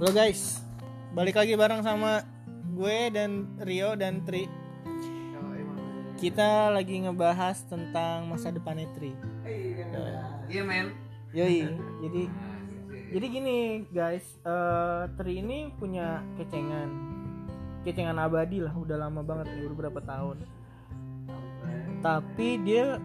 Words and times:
Halo 0.00 0.16
guys, 0.16 0.64
balik 1.12 1.36
lagi 1.36 1.52
bareng 1.60 1.84
sama 1.84 2.24
gue 2.72 3.12
dan 3.12 3.52
Rio 3.60 3.92
dan 4.00 4.24
Tri. 4.24 4.48
Kita 6.16 6.72
lagi 6.72 7.04
ngebahas 7.04 7.60
tentang 7.68 8.24
masa 8.32 8.48
depannya 8.48 8.88
Tri. 8.96 9.12
Iya 10.48 10.64
men. 10.64 10.96
Yoi, 11.36 11.76
jadi 12.00 12.22
jadi 13.12 13.26
gini 13.28 13.56
guys, 13.92 14.24
eh, 14.40 15.04
Tri 15.20 15.44
ini 15.44 15.68
punya 15.76 16.24
kecengan, 16.40 16.88
kecengan 17.84 18.16
abadi 18.24 18.64
lah, 18.64 18.72
udah 18.72 18.96
lama 19.04 19.20
banget 19.20 19.52
nih, 19.52 19.68
udah 19.68 19.76
berapa 19.84 20.00
tahun. 20.00 20.48
Tapi 22.00 22.48
dia 22.64 22.96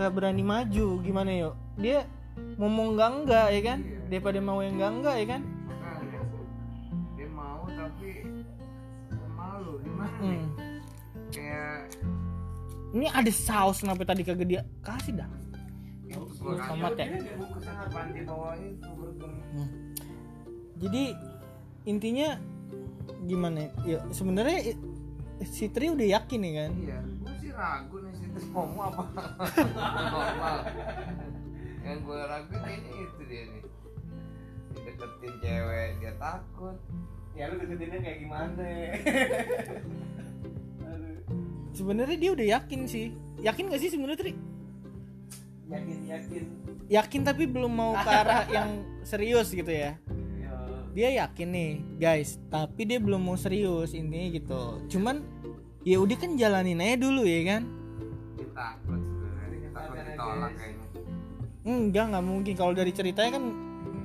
nggak 0.00 0.12
berani 0.16 0.48
maju, 0.48 0.96
gimana 1.04 1.28
yuk? 1.28 1.54
Dia 1.76 2.08
ngomong 2.56 2.96
enggak 2.96 3.10
enggak 3.20 3.46
ya 3.52 3.60
kan, 3.68 3.78
daripada 4.08 4.40
mau 4.40 4.64
yang 4.64 4.80
enggak 4.80 4.92
enggak 4.96 5.16
ya 5.20 5.28
kan? 5.36 5.57
Hmm. 10.18 10.46
Kayak 11.28 11.92
Ini 12.88 13.06
ada 13.06 13.28
saus 13.28 13.78
kenapa 13.78 14.02
tadi 14.02 14.22
kagak 14.22 14.48
dia 14.48 14.62
kasih 14.80 15.14
dah. 15.14 15.28
tomat 16.58 16.96
ya? 16.96 17.06
Hmm. 19.52 19.68
Jadi 20.78 21.02
intinya 21.84 22.40
gimana? 23.22 23.68
Ya 23.84 24.00
sebenarnya 24.08 24.72
i- 24.72 24.80
si 25.44 25.68
Tri 25.68 25.92
udah 25.92 26.08
yakin 26.08 26.40
nih 26.40 26.52
kan. 26.56 26.70
Iya, 26.74 26.98
gue 27.04 27.32
sih 27.38 27.50
ragu 27.52 27.96
nih 28.00 28.12
situ 28.14 28.38
ngomong 28.48 28.88
apa 28.88 29.02
normal. 30.08 30.56
Yang 31.84 31.98
gue 32.00 32.20
ragu 32.24 32.54
kayaknya 32.56 32.92
itu 32.96 33.22
dia 33.26 33.42
nih. 33.46 33.62
Dideketin 34.70 35.32
cewek 35.38 35.88
dia 36.00 36.12
takut. 36.16 36.76
Ya 37.38 37.44
lu 37.48 37.54
deketinnya 37.62 37.98
kayak 38.02 38.18
gimana 38.18 38.50
Sebenarnya 41.78 42.18
dia 42.18 42.30
udah 42.34 42.46
yakin 42.58 42.80
sih. 42.90 43.14
Yakin 43.38 43.70
gak 43.70 43.78
sih 43.78 43.90
sebenarnya 43.94 44.18
Tri? 44.18 44.34
yakin 45.68 45.98
yakin 46.08 46.44
Yakin 46.88 47.20
tapi 47.22 47.44
belum 47.44 47.68
mau 47.68 47.92
ke 47.92 48.08
arah 48.08 48.48
yang 48.56 48.82
serius 49.04 49.52
gitu 49.52 49.68
ya. 49.68 49.94
ya 50.40 50.52
Dia 50.96 51.08
yakin 51.22 51.48
nih, 51.52 51.70
guys, 52.00 52.40
tapi 52.48 52.88
dia 52.88 52.98
belum 52.98 53.20
mau 53.20 53.36
serius 53.38 53.92
intinya 53.94 54.26
gitu. 54.32 54.62
Cuman 54.90 55.22
ya 55.86 56.00
udah 56.02 56.16
kan 56.18 56.34
jalanin 56.34 56.80
aja 56.82 56.96
dulu 56.98 57.22
ya 57.22 57.40
kan. 57.46 57.62
Dia 58.34 58.48
takut 58.56 58.98
sebenarnya. 58.98 59.56
Dia 59.60 59.70
takut 59.70 59.94
Makanya, 59.94 60.10
ditolak 60.10 60.50
guys. 60.50 60.58
kayaknya. 60.58 60.86
Enggak, 61.68 62.04
nggak 62.10 62.24
mungkin 62.24 62.54
kalau 62.56 62.72
dari 62.72 62.90
ceritanya 62.96 63.30
kan 63.36 63.44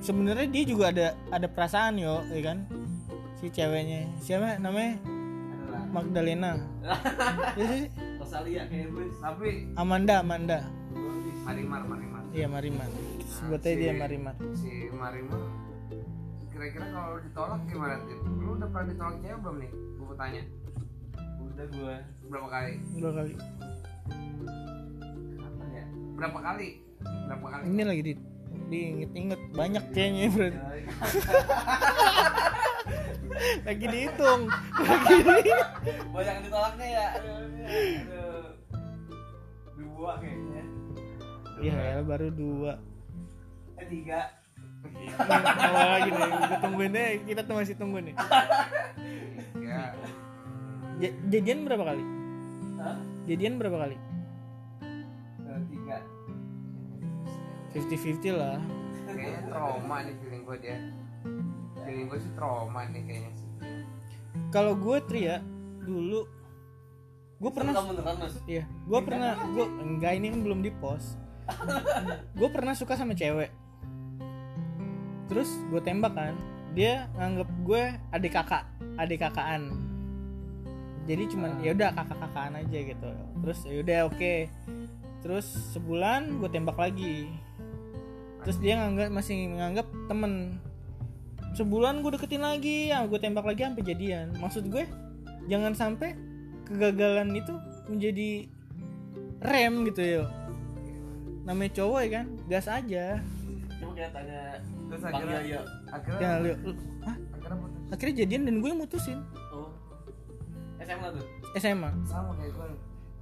sebenarnya 0.04 0.48
dia 0.52 0.64
juga 0.68 0.86
ada 0.92 1.08
ada 1.32 1.48
perasaan 1.48 1.96
yo, 1.98 2.22
ya 2.30 2.42
kan? 2.54 2.68
Si 3.44 3.52
ceweknya. 3.52 4.08
Siapa 4.18 4.56
namanya? 4.56 4.96
adalah 5.60 5.84
Magdalena. 5.92 6.52
Ya 7.60 7.66
sih, 7.68 7.86
Rosalia 8.16 8.64
kayak 8.66 8.88
gue 8.90 9.06
Tapi 9.20 9.50
Amanda, 9.76 10.24
Amanda. 10.24 10.60
Marimar, 11.44 11.84
Marimar. 11.84 12.24
Iya, 12.32 12.48
Marimar. 12.48 12.88
Sebutnya 13.28 13.74
dia 13.76 13.92
Marimar. 13.94 14.36
si 14.56 14.88
Marimar 14.90 15.44
kira-kira 16.48 16.86
kalau 16.88 17.18
ditolak 17.18 17.60
gimana 17.66 17.96
Tip? 18.00 18.20
lu 18.24 18.56
udah 18.56 18.70
pernah 18.70 18.88
ditolak 18.88 19.16
cewek 19.20 19.38
belum 19.42 19.56
nih 19.58 19.72
gue 19.74 20.06
mau 20.06 20.14
tanya 20.14 20.42
udah 21.44 21.66
gue 21.68 21.96
berapa 22.30 22.48
kali 22.48 22.72
Dua 22.94 23.12
kali. 23.12 23.34
apa 25.36 25.64
ya 25.68 25.86
berapa 26.14 26.40
kali 26.40 26.68
berapa 27.26 27.48
kali 27.50 27.64
Ini 27.68 27.84
lagi 27.84 28.02
di 28.06 28.14
diinget-inget 28.74 29.42
banyak 29.52 29.84
kayaknya 29.92 30.26
bro. 30.28 30.48
Ya, 30.48 30.58
Lagi 33.66 33.86
dihitung. 33.88 34.42
Lagi 34.74 35.16
di- 35.20 35.68
banyak 36.08 36.36
ditolaknya 36.42 36.88
ya 36.88 37.08
dua 39.76 40.12
kayaknya 40.18 40.64
Iya, 41.56 41.76
ya, 41.78 42.00
baru 42.04 42.28
dua. 42.30 42.74
eh 43.76 43.88
tiga 43.88 44.20
Awal 45.64 45.88
lagi 45.90 46.10
nih, 46.12 46.28
kita 46.44 46.56
tungguin 46.60 46.92
deh. 46.92 47.12
Kita 47.24 47.42
tuh 47.42 47.56
masih 47.56 47.76
tunggu 47.76 47.98
nih. 48.02 48.16
ya 49.56 49.82
Ja- 51.00 51.18
jadian 51.30 51.64
berapa 51.64 51.84
kali? 51.86 52.04
Hah? 52.78 52.98
Jadian 53.24 53.56
berapa 53.56 53.78
kali? 53.80 53.96
50-50 57.74 58.38
lah. 58.38 58.58
kayaknya 59.10 59.42
trauma 59.50 59.96
nih 60.06 60.16
feeling 60.22 60.44
gue 60.46 60.58
dia 60.62 60.78
feeling 61.84 62.06
gue 62.08 62.20
sih 62.22 62.32
trauma 62.38 62.82
nih 62.90 63.02
kayaknya 63.04 63.32
sih 63.34 63.50
Kalau 64.50 64.78
gue 64.78 64.98
Tri 65.06 65.22
ya, 65.30 65.42
dulu 65.82 66.26
gue 67.42 67.52
pernah 67.52 67.74
kamu 67.74 67.90
beneran 67.98 68.16
mas 68.22 68.36
Iya, 68.46 68.64
gue 68.70 69.00
pernah, 69.02 69.34
gue 69.50 69.66
enggak 69.82 70.14
ini 70.16 70.28
kan 70.30 70.40
belum 70.46 70.60
di 70.62 70.72
post. 70.78 71.18
gue 72.40 72.50
pernah 72.54 72.74
suka 72.78 72.94
sama 72.96 73.18
cewek. 73.18 73.50
Terus 75.28 75.50
gue 75.74 75.82
tembak 75.82 76.14
kan, 76.14 76.38
dia 76.78 77.10
nganggep 77.18 77.50
gue 77.66 77.84
adik 78.14 78.34
kakak, 78.38 78.64
adik 78.96 79.26
kakaan. 79.26 79.74
Jadi 81.04 81.24
cuman 81.36 81.60
ya 81.60 81.76
udah 81.76 81.90
kakak 81.92 82.18
kakaan 82.22 82.54
aja 82.64 82.80
gitu. 82.80 83.12
Terus 83.44 83.60
ya 83.68 83.76
udah 83.84 84.00
oke. 84.08 84.36
Terus 85.26 85.46
sebulan 85.76 86.40
gue 86.40 86.50
tembak 86.54 86.78
lagi. 86.78 87.28
Terus 88.44 88.58
dia 88.60 88.76
nganggap 88.80 89.10
masih 89.12 89.56
nganggap 89.56 89.88
temen. 90.12 90.60
Sebulan 91.54 92.02
gue 92.02 92.12
deketin 92.18 92.44
lagi, 92.44 92.90
ya 92.92 93.06
gue 93.06 93.20
tembak 93.22 93.46
lagi 93.46 93.64
sampai 93.64 93.84
jadian. 93.86 94.36
Maksud 94.38 94.68
gue 94.68 94.84
jangan 95.48 95.74
sampai 95.76 96.18
kegagalan 96.68 97.36
itu 97.36 97.54
menjadi 97.88 98.48
rem 99.44 99.74
gitu 99.88 100.02
ya. 100.02 100.24
Namanya 101.44 101.72
cowok 101.76 102.00
ya 102.04 102.10
kan 102.22 102.26
gas 102.48 102.68
aja. 102.68 103.20
Coba 103.80 103.92
kita 104.00 104.10
tanya 104.16 104.42
terus 104.88 105.02
Bang 105.02 105.14
akhirnya 105.18 105.40
Yoyo 105.42 105.62
akhirnya 105.90 106.22
ya 106.22 106.56
hah? 107.04 107.18
akhirnya 107.18 107.58
putus. 107.58 107.90
Akhirnya 107.92 108.16
jadian 108.24 108.42
dan 108.48 108.56
gue 108.62 108.72
mutusin. 108.72 109.20
Oh. 109.52 109.70
SMA 110.84 111.08
tuh? 111.16 111.26
SMA 111.60 111.90
sama 112.08 112.32
kayak 112.36 112.54
gue 112.56 112.68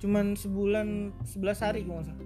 cuman 0.01 0.33
sebulan 0.33 1.13
11 1.29 1.61
hari 1.61 1.85
gue 1.85 1.93
nggak 1.93 2.09
salah. 2.09 2.25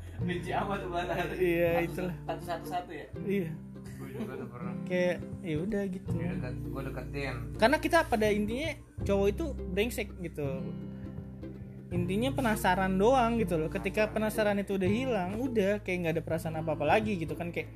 benci 0.20 0.50
amat 0.52 0.76
tuh 0.84 0.88
bulan 0.92 1.08
hari 1.08 1.34
Iya, 1.40 1.70
itulah. 1.88 2.14
satu 2.28 2.42
satu 2.44 2.66
satu 2.68 2.90
ya? 2.92 3.06
Iya. 3.24 3.50
Gue 4.00 4.08
juga 4.16 4.32
udah 4.36 4.48
pernah. 4.48 4.72
Kayak 4.84 5.16
ya 5.40 5.56
udah 5.60 5.82
gitu. 5.88 6.08
Gue 6.10 6.28
deket, 6.28 6.54
gue 6.60 6.82
deketin. 6.88 7.34
Karena 7.56 7.76
kita 7.76 7.98
pada 8.04 8.26
intinya 8.28 8.70
cowok 9.04 9.26
itu 9.28 9.44
brengsek 9.72 10.08
gitu. 10.20 10.48
Intinya 11.90 12.30
penasaran 12.30 12.94
doang 12.96 13.40
gitu 13.42 13.58
loh. 13.58 13.68
Ketika 13.68 14.08
penasaran 14.08 14.56
itu 14.56 14.78
udah 14.78 14.86
hilang 14.86 15.30
udah 15.36 15.82
kayak 15.82 15.96
nggak 16.06 16.14
ada 16.16 16.22
perasaan 16.22 16.56
apa 16.56 16.78
apa 16.78 16.84
lagi 16.86 17.18
gitu 17.18 17.34
kan. 17.34 17.50
Kayak 17.50 17.74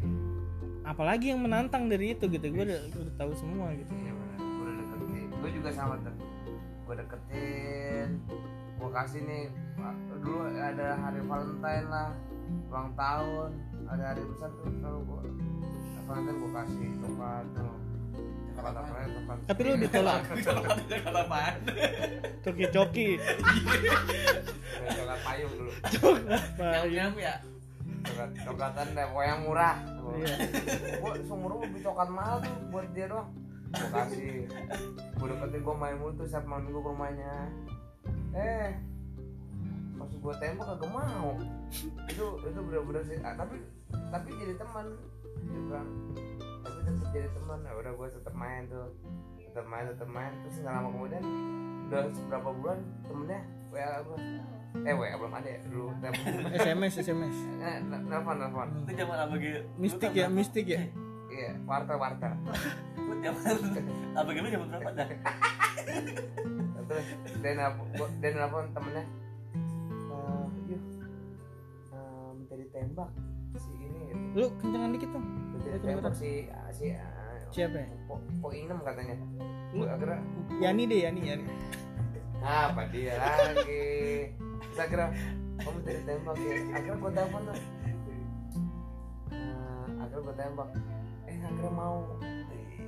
apalagi 0.85 1.33
yang 1.35 1.41
menantang 1.43 1.89
dari 1.89 2.15
itu 2.15 2.29
gitu. 2.29 2.47
Gue 2.53 2.65
udah, 2.69 2.81
gua 2.93 3.01
udah 3.09 3.17
tahu 3.19 3.33
semua 3.35 3.67
gitu. 3.75 3.91
Iya 3.91 4.13
benar, 4.15 4.39
gue 4.39 4.63
udah 4.63 4.75
deketin. 4.79 5.27
Gue 5.41 5.51
juga 5.51 5.71
sama 5.73 5.95
tuh. 6.01 6.15
Gue 6.85 6.95
deketin, 7.01 8.09
gue 8.79 8.91
kasih 8.93 9.21
nih. 9.25 9.45
Dulu 10.25 10.41
ada 10.57 10.89
hari 10.97 11.21
Valentine 11.21 11.87
lah, 11.93 12.11
ulang 12.69 12.91
tahun, 12.95 13.51
ada 13.87 14.03
hari 14.13 14.23
besar 14.27 14.51
tuh 14.53 14.71
selalu 14.79 15.01
gue. 15.05 15.23
Valentine 16.05 16.37
gue 16.37 16.51
kasih 16.53 16.89
coklat 17.01 17.47
tuh. 17.55 17.75
Coklat 18.55 18.75
apa 18.77 18.95
ya? 18.95 19.07
Coklat. 19.09 19.39
tapi 19.45 19.61
lu 19.63 19.73
ditolak 19.85 20.21
kata 20.29 21.11
apaan 21.11 21.55
coki 22.45 22.65
coki 22.71 23.09
Kayak 24.75 24.95
Coklat 24.95 25.21
payung 25.25 25.53
dulu. 25.57 25.71
Yang 26.87 27.13
ya 27.19 27.35
Coklat 28.05 28.31
coklatan 28.45 28.87
deh, 28.93 29.07
pokoknya 29.09 29.35
murah. 29.41 29.77
iya. 30.21 30.35
Gue 31.01 31.13
seumur 31.25 31.51
gue 31.57 31.69
beli 31.73 31.81
coklat 31.81 32.11
mahal 32.13 32.37
tuh 32.45 32.53
buat 32.69 32.87
dia 32.93 33.07
doang. 33.09 33.33
Gue 33.73 33.89
kasih. 33.91 34.33
Gue 35.17 35.27
deketin 35.33 35.61
gue 35.65 35.75
main 35.75 35.97
mulu 35.97 36.13
tuh 36.15 36.27
setiap 36.29 36.45
malam 36.45 36.69
minggu 36.69 36.85
ke 36.85 36.91
rumahnya. 36.93 37.35
Eh, 38.37 38.69
pas 40.05 40.15
gue 40.15 40.35
tembak 40.39 40.67
kagak 40.69 40.91
mau. 40.91 41.31
Itu 42.07 42.25
itu 42.41 42.59
bener-bener 42.61 43.03
sih. 43.03 43.19
Ah, 43.21 43.35
tapi 43.35 43.57
tapi 44.09 44.29
jadi 44.35 44.55
teman 44.55 44.87
juga. 45.43 45.81
Tapi 46.61 46.79
tetap 46.83 47.09
jadi 47.11 47.29
teman. 47.31 47.59
Ya 47.61 47.73
udah 47.75 47.93
gue 47.93 48.09
tetap 48.11 48.35
main 48.35 48.63
tuh. 48.67 48.89
Tetap 49.41 49.67
main, 49.67 49.85
tetap 49.87 50.09
main. 50.09 50.33
Terus 50.41 50.57
nggak 50.61 50.75
lama 50.75 50.89
kemudian 50.91 51.25
udah 51.85 52.03
beberapa 52.09 52.51
bulan 52.53 52.79
temennya 53.03 53.41
WA 53.69 53.99
gue. 54.01 54.19
Eh 54.81 54.91
WA 54.91 55.15
belum 55.15 55.33
ada 55.33 55.49
ya 55.49 55.59
dulu. 55.65 55.87
SMS 56.53 56.95
SMS 57.05 57.37
Eh, 57.59 57.79
nelfon 57.85 58.37
nelfon. 58.37 58.69
itu 58.83 58.93
zaman 58.99 59.19
apa 59.21 59.35
gitu 59.39 59.61
mistik 59.77 60.13
ya 60.13 60.27
mistik 60.27 60.67
ya 60.67 60.83
Iya, 61.31 61.51
warta 61.63 61.95
warta. 61.95 62.31
lu 63.07 63.15
zaman 63.21 63.55
apa 64.15 64.29
gitu 64.31 64.47
zaman 64.49 64.67
berapa 64.71 64.91
dah 64.95 65.09
terus 66.85 67.07
dia 68.19 68.31
nelfon 68.33 68.67
temennya 68.73 69.05
ditembak 72.75 73.07
si 73.55 73.71
ini 73.79 74.01
gitu. 74.11 74.23
lu 74.35 74.47
kencengan 74.59 74.91
dikit 74.91 75.11
dong 75.15 75.27
Udah 75.55 75.79
tembak 75.79 76.15
si 76.19 76.51
si 76.75 76.91
ah, 76.91 77.39
siapa 77.55 77.79
ya? 77.79 77.87
Po, 78.11 78.19
po 78.43 78.51
inem 78.51 78.83
katanya. 78.83 79.15
Gua 79.71 79.95
akhirnya 79.95 80.19
Yani 80.59 80.83
deh 80.91 80.99
Yani 81.07 81.21
Yani. 81.23 81.47
Apa 82.43 82.91
dia 82.91 83.15
lagi? 83.15 84.35
Terus 84.35 84.79
akhirnya 84.83 85.09
kamu 85.63 85.79
dari 85.87 86.01
tembak 86.03 86.37
ya. 86.43 86.55
Akhirnya 86.75 86.99
gue 86.99 87.11
telepon 87.15 87.43
tuh. 87.47 87.57
Eh, 89.31 89.87
akhirnya 90.03 90.19
gue 90.19 90.35
tembak. 90.35 90.69
Eh 91.31 91.37
akhirnya 91.39 91.71
mau. 91.71 91.99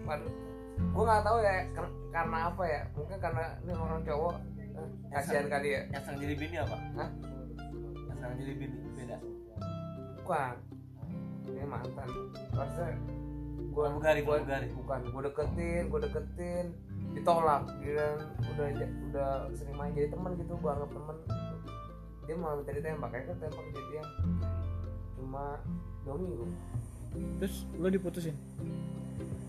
Waduh 0.03 0.33
gue 0.77 1.05
nggak 1.09 1.25
tahu 1.25 1.39
ya 1.41 1.55
karena 2.11 2.39
apa 2.51 2.63
ya? 2.67 2.83
Mungkin 2.99 3.19
karena 3.23 3.45
ini 3.63 3.73
orang 3.73 4.03
cowok. 4.03 4.35
Eh, 4.59 4.89
kasihan 5.15 5.47
kali 5.47 5.69
ya. 5.79 5.81
yang 5.95 6.19
jadi 6.19 6.35
bini 6.35 6.57
apa? 6.59 6.77
Hah? 6.99 7.11
yang 8.19 8.35
jadi 8.43 8.55
bini 8.59 8.86
bukan. 10.27 10.55
Ini 11.47 11.63
mantan. 11.65 12.09
Maksudnya 12.51 12.95
gue 13.71 13.85
Pramugari, 13.85 14.21
pramugari. 14.25 14.67
bukan 14.75 15.01
gue 15.05 15.23
deketin 15.23 15.83
gue 15.87 16.01
deketin 16.03 16.67
ditolak. 17.15 17.63
Dia 17.79 18.19
udah 18.51 18.67
udah 19.07 19.31
sering 19.55 19.77
main 19.77 19.95
jadi 19.95 20.11
teman 20.11 20.35
gitu 20.35 20.53
gue 20.53 20.67
anggap 20.67 20.91
teman 20.91 21.17
dia 22.27 22.35
malah 22.35 22.59
minta 22.59 22.75
ditembak 22.75 23.09
kayak 23.15 23.25
kan 23.31 23.37
tembak 23.39 23.67
jadi 23.71 24.03
cuma 25.15 25.63
dua 26.03 26.15
minggu. 26.19 26.47
Terus 27.39 27.55
lo 27.79 27.87
diputusin? 27.87 28.35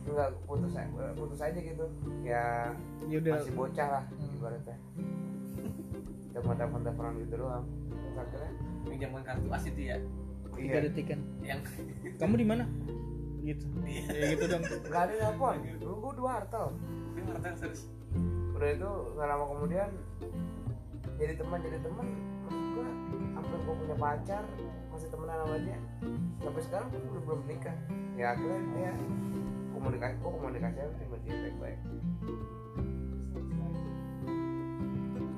Enggak 0.06 0.30
putus 0.46 0.78
aja 0.78 1.10
putus 1.18 1.40
aja 1.42 1.58
gitu. 1.58 1.86
Ya 2.22 2.70
ya 3.10 3.18
udah. 3.18 3.34
masih 3.42 3.54
bocah 3.58 3.88
lah 3.90 4.04
Hmm. 4.06 4.36
ibaratnya. 4.38 4.78
Cuma 6.32 6.54
telepon 6.54 6.82
teleponan 6.86 7.14
gitu 7.18 7.34
doang. 7.36 7.66
Terus 7.90 8.16
akhirnya 8.16 8.52
yang 8.86 8.98
zaman 9.02 9.22
kartu 9.26 9.48
as 9.50 9.66
itu 9.66 9.82
ya 9.84 9.98
tiga 10.58 10.78
iya. 10.82 10.86
Detik 10.90 11.06
kan 11.14 11.20
yang 11.46 11.62
kamu 12.18 12.34
di 12.42 12.48
mana? 12.50 12.66
Gitu. 13.46 13.64
Ya 13.88 14.36
gitu 14.36 14.44
dong. 14.52 14.64
Nggak 14.66 15.02
ada 15.08 15.14
telepon 15.16 15.56
dulu 15.80 15.96
gue 16.04 16.14
dua 16.20 16.30
hartel 16.42 16.68
dia 17.16 17.22
ngerti 17.24 17.50
serius? 17.62 17.82
Udah 18.58 18.70
itu 18.74 18.92
nggak 19.16 19.28
lama 19.30 19.46
kemudian 19.54 19.90
jadi 21.18 21.34
teman 21.38 21.60
jadi 21.62 21.80
teman. 21.82 22.08
Maksud 22.48 22.68
gua 22.74 22.90
sampai 23.38 23.58
gua 23.64 23.76
punya 23.78 23.96
pacar 23.96 24.44
masih 24.92 25.08
temenan 25.14 25.38
sama 25.46 25.58
dia. 25.62 25.80
Sampai 26.42 26.62
sekarang 26.66 26.88
pun 26.90 27.02
belum 27.08 27.24
belum 27.24 27.40
menikah. 27.46 27.78
Ya 28.18 28.34
akhirnya 28.34 28.60
dia 28.74 28.92
komunikasi 29.78 30.16
gua 30.20 30.32
komunikasi 30.42 30.78
aja 30.82 30.94
sama 30.98 31.18
dia 31.22 31.36
baik 31.38 31.58
baik 31.62 31.80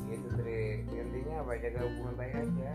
gitu 0.10 0.28
tri. 0.42 0.88
Intinya 0.90 1.36
apa? 1.46 1.52
Jaga 1.62 1.80
hubungan 1.86 2.16
baik 2.18 2.34
aja 2.34 2.70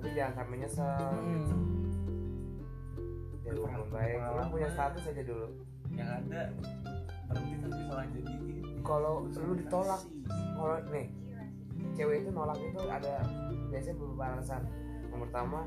tapi 0.00 0.16
jangan 0.16 0.32
sampai 0.34 0.56
nyesel 0.56 0.88
Hmm. 1.12 1.44
jaga 3.40 3.60
hubungan 3.60 3.84
baik. 3.92 4.16
lu 4.16 4.42
punya 4.48 4.68
status 4.70 5.02
aja 5.06 5.22
dulu. 5.22 5.48
Yang 5.92 6.08
ada 6.08 6.40
berhenti 7.28 7.54
tapi 7.60 7.80
malah 7.84 8.06
jadi 8.08 8.34
kalau 8.80 9.14
lu 9.28 9.54
ditolak 9.54 10.02
kalau 10.56 10.76
nih 10.88 11.06
cewek 11.92 12.16
itu 12.22 12.30
nolak 12.30 12.56
itu 12.56 12.80
ada 12.82 13.14
biasanya 13.68 13.96
beberapa 13.96 14.24
alasan 14.34 14.62
yang 15.04 15.20
pertama 15.20 15.60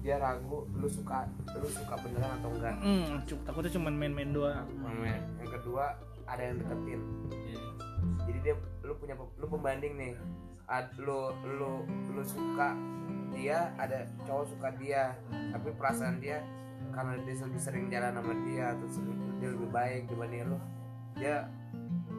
dia 0.00 0.16
ragu 0.16 0.64
lu 0.72 0.88
suka 0.88 1.28
lu 1.52 1.66
suka 1.66 1.94
beneran 1.98 2.40
atau 2.40 2.50
enggak. 2.54 2.76
Hmm, 2.78 3.20
cuk, 3.26 3.40
takutnya 3.42 3.70
cuma 3.74 3.90
main-main 3.90 4.30
doang. 4.30 4.64
yang 5.36 5.50
kedua 5.50 5.92
ada 6.24 6.40
yang 6.40 6.56
deketin. 6.56 7.00
Jadi 8.22 8.38
dia 8.40 8.54
lu 8.80 8.94
punya 8.96 9.12
lu 9.18 9.44
pembanding 9.44 9.92
nih 9.98 10.12
Ad, 10.70 10.94
lu 10.96 11.34
lu 11.44 11.82
lu 12.14 12.22
suka 12.22 12.78
dia 13.30 13.74
ada 13.74 14.06
cowok 14.22 14.46
suka 14.48 14.68
dia 14.76 15.14
tapi 15.50 15.74
perasaan 15.74 16.18
dia 16.18 16.38
karena 16.90 17.18
dia 17.20 17.34
lebih 17.36 17.58
sering 17.58 17.86
jalan 17.86 18.14
sama 18.14 18.32
dia 18.44 18.66
sering- 18.86 19.18
dia 19.38 19.48
lebih 19.50 19.68
baik 19.68 20.02
dibanding 20.06 20.46
lu 20.46 20.58
dia 21.14 21.46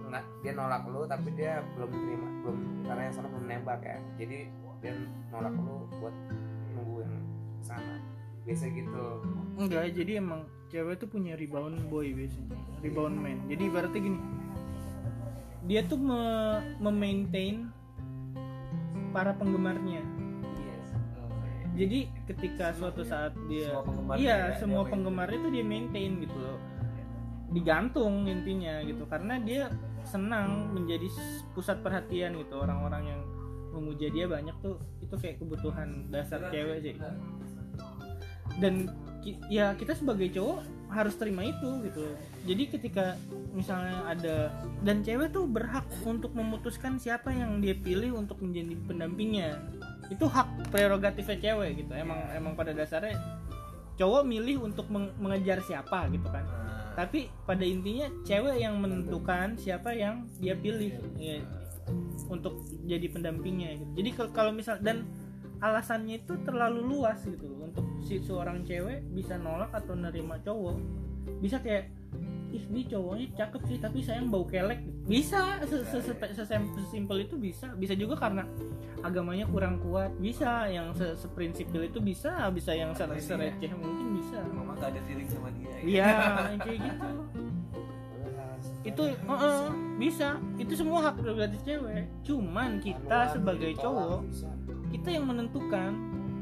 nggak 0.03 0.23
dia 0.43 0.51
nolak 0.51 0.83
lu 0.85 1.03
tapi 1.05 1.31
dia 1.31 1.63
belum 1.73 1.89
terima 1.89 2.27
belum 2.43 2.57
karena 2.83 3.01
yang 3.01 3.15
sana 3.15 3.27
belum 3.27 3.45
nembak 3.47 3.79
ya 3.81 3.97
jadi 4.17 4.37
dia 4.79 4.91
nolak 5.31 5.53
lu 5.53 5.75
buat 5.97 6.15
nunggu 6.71 6.95
yang 7.01 7.15
sana 7.61 7.95
biasa 8.41 8.65
gitu 8.67 9.05
Enggak, 9.53 9.93
jadi 9.93 10.11
emang 10.17 10.41
cewek 10.67 10.95
tuh 10.97 11.05
punya 11.05 11.35
rebound 11.35 11.77
boy 11.85 12.07
biasanya. 12.09 12.55
Rebound 12.81 13.13
man. 13.13 13.37
Jadi 13.45 13.63
ibaratnya 13.67 13.99
gini. 14.01 14.19
Dia 15.67 15.81
tuh 15.85 15.99
me- 15.99 16.63
memaintain 16.81 17.69
para 19.11 19.31
penggemarnya. 19.35 20.03
Jadi 21.71 22.11
ketika 22.27 22.75
suatu 22.75 22.99
saat 23.01 23.31
dia 23.47 23.71
Semua 23.71 23.83
penggemarnya 23.87 24.19
iya, 24.21 24.37
ya, 24.51 24.59
semua 24.59 24.83
dia 24.83 24.91
penggemarnya 24.91 25.39
tuh 25.39 25.51
dia 25.51 25.63
maintain 25.63 26.11
gitu 26.19 26.35
loh. 26.35 26.59
Digantung 27.51 28.27
intinya 28.27 28.83
gitu 28.83 29.03
karena 29.07 29.39
dia 29.39 29.71
senang 30.03 30.71
menjadi 30.71 31.07
s- 31.07 31.43
pusat 31.55 31.79
perhatian 31.79 32.35
gitu. 32.35 32.59
Orang-orang 32.59 33.03
yang 33.07 33.21
memuja 33.71 34.11
dia 34.11 34.27
banyak 34.27 34.55
tuh 34.59 34.75
itu 34.99 35.15
kayak 35.15 35.39
kebutuhan 35.39 36.11
dasar 36.11 36.51
cewek 36.51 36.83
sih 36.83 36.95
dan 38.59 38.91
ya 39.47 39.71
kita 39.79 39.95
sebagai 39.95 40.27
cowok 40.27 40.59
harus 40.91 41.15
terima 41.15 41.47
itu 41.47 41.69
gitu. 41.87 42.03
Jadi 42.45 42.63
ketika 42.67 43.15
misalnya 43.55 44.03
ada 44.11 44.35
dan 44.83 45.01
cewek 45.01 45.31
tuh 45.31 45.47
berhak 45.47 45.87
untuk 46.03 46.35
memutuskan 46.35 46.99
siapa 46.99 47.31
yang 47.31 47.63
dia 47.63 47.73
pilih 47.73 48.19
untuk 48.19 48.43
menjadi 48.43 48.75
pendampingnya. 48.85 49.57
Itu 50.11 50.27
hak 50.27 50.69
prerogatifnya 50.69 51.39
cewek 51.39 51.87
gitu. 51.87 51.91
Emang 51.95 52.19
emang 52.35 52.53
pada 52.59 52.75
dasarnya 52.75 53.15
cowok 53.95 54.23
milih 54.27 54.67
untuk 54.67 54.91
meng- 54.91 55.15
mengejar 55.17 55.63
siapa 55.63 56.11
gitu 56.11 56.27
kan. 56.27 56.43
Tapi 56.91 57.31
pada 57.47 57.63
intinya 57.63 58.11
cewek 58.27 58.59
yang 58.59 58.75
menentukan 58.75 59.55
siapa 59.55 59.95
yang 59.95 60.27
dia 60.43 60.59
pilih 60.59 60.91
ya, 61.15 61.39
untuk 62.27 62.67
jadi 62.83 63.07
pendampingnya 63.11 63.79
gitu. 63.79 63.91
jadi 63.99 64.09
kal- 64.15 64.33
kalau 64.35 64.51
misal 64.51 64.75
dan 64.83 65.07
alasannya 65.61 66.25
itu 66.25 66.33
terlalu 66.41 66.81
luas 66.81 67.21
gitu 67.21 67.45
untuk 67.61 67.85
si 68.01 68.17
seorang 68.17 68.65
cewek 68.65 69.05
bisa 69.13 69.37
nolak 69.37 69.69
atau 69.71 69.93
nerima 69.93 70.41
cowok 70.41 70.77
bisa 71.37 71.61
kayak 71.61 71.93
ih 72.51 72.67
ini 72.67 72.83
cowoknya 72.83 73.25
cakep 73.39 73.61
sih 73.63 73.77
tapi 73.79 74.03
sayang 74.03 74.27
bau 74.27 74.43
kelek 74.43 74.83
bisa 75.07 75.61
sesimpel 76.75 77.23
itu 77.23 77.39
bisa 77.39 77.71
bisa 77.79 77.95
juga 77.95 78.19
karena 78.19 78.43
agamanya 79.05 79.47
kurang 79.47 79.79
kuat 79.79 80.11
bisa 80.19 80.67
yang 80.67 80.91
se 80.91 81.15
seprinsipil 81.15 81.87
itu 81.87 82.03
bisa 82.03 82.51
bisa 82.51 82.75
yang 82.75 82.91
se- 82.91 83.07
sereceh 83.23 83.71
mungkin 83.71 84.19
bisa 84.19 84.43
mama 84.51 84.75
gak 84.81 84.97
ada 84.97 85.01
feeling 85.07 85.29
sama 85.31 85.47
dia 85.55 85.71
ya. 85.71 85.81
Iya, 85.81 86.11
kayak 86.59 86.79
gitu. 86.83 87.09
Itu 88.81 89.03
heeh, 89.13 89.61
bisa. 89.97 90.37
Itu 90.57 90.73
semua 90.73 91.05
hak 91.05 91.21
prerogatif 91.21 91.61
cewek. 91.65 92.09
Cuman 92.25 92.81
kita 92.81 93.29
sebagai 93.33 93.77
cowok, 93.77 94.25
kita 94.91 95.09
yang 95.09 95.25
menentukan 95.25 95.91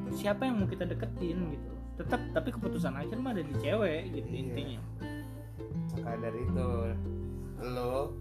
siapa 0.09 0.43
yang 0.43 0.57
mau 0.57 0.67
kita 0.67 0.83
deketin 0.83 1.37
gitu. 1.53 1.69
Tetap 1.95 2.21
tapi 2.31 2.49
keputusan 2.49 2.95
akhir 2.95 3.17
mah 3.17 3.31
ada 3.31 3.43
di 3.43 3.53
cewek 3.55 4.09
gitu 4.11 4.27
Iya. 4.27 4.39
intinya. 4.41 4.81
maka 5.89 6.15
dari 6.21 6.39
itu 6.39 6.69
lo 7.59 8.15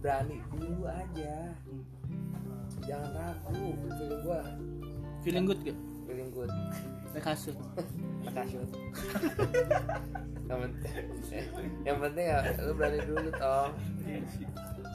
berani 0.00 0.40
dulu 0.48 0.88
aja 0.88 1.52
jangan 2.80 3.12
ragu 3.12 3.52
feeling 3.76 4.18
gua 4.24 4.40
Feeling 5.20 5.44
good 5.44 5.60
gak? 5.60 5.78
feeling 6.08 6.30
good 6.32 6.48
kasur. 7.20 7.52
makasih 8.24 8.64
yang 10.48 10.58
penting 10.64 10.92
yang 11.84 11.98
penting 12.00 12.24
ya 12.24 12.38
lu 12.58 12.72
berani 12.72 12.98
dulu 13.04 13.28
toh 13.36 13.68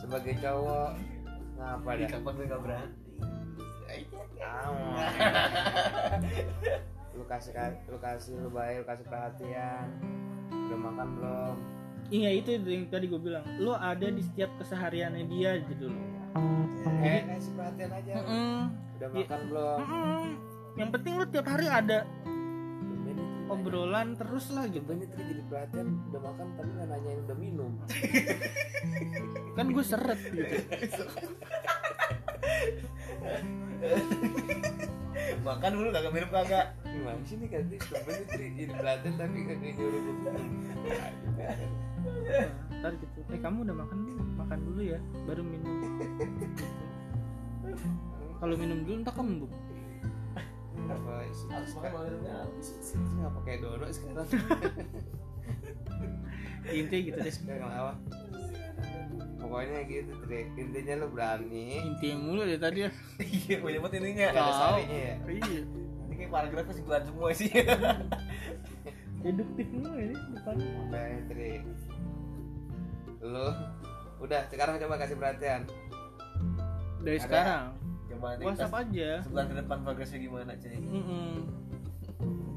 sebagai 0.02 0.34
cowok 0.42 0.90
ngapa 1.56 1.90
dah 1.94 2.08
kapan 2.10 2.32
gue 2.34 2.46
gak 2.48 2.62
berani. 2.64 2.90
Lu 7.16 7.24
kasih 7.26 7.52
lu 7.88 7.98
kasih 7.98 8.34
lu 8.38 8.50
baik 8.50 8.76
lu 8.80 8.86
kasih 8.86 9.06
perhatian 9.06 9.88
udah 10.50 10.80
makan 10.82 11.08
belum 11.16 11.56
Iya 12.06 12.30
itu 12.32 12.54
yang 12.62 12.86
tadi 12.86 13.10
gue 13.10 13.18
bilang. 13.18 13.42
Lo 13.58 13.74
ada 13.74 14.06
di 14.06 14.22
setiap 14.22 14.54
kesehariannya 14.62 15.26
dia 15.26 15.58
gitu 15.66 15.90
loh. 15.90 16.06
eh 17.02 17.26
kasih 17.26 17.52
perhatian 17.58 17.90
aja 17.90 18.12
Mm-mm. 18.22 18.62
udah 18.94 19.08
Iya. 19.10 19.26
makan 19.26 19.42
belum 19.50 19.80
Mm-mm. 19.82 20.22
Yang 20.76 20.90
penting 20.94 21.14
lo 21.16 21.26
tiap 21.26 21.48
hari 21.48 21.66
ada 21.66 22.06
nanya. 22.06 23.26
obrolan 23.50 24.14
terus 24.14 24.54
lah 24.54 24.70
gitu. 24.70 24.86
Tumben 24.86 25.02
itu 25.02 25.18
jadi 25.18 25.42
perhatian 25.50 25.88
udah 26.06 26.22
makan 26.22 26.48
tapi 26.54 26.70
nggak 26.72 26.88
nanyain 26.88 27.20
udah 27.26 27.38
minum 27.42 27.72
Kan 29.58 29.66
gue 29.68 29.84
seret 29.84 30.20
gitu. 30.22 30.46
makan 35.48 35.72
dulu 35.78 35.88
kagak 35.94 36.14
minum 36.14 36.30
kagak. 36.32 36.66
Gimana 36.86 37.20
sih 37.28 37.36
nih 37.38 37.48
kan 37.52 37.70
tumben 37.70 38.16
itu 38.24 38.46
jadi 38.56 38.74
perhatian 38.74 39.14
tapi 39.18 39.38
kagak 39.46 39.74
nyuruh 39.78 40.02
gue 40.02 40.14
minum 40.16 40.46
ntar 42.82 42.94
gitu. 43.02 43.20
Eh 43.34 43.40
kamu 43.42 43.66
udah 43.66 43.76
makan 43.82 43.98
belum? 44.06 44.28
Makan 44.38 44.60
dulu 44.62 44.82
ya 44.86 45.00
baru 45.26 45.42
minum. 45.42 45.74
Gitu. 47.66 47.90
kalau 48.38 48.56
minum 48.62 48.86
dulu 48.86 49.02
entah 49.02 49.16
kembung 49.16 49.50
apa 50.86 51.26
sih 51.34 51.50
Harus 51.50 51.74
makan 51.82 51.92
malam 51.98 52.14
minumnya 52.14 52.46
habis. 52.46 52.68
sih 52.78 53.00
nggak 53.00 53.34
pakai 53.42 53.58
dono 53.58 53.86
sekarang. 53.90 54.28
Intinya 56.70 57.02
gitu 57.10 57.18
deh. 57.22 57.34
Sekarang 57.34 57.70
apa 57.74 57.94
pokoknya 59.46 59.80
gitu 59.86 60.12
Trik. 60.20 60.48
intinya 60.56 60.94
lu 60.98 61.08
berani 61.08 61.68
intinya 61.86 62.18
mulu 62.18 62.42
deh 62.42 62.58
tadi 62.58 62.80
ya 62.82 62.92
Iya, 63.18 63.56
banyak 63.60 63.80
banget. 63.80 64.02
Nggak 64.02 64.30
ada 64.32 64.42
Tahu. 64.42 64.58
sarinya 64.58 64.98
ya 64.98 65.16
iya 65.30 65.62
Ini 66.06 66.14
kayak 66.16 66.32
paragraf 66.32 66.66
kesimpulan 66.66 67.04
semua 67.04 67.30
sih. 67.32 67.52
deduktif 69.24 69.68
mulu 69.72 69.90
ini 69.96 70.14
depan 70.32 70.56
makanya 70.84 71.20
Trik. 71.28 71.62
lu 73.22 73.48
udah 74.18 74.42
sekarang 74.48 74.78
coba 74.78 74.96
kasih 74.98 75.16
perhatian 75.16 75.62
dari 77.00 77.18
Ada. 77.18 77.24
sekarang 77.24 77.64
Coba 78.06 78.28
WhatsApp 78.40 78.70
pas 78.72 78.82
aja 78.84 79.10
sebulan 79.20 79.46
ke 79.46 79.56
depan 79.58 79.78
progresnya 79.82 80.20
gimana, 80.20 80.52
cuy. 80.56 80.78
Mm-mm. 80.78 81.34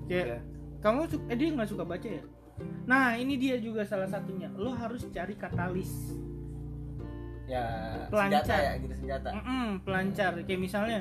kayak 0.07 0.26
Udah. 0.26 0.40
kamu 0.78 0.99
eh 1.26 1.37
dia 1.37 1.49
nggak 1.50 1.68
suka 1.68 1.85
baca 1.85 2.09
ya 2.11 2.23
nah 2.85 3.14
ini 3.14 3.35
dia 3.35 3.57
juga 3.57 3.83
salah 3.83 4.07
satunya 4.07 4.50
lo 4.52 4.71
harus 4.71 5.07
cari 5.09 5.35
katalis 5.35 6.12
Ya, 7.49 7.64
Pelancar. 8.07 8.45
senjata 8.45 8.55
ya, 8.61 8.73
gitu 8.76 8.95
senjata. 8.95 9.28
Mm-mm, 9.33 9.67
pelancar 9.81 10.33
kayak 10.38 10.61
misalnya 10.61 11.00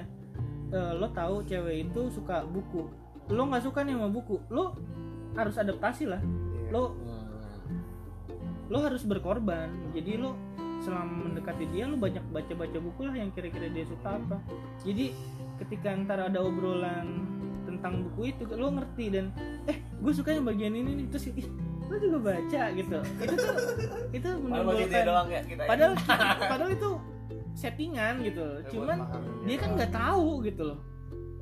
eh, 0.70 0.92
lo 0.94 1.08
tahu 1.10 1.44
cewek 1.44 1.86
itu 1.86 2.02
suka 2.08 2.44
buku 2.44 2.88
lo 3.28 3.42
nggak 3.46 3.60
suka 3.62 3.84
nih 3.84 3.94
sama 3.94 4.08
buku 4.08 4.40
lo 4.48 4.80
harus 5.34 5.56
adaptasi 5.56 6.08
lah 6.08 6.20
Iya. 6.20 6.72
lo 6.72 6.84
Hmm. 6.96 7.28
lo 8.68 8.78
harus 8.82 9.04
berkorban 9.04 9.68
jadi 9.92 10.16
lo 10.18 10.40
selama 10.78 11.28
mendekati 11.28 11.68
dia 11.68 11.84
lo 11.84 11.96
banyak 11.96 12.24
baca 12.30 12.54
baca 12.54 12.78
buku 12.78 13.02
lah 13.02 13.16
yang 13.16 13.32
kira-kira 13.32 13.68
dia 13.68 13.84
suka 13.84 14.16
apa 14.16 14.40
jadi 14.82 15.12
ketika 15.58 15.92
ntar 15.98 16.20
ada 16.22 16.40
obrolan 16.40 17.28
tentang 17.64 18.06
buku 18.06 18.30
itu 18.30 18.48
lo 18.50 18.72
ngerti 18.72 19.06
dan 19.10 19.36
eh 19.66 19.84
gue 19.94 20.14
suka 20.14 20.32
yang 20.32 20.46
bagian 20.46 20.72
ini 20.72 20.96
nih 20.96 21.08
terus 21.10 21.28
ih 21.30 21.48
lo 21.88 21.96
juga 21.98 22.18
baca 22.20 22.62
gitu. 22.76 22.98
Itu 23.24 23.36
tuh 23.36 23.56
itu 24.12 24.30
menimbulkan 24.44 25.02
doang 25.08 25.28
ya 25.32 25.42
kita. 25.44 25.62
ya. 25.64 25.68
padahal 25.68 25.94
padahal 26.52 26.72
itu 26.72 26.90
settingan 27.58 28.14
gitu. 28.24 28.48
Ya, 28.62 28.70
cuman 28.70 28.98
dia 29.48 29.58
kan 29.58 29.70
doang. 29.72 29.76
nggak 29.80 29.92
tahu 29.96 30.30
gitu 30.44 30.62
loh. 30.74 30.80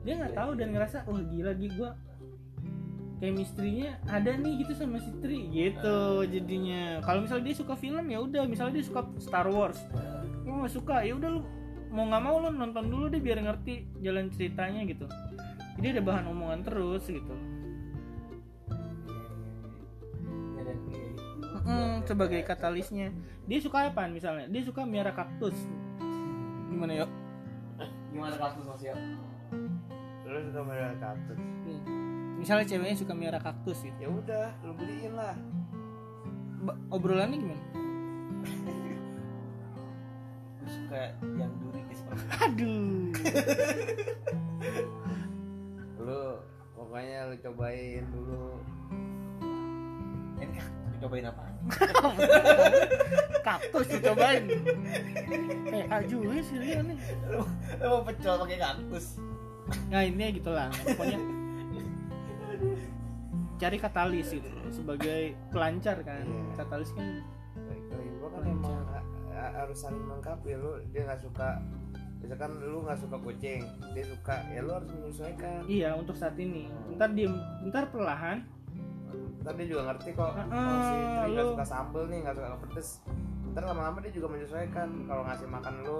Dia 0.05 0.13
nggak 0.21 0.33
tahu 0.37 0.51
dan 0.57 0.67
ngerasa 0.71 0.97
wah 1.09 1.21
gila 1.21 1.49
lagi 1.53 1.67
gue 1.73 1.91
chemistry-nya 3.15 3.95
ada 4.11 4.35
nih 4.35 4.53
gitu 4.61 4.75
sama 4.75 5.01
si 5.01 5.11
Tri 5.23 5.39
gitu 5.49 6.27
jadinya. 6.29 7.01
Kalau 7.01 7.25
misalnya 7.25 7.45
dia 7.49 7.55
suka 7.57 7.73
film 7.73 8.05
ya 8.11 8.19
udah. 8.21 8.43
Misalnya 8.45 8.79
dia 8.81 8.85
suka 8.85 9.01
Star 9.17 9.49
Wars. 9.49 9.81
Lu 10.45 10.61
nggak 10.61 10.73
suka? 10.73 11.01
Ya 11.01 11.17
udah 11.17 11.29
lu 11.39 11.41
mau 11.89 12.05
nggak 12.11 12.21
mau 12.21 12.35
lu 12.43 12.49
nonton 12.53 12.85
dulu 12.91 13.07
deh 13.07 13.23
biar 13.23 13.41
ngerti 13.41 13.87
jalan 14.03 14.29
ceritanya 14.29 14.85
gitu. 14.85 15.09
Jadi 15.75 15.99
ada 15.99 16.01
bahan 16.05 16.25
omongan 16.31 16.61
terus 16.63 17.03
gitu 17.09 17.54
Mm, 21.65 22.05
sebagai 22.05 22.41
katalisnya. 22.45 23.09
dia 23.49 23.59
suka 23.59 23.89
apa 23.89 24.05
misalnya? 24.05 24.45
Dia 24.45 24.61
suka 24.61 24.85
miara 24.85 25.09
kaktus. 25.09 25.57
Gimana 26.69 26.93
yuk? 26.93 27.09
Gimana 28.13 28.35
kaktus 28.37 28.65
Mas 28.69 28.81
ya? 28.85 28.95
lu 30.25 30.39
suka 30.51 30.61
merah 30.65 30.93
kaktus. 30.97 31.39
Misalnya 32.35 32.65
ceweknya 32.67 32.97
suka 32.97 33.13
miara 33.15 33.39
kaktus 33.39 33.77
gitu. 33.81 33.97
Ya 33.97 34.09
udah 34.11 34.47
lu 34.65 34.73
beliin 34.75 35.13
lah. 35.15 35.33
Ba- 36.65 36.79
obrolannya 36.91 37.37
gimana? 37.39 37.63
Gue 40.59 40.69
suka 40.69 41.01
yang 41.37 41.53
duri 41.61 41.81
guys. 41.87 42.01
aduh. 42.45 43.13
Lu 46.01 46.23
pokoknya 46.75 47.19
lu 47.31 47.35
cobain 47.39 48.03
dulu. 48.11 48.59
Ini 50.41 50.59
dicobain 51.05 51.29
apa? 51.29 51.43
kaktus 53.45 53.85
dicobain 53.93 54.43
eh 55.69 55.85
aju 55.85 56.17
sih 56.41 56.57
dia 56.57 56.81
nih. 56.81 56.97
Lu 57.29 57.45
lu 57.77 57.85
mau 57.85 58.01
pecel 58.01 58.33
pakai 58.41 58.57
kaktus. 58.57 59.05
nah 59.93 60.01
ini 60.01 60.41
gitulah 60.41 60.73
pokoknya. 60.73 61.19
Cari 63.55 63.77
katalis 63.77 64.33
gitu 64.33 64.49
sebagai 64.73 65.37
pelancar 65.53 66.01
kan. 66.01 66.25
Iya. 66.25 66.43
katalis 66.57 66.89
kan 66.97 67.21
kan 68.25 68.41
emang 68.41 68.81
ha- 68.89 69.05
ha- 69.37 69.53
harus 69.61 69.77
saling 69.77 70.01
melengkapi 70.01 70.57
lu. 70.57 70.81
Dia 70.89 71.05
nggak 71.05 71.21
suka 71.21 71.61
misalkan 72.25 72.57
lu 72.57 72.81
nggak 72.81 72.97
suka 72.97 73.21
kucing 73.21 73.61
dia 73.93 74.01
suka 74.09 74.41
ya 74.49 74.65
lu 74.65 74.73
harus 74.73 74.89
menyesuaikan. 74.89 75.61
Iya 75.69 75.93
untuk 75.93 76.17
saat 76.17 76.33
ini. 76.41 76.65
Ntar 76.97 77.13
diem 77.13 77.37
ntar 77.69 77.93
perlahan 77.93 78.41
ntar 79.45 79.53
dia 79.53 79.67
juga 79.69 79.81
ngerti 79.93 80.09
kok 80.17 80.31
Ah, 80.33 80.41
oh 80.49 80.79
si 80.81 80.95
Tri 80.97 81.29
nggak 81.37 81.47
suka 81.53 81.65
sambel 81.69 82.03
nih 82.09 82.17
nggak 82.25 82.35
suka 82.35 82.57
pedes 82.65 82.89
ntar 83.53 83.63
lama-lama 83.69 83.97
dia 84.01 84.11
juga 84.11 84.27
menyesuaikan 84.33 84.89
kalau 85.05 85.23
ngasih 85.23 85.47
makan 85.47 85.73
lu 85.85 85.99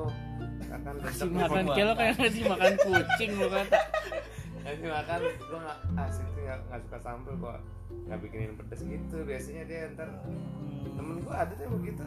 akan 0.65 0.93
kasih 1.05 1.29
makan 1.29 1.63
kayak 1.69 1.85
lo 1.85 1.93
kayak 1.93 2.13
ngasih 2.17 2.43
makan 2.49 2.71
kucing 2.81 3.31
lo 3.37 3.47
kata 3.53 3.77
ngasih 4.65 4.87
makan 4.89 5.19
gua 5.45 5.59
nggak 5.61 5.77
ah 5.93 6.07
si 6.09 6.21
Tri 6.33 6.41
nggak 6.49 6.79
suka 6.89 6.97
sambel 6.99 7.33
kok 7.37 7.57
nggak 8.05 8.19
bikinin 8.21 8.53
pedes 8.57 8.81
gitu. 8.81 9.17
Biasanya 9.23 9.63
dia 9.69 9.93
ntar 9.93 10.09
temen 10.97 11.21
gua 11.21 11.45
ada 11.45 11.53
tuh 11.53 11.69
begitu. 11.69 12.05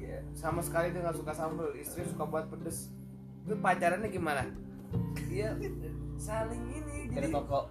Iya. 0.00 0.24
sama 0.34 0.58
sekali 0.58 0.90
dia 0.90 1.06
nggak 1.06 1.16
suka 1.22 1.32
sambel 1.36 1.70
istri 1.76 2.02
suka 2.08 2.24
buat 2.24 2.48
pedes. 2.48 2.88
Itu 3.44 3.54
pacarannya 3.60 4.08
gimana? 4.08 4.42
Dia 5.28 5.54
saling 6.16 6.64
ini 6.72 7.08
jadi 7.12 7.28
toko. 7.30 7.68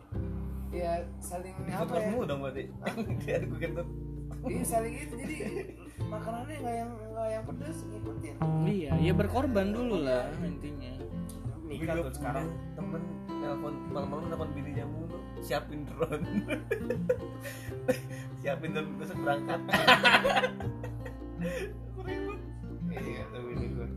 Ya 0.70 1.02
saling 1.18 1.56
Ikut 1.66 1.90
apa 1.90 1.98
ya? 1.98 2.10
mulu 2.14 2.24
dong 2.30 2.40
berarti. 2.46 2.64
Dia 3.26 3.42
gue 3.42 3.58
kentut. 3.60 3.90
iya 4.48 4.64
saling 4.64 4.94
itu. 4.96 5.16
Jadi 5.20 5.36
makanannya 6.08 6.56
nggak 6.62 6.76
yang 6.78 6.92
nggak 7.12 7.28
yang 7.34 7.44
pedes 7.50 7.78
ngikutin. 7.90 8.36
Iya 8.64 8.92
ya 9.02 9.14
berkorban 9.18 9.68
dulu 9.74 9.98
lah 10.06 10.30
intinya. 10.46 10.94
Nikah 11.66 11.94
tuh 12.02 12.14
sekarang. 12.18 12.46
temen 12.74 13.02
telepon 13.40 13.74
malam-malam 13.94 14.26
telepon 14.30 14.50
bininya 14.54 14.86
mulu 14.86 15.18
siapin 15.40 15.88
drone. 15.88 16.26
Siapin 18.40 18.70
drone 18.72 18.92
besok 19.00 19.18
berangkat. 19.24 19.60
Ribut. 22.06 22.40
Iya 22.90 23.24
tuh 23.32 23.44
ini 23.54 23.68
gue 23.76 23.88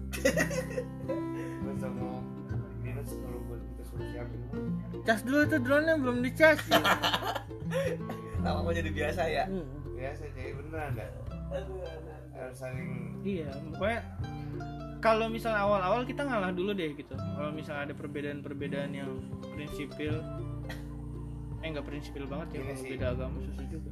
cas 5.02 5.20
dulu 5.20 5.42
tuh 5.44 5.58
drone 5.58 5.84
nya 5.84 5.94
belum 5.96 6.18
dicas. 6.20 6.58
Ya. 7.72 8.44
lama 8.44 8.60
mau 8.60 8.74
jadi 8.74 8.90
biasa 8.90 9.22
ya? 9.24 9.48
Hmm. 9.48 9.64
biasa 9.96 10.28
jadi 10.30 10.52
beneran 10.52 10.92
dah 10.92 11.08
harus 12.34 12.56
saling 12.58 13.16
iya 13.22 13.48
pokoknya 13.70 14.00
kalau 14.98 15.26
misalnya 15.26 15.62
awal-awal 15.62 16.02
kita 16.02 16.20
ngalah 16.20 16.50
dulu 16.50 16.70
deh 16.70 16.92
gitu. 16.92 17.14
Kalau 17.14 17.48
misalnya 17.50 17.88
ada 17.88 17.94
perbedaan-perbedaan 17.94 18.92
yang 18.92 19.10
prinsipil 19.48 20.20
eh 21.58 21.66
nggak 21.66 21.82
prinsipil 21.82 22.26
banget 22.26 22.48
ya 22.50 22.58
Ini 22.58 22.66
kalau 22.66 22.76
sih. 22.76 22.90
beda 22.92 23.06
agama 23.10 23.36
susah 23.42 23.66
juga. 23.66 23.90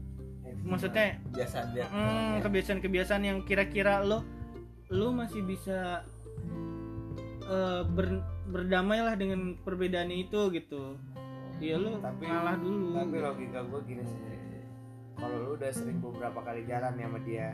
Maksudnya 0.61 1.05
biasa 1.31 1.57
dia. 1.73 1.85
hmm, 1.89 2.35
kebiasaan-kebiasaan 2.43 3.23
yang 3.25 3.39
kira-kira 3.43 4.03
lo 4.03 4.21
lo 4.89 5.09
masih 5.11 5.41
bisa 5.41 6.05
eh, 7.45 7.83
ber- 7.87 8.27
berdamai 8.51 9.01
lah 9.01 9.15
dengan 9.15 9.41
perbedaannya 9.57 10.17
itu 10.21 10.41
gitu. 10.53 10.99
Ya 11.59 11.77
lo 11.77 11.97
Tapi- 11.97 12.25
ngalah 12.25 12.57
dulu. 12.57 12.93
tapi 12.95 13.17
logika 13.19 13.61
gue 13.63 13.81
gini 13.87 14.03
sih. 14.03 14.19
Kalau 15.15 15.37
lu 15.39 15.51
udah 15.55 15.71
sering 15.71 15.99
beberapa 15.99 16.41
kali 16.41 16.65
jalan 16.65 16.93
ya 16.95 17.05
sama 17.05 17.21
dia 17.21 17.49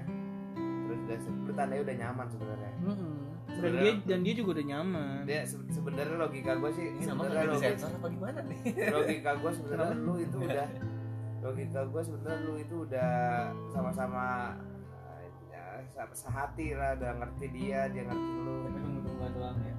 terus 0.87 1.03
udah 1.03 1.19
lu 1.19 1.53
tandanya 1.53 1.83
udah 1.83 1.97
nyaman 1.97 2.27
sebenarnya. 2.29 2.73
Mm-mm. 2.81 3.15
dan 3.47 3.55
Sebenarnya- 3.57 3.83
dia 3.83 4.07
dan 4.07 4.19
dia 4.23 4.35
juga 4.35 4.51
udah 4.53 4.67
nyaman. 4.67 5.19
Dia 5.25 5.41
se- 5.43 5.69
sebenarnya 5.69 6.17
logika 6.17 6.53
gue 6.55 6.71
sih 6.73 6.87
sebenarnya 6.97 7.45
logika, 7.49 7.69
sensor 7.69 7.91
apa 7.93 8.07
gimana 8.09 8.39
nih? 8.45 8.59
logika 8.89 9.31
gue 9.35 9.51
sebenarnya 9.59 9.97
lu 9.97 10.15
itu 10.17 10.37
udah 10.41 10.67
logika 11.43 11.81
gue 11.85 12.03
sebenarnya 12.03 12.39
lu 12.41 12.55
itu 12.57 12.75
udah 12.81 13.13
sama-sama 13.69 14.27
ya, 15.49 15.65
se- 15.85 16.17
sehati 16.17 16.67
lah 16.73 16.95
udah 16.95 17.13
ngerti 17.17 17.47
dia 17.51 17.81
dia 17.89 18.03
ngerti 18.05 18.31
lu. 18.37 18.55
Tapi 18.63 18.79
nunggu-nungguan 18.79 19.31
doang 19.33 19.59
ya 19.61 19.75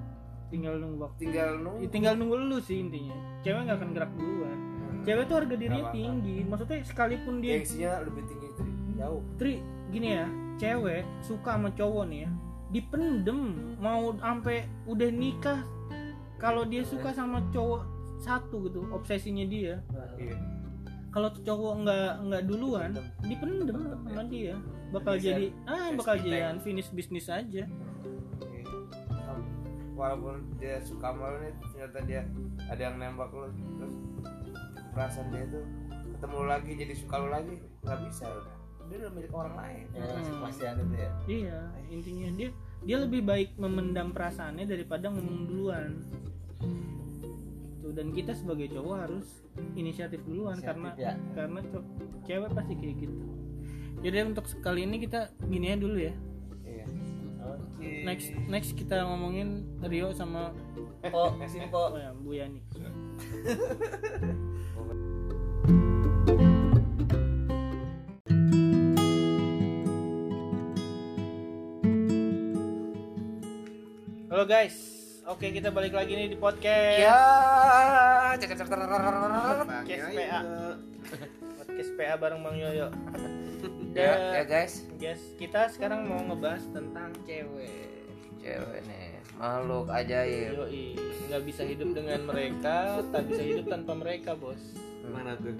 tinggal 0.48 0.74
nunggu 0.80 0.98
waktu. 1.04 1.18
Tinggal 1.28 1.50
nunggu. 1.60 1.80
Ya, 1.84 1.88
tinggal 1.88 2.14
nunggu 2.16 2.36
lu 2.36 2.58
sih 2.60 2.78
intinya. 2.80 3.16
Cewek 3.44 3.60
nggak 3.68 3.78
akan 3.78 3.90
gerak 3.94 4.12
duluan. 4.16 4.58
Cewek 5.04 5.24
tuh 5.24 5.36
harga 5.40 5.54
dirinya 5.56 5.84
tinggi. 5.94 6.36
Maksudnya 6.44 6.78
sekalipun 6.84 7.34
dia 7.40 7.54
gengsinya 7.62 7.92
lebih 8.04 8.22
tinggi 8.28 8.46
itu 8.50 8.62
jauh. 8.98 9.22
Tri 9.38 9.54
gini 9.94 10.08
ya. 10.18 10.26
Cewek 10.58 11.02
suka 11.22 11.54
sama 11.54 11.70
cowok 11.72 12.04
nih 12.10 12.20
ya. 12.26 12.30
Dipendem 12.68 13.40
mau 13.80 14.12
sampai 14.20 14.68
udah 14.84 15.08
nikah 15.08 15.60
kalau 16.36 16.68
dia 16.68 16.84
suka 16.84 17.14
sama 17.16 17.40
cowok 17.54 17.86
satu 18.20 18.66
gitu 18.68 18.84
obsesinya 18.90 19.46
dia. 19.46 19.80
Iya. 20.18 20.36
Kalau 21.08 21.32
cowok 21.32 21.72
nggak 21.86 22.10
nggak 22.28 22.42
duluan 22.44 22.90
dipendem. 23.24 23.78
sama 24.04 24.22
dia. 24.28 24.58
Bakal 24.88 25.20
jadi 25.20 25.52
ah 25.68 25.92
bakal 25.92 26.16
jadi 26.20 26.52
unfinished 26.52 26.92
bisnis 26.96 27.28
aja 27.28 27.68
walaupun 29.98 30.46
dia 30.62 30.78
suka 30.86 31.10
sama 31.10 31.34
lu 31.34 31.38
nih 31.42 31.52
ternyata 31.74 31.98
dia 32.06 32.22
ada 32.70 32.82
yang 32.86 32.96
nembak 33.02 33.34
lu 33.34 33.50
terus 33.82 33.94
perasaan 34.94 35.34
dia 35.34 35.44
tuh 35.50 35.66
ketemu 36.14 36.40
lagi 36.46 36.72
jadi 36.78 36.94
suka 36.94 37.14
lu 37.18 37.28
lagi 37.34 37.54
nggak 37.82 37.98
bisa 38.06 38.30
udah 38.30 38.54
dia 38.88 39.04
udah 39.04 39.12
milik 39.12 39.32
orang 39.36 39.52
lain. 39.52 39.84
Ya 39.92 40.00
masih 40.00 40.32
kepastian 40.32 40.74
itu 40.80 40.96
ya. 40.96 41.10
Iya 41.28 41.58
intinya 41.92 42.28
dia 42.40 42.48
dia 42.88 42.96
lebih 43.04 43.20
baik 43.20 43.50
memendam 43.60 44.16
perasaannya 44.16 44.64
daripada 44.64 45.12
ngomong 45.12 45.44
duluan. 45.44 45.92
Tuh, 47.84 47.92
dan 47.92 48.16
kita 48.16 48.32
sebagai 48.32 48.72
cowok 48.72 48.96
harus 48.96 49.44
inisiatif 49.76 50.24
duluan 50.24 50.56
Inisiatif, 50.56 50.72
karena 50.72 50.90
ya. 50.96 51.12
karena 51.36 51.60
cewek 52.24 52.50
pasti 52.56 52.74
kayak 52.80 52.96
gitu. 52.96 53.16
Jadi 53.98 54.16
untuk 54.24 54.46
kali 54.64 54.88
ini 54.88 54.96
kita 55.04 55.36
gini 55.52 55.68
aja 55.68 55.84
dulu 55.84 55.98
ya 56.00 56.14
next 58.04 58.30
next 58.46 58.70
kita 58.78 59.02
ngomongin 59.02 59.66
Rio 59.82 60.14
sama 60.14 60.54
po. 61.10 61.34
simpo 61.48 61.94
oh 61.94 61.98
ya, 61.98 62.10
Bu 62.14 62.34
Yani. 62.36 62.60
Halo 74.28 74.44
guys, 74.46 74.76
oke 75.26 75.50
kita 75.50 75.74
balik 75.74 75.96
lagi 75.96 76.14
nih 76.14 76.30
di 76.30 76.38
podcast. 76.38 77.02
Ya 77.02 77.18
Podcast 79.66 80.06
PA 80.14 80.40
Podcast 81.58 81.90
PA 81.98 82.14
bareng 82.14 82.40
Bang 82.46 82.56
Yoyo 82.60 82.86
ya, 83.94 84.40
ya 84.40 84.44
guys. 84.46 84.86
guys, 84.98 85.22
kita 85.38 85.70
sekarang 85.72 86.06
mau 86.06 86.20
ngebahas 86.22 86.64
tentang 86.70 87.10
cewek. 87.26 87.90
Cewek 88.38 88.80
nih 88.86 89.18
makhluk 89.38 89.86
ajaib. 89.86 90.52
Yoi, 90.58 90.98
nggak 91.30 91.42
bisa 91.46 91.62
hidup 91.62 91.94
dengan 91.94 92.20
mereka, 92.26 93.00
tak 93.14 93.22
bisa 93.30 93.42
hidup 93.42 93.66
tanpa 93.70 93.94
mereka 93.94 94.34
bos. 94.34 94.60
Mana 95.06 95.38
tuh? 95.38 95.54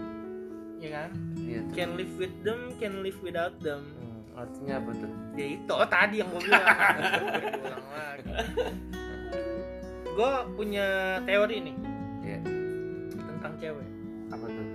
Ya 0.83 0.91
kan? 0.95 1.11
gitu 1.39 1.75
Can 1.75 1.95
live 1.95 2.15
with 2.19 2.35
them, 2.43 2.75
can 2.83 3.03
live 3.07 3.19
without 3.23 3.55
them. 3.63 3.95
Hmm, 3.99 4.23
artinya 4.35 4.83
apa 4.83 4.91
tuh? 4.99 5.13
Ya 5.39 5.47
itu, 5.55 5.73
oh, 5.73 5.89
tadi 5.89 6.15
yang 6.23 6.29
gue 6.35 6.43
bilang. 6.43 6.67
Gue 10.19 10.35
punya 10.59 11.23
teori 11.23 11.63
nih 11.63 11.77
ya 12.27 12.43
tentang 13.15 13.55
cewek. 13.63 13.89
Apa 14.35 14.51
tuh? 14.51 14.67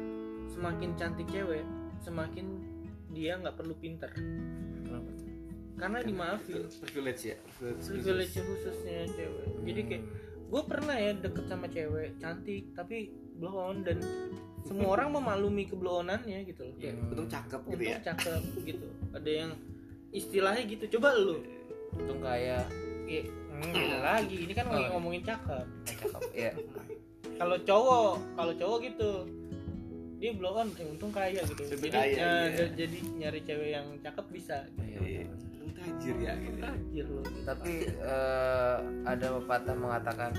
Semakin 0.55 0.89
cantik 0.95 1.27
cewek, 1.27 1.67
semakin 1.99 2.63
dia 3.13 3.37
nggak 3.37 3.55
perlu 3.55 3.73
pinter. 3.77 4.09
Kenapa? 4.83 5.09
Karena 5.77 5.99
dimaafin. 6.01 6.65
privilege 6.81 7.33
ya? 7.33 7.37
Privilege 7.61 8.35
khususnya 8.35 9.07
cewek. 9.09 9.47
Jadi 9.63 9.81
kayak 9.89 10.03
gue 10.53 10.61
pernah 10.69 10.95
ya 10.97 11.11
deket 11.17 11.45
sama 11.49 11.65
cewek 11.65 12.17
cantik 12.21 12.73
tapi 12.77 13.09
blonde 13.37 13.89
dan 13.89 13.97
semua 14.63 14.95
orang 14.95 15.09
memaklumi 15.11 15.65
keblonannya 15.65 16.45
gitu 16.45 16.61
loh. 16.65 16.75
Kayak 16.77 16.95
untung 17.09 17.27
cakep 17.29 17.61
gitu 17.65 17.73
untung 17.73 17.93
ya? 17.93 17.99
cakep 18.01 18.41
gitu. 18.63 18.87
Ada 19.13 19.29
yang 19.29 19.51
istilahnya 20.13 20.63
gitu. 20.69 20.83
Coba 20.97 21.09
lu. 21.17 21.41
Untung 21.93 22.19
kaya 22.21 22.65
ya, 23.05 23.21
hmm, 23.25 24.01
lagi. 24.01 24.37
Ini 24.49 24.53
kan 24.55 24.65
Oh. 24.71 24.97
ngomongin 24.97 25.21
cakep. 25.25 25.65
Cakep. 25.85 26.21
Ya 26.33 26.51
kalau 27.39 27.57
cowok 27.59 28.13
kalau 28.37 28.53
cowok 28.53 28.77
gitu 28.87 29.11
dia 30.23 30.31
blonde 30.31 30.71
eh, 30.79 30.87
untung 30.87 31.11
kaya 31.11 31.43
gitu. 31.43 31.67
Jadi 31.67 31.87
kaya, 31.91 32.15
ya, 32.15 32.31
iya. 32.47 32.65
jadi 32.79 32.97
nyari 33.19 33.39
cewek 33.43 33.69
yang 33.75 33.87
cakep 33.99 34.25
bisa 34.31 34.63
Iya. 34.79 35.27
untung 35.27 35.71
tajir 35.75 36.15
ya 36.15 36.33
gitu. 36.39 36.59
Tajir 36.63 37.05
loh. 37.11 37.25
Tapi 37.43 37.73
eh, 37.91 38.77
ada 39.03 39.27
pepatah 39.43 39.75
mengatakan 39.75 40.31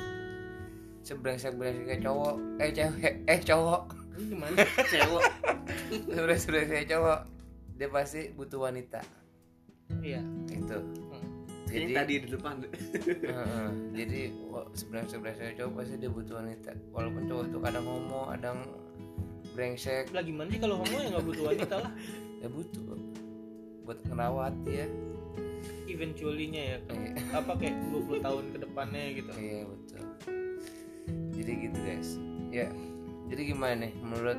sebrengsek 1.04 1.60
brengsek 1.60 2.00
cowok 2.00 2.40
eh 2.64 2.72
cewek 2.72 3.14
eh 3.28 3.40
cowok. 3.44 3.82
Ini 4.16 4.25
gimana? 4.32 4.56
Cewek. 4.88 5.25
Sebrengsek 6.16 6.49
brengsek 6.49 6.84
cowok 6.88 7.20
dia 7.76 7.88
pasti 7.92 8.20
butuh 8.32 8.64
wanita. 8.64 9.04
Iya. 10.00 10.25
Itu. 10.49 10.80
Hmm. 10.80 11.28
jadi 11.68 11.84
jadi 11.84 11.92
tadi 11.92 12.14
di 12.25 12.28
depan. 12.32 12.54
Heeh, 12.64 13.68
jadi 13.92 14.20
sebrengsek 14.73 15.20
brengsek 15.20 15.60
cowok 15.60 15.73
pasti 15.76 16.00
dia 16.00 16.08
butuh 16.08 16.40
wanita. 16.40 16.73
Walaupun 16.88 17.28
cowok 17.28 17.44
itu 17.52 17.58
kadang 17.60 17.84
homo 17.84 18.32
kadang 18.32 18.64
brengsek 19.54 20.10
lah 20.10 20.21
gimana 20.21 20.49
sih 20.49 20.58
kalau 20.58 20.76
homo 20.76 20.95
ya 20.95 21.08
nggak 21.08 21.25
butuh 21.25 21.45
wanita 21.47 21.75
lah 21.78 21.93
ya 22.43 22.49
butuh 22.49 22.82
buat 23.84 23.99
ngerawat 24.04 24.54
ya 24.67 24.86
eventually-nya 25.86 26.62
ya 26.67 26.78
Iya. 26.90 27.12
apa 27.38 27.52
kayak 27.54 27.76
20 27.88 28.19
tahun 28.21 28.45
ke 28.50 28.58
depannya 28.60 29.04
gitu 29.14 29.30
Iya 29.34 29.60
betul. 29.64 30.02
Jadi 31.34 31.52
gitu 31.60 31.78
guys. 31.78 32.10
Ya. 32.49 32.69
Jadi 33.26 33.43
gimana 33.47 33.75
nih 33.80 33.93
menurut 33.97 34.38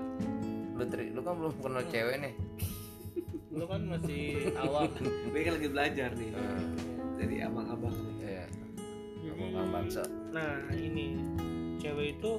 lu 0.75 0.84
Tri? 0.86 1.10
Lu 1.10 1.21
kan 1.21 1.34
belum 1.36 1.54
kenal 1.60 1.84
cewek 1.88 2.17
nih. 2.19 2.34
lu 3.49 3.63
kan 3.63 3.88
masih 3.88 4.51
awam 4.60 4.91
gue 5.32 5.39
kan 5.39 5.54
lagi 5.56 5.69
belajar 5.71 6.10
nih 6.12 6.30
Hmm, 6.30 6.67
dari 7.15 7.38
abang-abang 7.39 7.95
nih 7.95 8.15
Iya. 8.19 8.45
Jadi, 9.15 9.30
Abang 9.32 9.51
Kang 9.54 9.69
Bangsa. 9.71 10.04
nah 10.30 10.51
ini 10.71 11.15
cewek 11.80 12.19
itu 12.19 12.32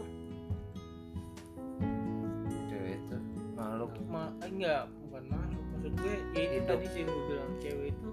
makhluk 3.57 3.92
ma 4.07 4.29
eh, 4.38 4.49
enggak 4.49 4.83
bukan 5.03 5.25
makhluk 5.27 5.64
maksud 5.73 5.92
gue 5.97 6.14
ya 6.33 6.40
itu 6.45 6.53
Hidup. 6.55 6.69
tadi 6.69 6.87
sih 6.87 7.01
yang 7.01 7.11
gue 7.11 7.25
bilang 7.27 7.51
cewek 7.59 7.87
itu 7.88 8.09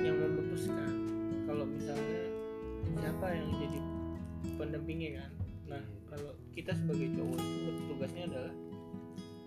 yang 0.00 0.16
memutuskan 0.18 0.92
kalau 1.46 1.64
misalnya 1.64 2.22
siapa 2.96 3.26
yang 3.30 3.46
jadi 3.56 3.78
pendampingnya 4.56 5.10
kan 5.16 5.30
nah 5.66 5.82
kalau 6.06 6.32
kita 6.50 6.72
sebagai 6.74 7.08
cowok 7.14 7.38
itu 7.38 7.70
tugasnya 7.86 8.24
adalah 8.26 8.54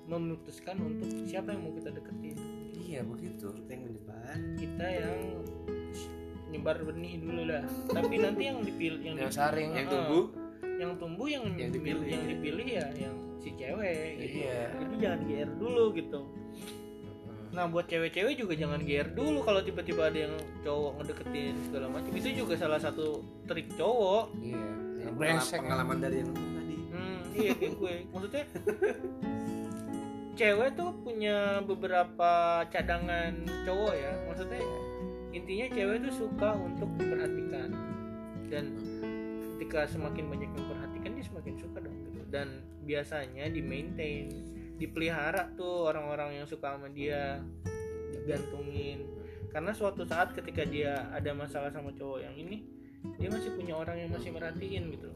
memutuskan 0.04 0.76
untuk 0.80 1.10
siapa 1.24 1.52
yang 1.52 1.62
mau 1.64 1.74
kita 1.74 1.90
deketin 1.92 2.38
Iya 2.84 3.02
begitu. 3.02 3.48
kita 3.56 3.72
yang 3.74 3.84
menyebar 3.84 4.36
kita 4.54 4.86
yang 4.86 5.18
nyebar 6.48 6.78
benih 6.86 7.18
dulu 7.18 7.42
lah 7.50 7.64
tapi 7.90 8.16
nanti 8.18 8.44
yang 8.46 8.62
dipilih 8.62 9.02
yang 9.02 9.16
Yang 9.18 9.34
saring. 9.34 9.74
yang 9.74 9.88
Heeh. 9.88 9.92
tumbuh 9.92 10.24
yang 10.84 10.94
tumbuh 10.96 11.26
yang 11.26 11.44
Yang 11.56 11.72
dipilih. 11.80 12.06
yang 12.06 12.26
dipilih 12.28 12.68
ya 12.68 12.86
yang 12.94 13.16
si 13.40 13.50
cewek 13.54 13.96
gitu. 14.20 14.38
Iya. 14.44 14.62
jadi 14.74 14.96
jangan 15.00 15.20
GR 15.24 15.50
dulu 15.56 15.84
gitu. 15.94 16.20
Nah 17.54 17.70
buat 17.70 17.86
cewek-cewek 17.86 18.34
juga 18.36 18.54
jangan 18.56 18.82
GR 18.82 19.10
dulu 19.10 19.40
kalau 19.42 19.62
tiba-tiba 19.62 20.10
ada 20.10 20.20
yang 20.26 20.34
cowok 20.62 20.92
ngedeketin 20.98 21.56
segala 21.64 21.86
macam. 21.88 22.12
Itu 22.12 22.30
juga 22.34 22.54
salah 22.56 22.80
satu 22.80 23.20
trik 23.46 23.72
cowok. 23.74 24.26
Iya. 24.40 24.68
Yang 25.02 25.14
Brengsek. 25.14 25.60
pengalaman 25.60 25.98
dari 26.00 26.16
yang 26.20 26.32
tadi. 26.32 26.76
Hmm, 26.90 27.20
iya 27.34 27.52
kayak 27.54 27.74
gue. 27.76 27.94
Maksudnya 28.10 28.44
cewek 30.34 30.70
tuh 30.74 30.90
punya 31.00 31.38
beberapa 31.62 32.32
cadangan 32.68 33.34
cowok 33.64 33.94
ya. 33.94 34.12
Maksudnya 34.26 34.62
intinya 35.30 35.66
cewek 35.70 35.98
tuh 36.02 36.14
suka 36.16 36.50
untuk 36.56 36.90
diperhatikan. 36.98 37.70
Dan 38.50 38.66
ketika 39.56 39.86
semakin 39.86 40.26
banyak 40.26 40.50
yang 40.50 40.66
memperhatikan 41.04 41.12
dia 41.14 41.26
semakin 41.26 41.54
suka 41.60 41.78
dong 41.80 41.98
gitu 42.02 42.20
dan 42.30 42.48
biasanya 42.82 43.46
di 43.48 43.62
maintain 43.62 44.26
dipelihara 44.76 45.52
tuh 45.54 45.88
orang-orang 45.88 46.40
yang 46.40 46.48
suka 46.48 46.74
sama 46.74 46.88
dia 46.90 47.44
digantungin 48.14 49.06
karena 49.50 49.70
suatu 49.70 50.02
saat 50.04 50.34
ketika 50.34 50.66
dia 50.66 51.10
ada 51.12 51.30
masalah 51.32 51.70
sama 51.70 51.94
cowok 51.94 52.20
yang 52.22 52.36
ini 52.36 52.66
dia 53.20 53.30
masih 53.30 53.54
punya 53.54 53.76
orang 53.76 54.00
yang 54.00 54.10
masih 54.10 54.32
merhatiin 54.32 54.90
gitu 54.90 55.12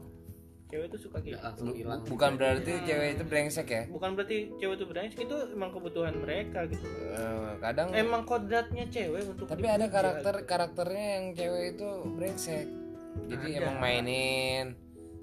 cewek 0.68 0.92
tuh 0.92 1.00
suka 1.00 1.16
kayak 1.18 1.32
nggak 1.34 1.44
langsung 1.48 1.72
hilang 1.72 2.00
Bukan 2.04 2.30
berarti 2.36 2.72
cewek 2.84 3.08
itu 3.16 3.24
brengsek 3.24 3.66
ya. 3.66 3.82
bukan 3.88 4.10
berarti 4.12 4.36
cewek 4.54 4.74
itu 4.76 4.84
brengsek 4.86 5.20
itu 5.24 5.36
emang 5.50 5.72
kebutuhan 5.72 6.12
mereka 6.14 6.68
gitu 6.68 6.84
Eh, 6.84 7.52
kadang 7.58 7.88
emang 7.90 8.22
kodratnya 8.22 8.84
cewek 8.86 9.24
untuk 9.26 9.48
tapi 9.48 9.64
ada 9.64 9.88
karakter 9.88 10.34
gitu. 10.36 10.46
karakternya 10.46 11.06
yang 11.10 11.26
cewek 11.32 11.64
itu 11.72 11.88
brengsek. 12.12 12.66
Jadi 13.18 13.48
Ada. 13.50 13.58
emang 13.58 13.76
mainin, 13.80 14.64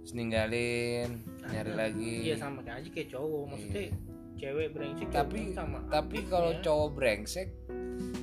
terus 0.06 0.14
ninggalin, 0.14 1.10
nyari 1.50 1.72
Ada. 1.74 1.82
lagi. 1.90 2.14
iya 2.30 2.38
sama 2.38 2.62
kayak 2.62 2.78
aja 2.86 2.90
kayak 2.94 3.10
cowok. 3.10 3.44
Maksudnya 3.50 3.82
Iya. 3.82 3.94
cewek 4.38 4.68
brengsek 4.70 5.08
cowok 5.10 5.18
tapi 5.18 5.40
sama 5.50 5.78
tapi 5.90 6.18
kalau 6.30 6.52
cowok 6.62 6.90
brengsek 6.94 7.48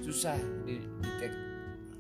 susah 0.07 0.39
di, 0.63 0.79
di 0.79 1.27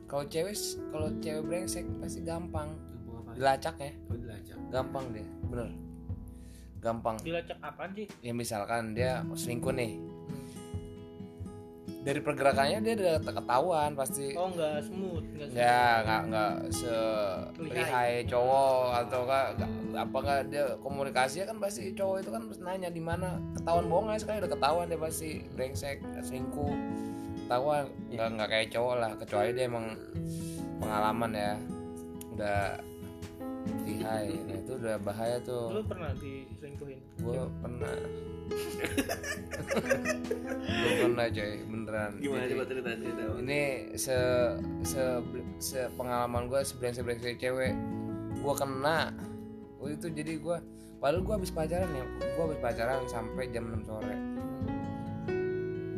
kalau 0.06 0.24
cewek 0.30 0.54
kalau 0.94 1.08
cewek 1.18 1.42
brengsek 1.42 1.82
pasti 1.98 2.22
gampang. 2.22 2.70
Apa? 3.10 3.34
Dilacak 3.34 3.74
ya? 3.82 3.90
Oh, 4.06 4.14
dilacak. 4.14 4.58
Gampang 4.70 5.04
deh 5.10 5.26
bener. 5.50 5.68
Gampang. 6.78 7.16
Dilacak 7.18 7.58
apaan 7.58 7.90
sih? 7.98 8.06
Ya 8.22 8.30
misalkan 8.30 8.94
dia 8.94 9.26
selingkuh 9.34 9.74
nih. 9.74 9.98
Dari 12.02 12.18
pergerakannya 12.18 12.78
dia 12.82 12.94
udah 12.98 13.14
ketahuan 13.22 13.94
pasti. 13.94 14.34
Oh 14.34 14.50
nggak 14.50 14.82
smooth 14.90 15.22
nggak 15.38 15.48
smooth. 15.48 15.58
nggak 15.62 15.96
nggak 16.02 16.22
nggak 16.28 16.52
se 16.74 16.94
lihai 17.62 18.26
cowok 18.26 19.06
atau 19.06 19.20
nggak 19.22 19.46
nggak- 19.54 19.74
apa 20.02 20.16
nggak 20.18 20.40
dia 20.50 20.64
komunikasinya 20.82 21.46
kan 21.54 21.58
pasti 21.62 21.94
cowok 21.94 22.16
itu 22.26 22.30
kan 22.34 22.42
nanya 22.66 22.90
di 22.90 22.98
mana 22.98 23.38
ketahuan 23.54 23.86
bohong 23.86 24.10
aja 24.10 24.26
sekali 24.26 24.42
udah 24.42 24.52
ketahuan 24.52 24.86
dia 24.90 24.98
pasti 24.98 25.30
brengsek 25.54 26.02
selingkuh 26.26 26.74
ketahuan. 27.46 27.84
Nggak 28.10 28.28
nggak 28.34 28.48
kayak 28.50 28.68
cowok 28.74 28.94
lah 28.98 29.10
kecuali 29.14 29.50
dia 29.54 29.64
emang 29.70 29.86
pengalaman 30.82 31.30
ya. 31.30 31.52
Udah 32.34 32.60
lihai 33.82 34.30
nah 34.46 34.56
itu 34.56 34.72
udah 34.78 34.96
bahaya 35.02 35.36
lu 35.42 35.46
tuh 35.46 35.84
pernah 35.90 36.10
diselingkuhin? 36.16 37.00
Gue 37.18 37.42
pernah. 37.58 37.94
Gue 40.62 40.92
pernah 41.02 41.26
coy 41.26 41.52
beneran. 41.66 42.10
Gimana 42.18 42.42
Jadi, 42.46 42.52
coba 42.54 42.64
cerita 42.68 42.90
cerita. 42.98 43.22
ini 43.42 43.62
se 43.98 44.16
se, 44.86 45.02
se 45.58 45.80
pengalaman 45.98 46.46
gue 46.46 46.60
sebelah 46.62 46.92
sebelah 46.94 47.18
cewek. 47.18 47.74
Gue 48.38 48.54
kena. 48.54 49.10
Oh 49.82 49.88
itu 49.90 50.06
jadi 50.10 50.38
gue 50.38 50.56
padahal 51.02 51.22
gue 51.26 51.34
habis 51.34 51.50
pacaran 51.50 51.90
ya. 51.90 52.06
Gue 52.38 52.42
habis 52.50 52.60
pacaran 52.62 53.02
sampai 53.10 53.44
jam 53.50 53.64
6 53.66 53.88
sore. 53.88 54.16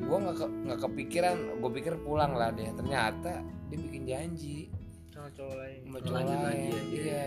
Gue 0.05 0.19
nggak 0.21 0.37
ke, 0.37 0.47
nggak 0.69 0.81
kepikiran. 0.89 1.37
Gue 1.61 1.71
pikir 1.81 1.95
pulang 2.01 2.33
lah 2.33 2.49
deh. 2.53 2.69
Ternyata 2.73 3.45
dia 3.69 3.79
bikin 3.81 4.03
janji 4.09 4.69
sama 5.13 5.29
cowok 5.33 5.55
lain. 5.61 5.81
Sama 5.85 5.99
cowok 6.01 6.17
lanjut 6.17 6.39
lain. 6.49 6.73
iya 6.91 7.27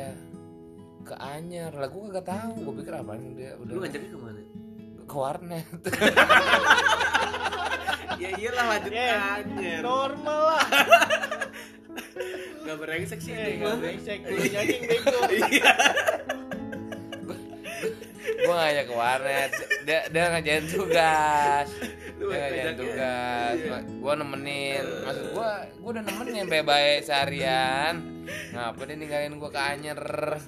ke 1.08 1.16
Anyer. 1.16 1.72
Lah 1.72 1.88
gue 1.88 2.02
kagak 2.06 2.26
tahu. 2.28 2.54
Gue 2.62 2.74
pikir 2.78 2.94
apaan 2.94 3.34
dia 3.34 3.56
udah. 3.56 3.72
Lu 3.72 3.80
ngajaknya 3.80 4.10
ke 4.10 4.20
mana? 4.20 4.42
ke 5.04 5.16
warnet. 5.16 5.68
Ya 8.18 8.34
iyalah 8.34 8.66
lanjut 8.68 8.92
Ya, 8.92 9.14
anjir. 9.38 9.78
normal 9.80 10.42
lah. 10.50 10.66
Gak 12.66 12.76
berengsek 12.76 13.22
sih 13.22 13.30
eh 13.30 13.46
ini 13.48 13.62
nggak 13.62 13.70
mah. 13.70 13.78
brengsek 13.78 14.20
lu 14.26 14.42
nyanyi 14.42 14.78
bego 14.82 15.20
Iya. 15.54 15.74
gue 18.38 18.56
ngajak 18.58 18.86
ke 18.86 18.96
warnet. 18.96 19.52
Dia 19.86 20.00
dia 20.10 20.24
ngajain 20.28 20.66
tugas 20.68 21.70
Ngajain 22.30 22.52
ngajaknya. 22.54 22.74
tugas 22.76 23.56
Iya. 23.58 23.78
gue 23.90 24.14
nemenin. 24.16 24.86
Maksud 25.02 25.26
gue 25.30 25.50
gue 25.74 25.90
udah 25.90 26.04
nemenin 26.04 26.46
baik-baik 26.46 27.00
seharian. 27.02 27.94
Ngapa 28.50 28.82
dia 28.84 28.96
ninggalin 28.96 29.34
gue 29.36 29.50
ke 29.50 29.62
Anyer? 29.62 30.00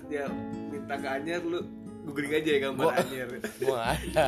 Dia 0.06 0.26
minta 0.70 0.96
ke 0.96 1.08
Anyer 1.10 1.42
lu 1.42 1.60
googling 2.02 2.34
aja 2.34 2.50
ya 2.50 2.60
gambar 2.62 2.84
Gua- 2.86 2.98
Anyer. 2.98 3.28
gue 3.62 3.78
ada. 3.80 4.28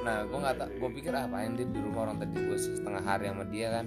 Nah 0.00 0.24
gue 0.24 0.38
nggak 0.38 0.56
tak 0.56 0.68
gue 0.72 0.90
pikir 0.92 1.12
apain 1.12 1.52
dia 1.52 1.66
di 1.66 1.78
rumah 1.78 2.00
orang 2.04 2.16
tadi? 2.18 2.34
Gue 2.38 2.56
setengah 2.56 3.02
hari 3.02 3.24
sama 3.28 3.44
dia 3.46 3.68
kan. 3.72 3.86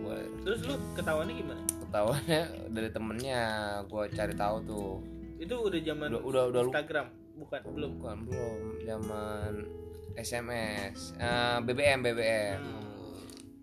Gue 0.00 0.18
terus 0.42 0.60
lu 0.64 0.74
ketahuannya 0.94 1.34
gimana? 1.34 1.62
Ketahuannya 1.80 2.40
dari 2.68 2.88
temennya 2.88 3.42
gue 3.84 4.02
cari 4.10 4.34
tahu 4.34 4.56
tuh. 4.64 4.92
Itu 5.36 5.54
udah 5.62 5.80
zaman 5.80 6.08
udah 6.10 6.22
udah 6.22 6.42
udah 6.50 6.62
Instagram? 6.68 7.06
Bukan 7.32 7.60
belum? 7.70 7.90
Bukan 7.96 8.16
belum. 8.26 8.58
Zaman 8.84 9.52
SMS 10.20 11.16
Eh, 11.16 11.58
BBM 11.64 11.98
BBM 12.02 12.60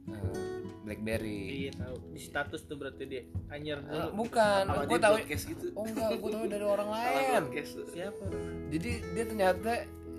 Eh, 0.08 0.58
BlackBerry. 0.82 1.68
Iya 1.68 1.72
tahu. 1.76 1.96
Di 2.16 2.22
status 2.22 2.64
tuh 2.64 2.80
berarti 2.80 3.04
dia. 3.04 3.24
Anyer 3.52 3.76
Eh, 3.82 3.92
dulu. 4.08 4.24
bukan. 4.24 4.64
Apa 4.66 4.88
gue 4.88 4.96
tahu 4.98 5.16
gitu? 5.20 5.66
oh 5.76 5.84
enggak. 5.84 6.10
Gue 6.16 6.32
tahu 6.32 6.46
dari 6.48 6.64
orang 6.66 6.90
lain. 6.90 7.44
siapa? 7.92 8.24
Jadi 8.72 8.92
dia 9.06 9.24
ternyata 9.28 9.72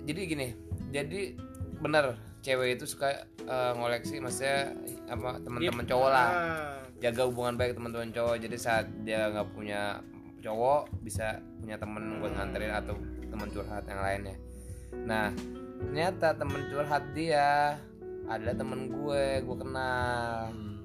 jadi 0.05 0.21
gini. 0.25 0.47
Jadi 0.89 1.21
bener. 1.79 2.05
Cewek 2.39 2.77
itu 2.77 2.85
suka 2.85 3.09
eh, 3.41 3.71
ngoleksi 3.73 4.21
maksudnya 4.21 4.77
apa 5.09 5.41
teman-teman 5.41 5.83
Dia- 5.83 5.89
cowok 5.89 6.09
lah. 6.13 6.29
Ah, 6.29 6.77
jaga 7.01 7.21
hubungan 7.25 7.57
baik 7.57 7.73
teman-teman 7.73 8.13
cowok. 8.13 8.35
Jadi 8.37 8.55
saat 8.55 8.85
dia 9.01 9.25
nggak 9.27 9.49
punya 9.51 9.99
cowok 10.39 10.87
bisa 11.01 11.41
punya 11.59 11.75
temen 11.75 12.21
buat 12.21 12.31
nganterin 12.31 12.71
atau 12.71 12.93
teman 13.25 13.49
curhat 13.49 13.83
yang 13.89 13.99
lainnya. 13.99 14.37
Nah 15.01 15.33
ternyata 15.79 16.35
temen 16.35 16.61
curhat 16.67 17.03
dia 17.15 17.79
adalah 18.29 18.55
temen 18.55 18.91
gue 18.91 19.23
gue 19.41 19.57
kenal. 19.57 20.51
Hmm. 20.53 20.77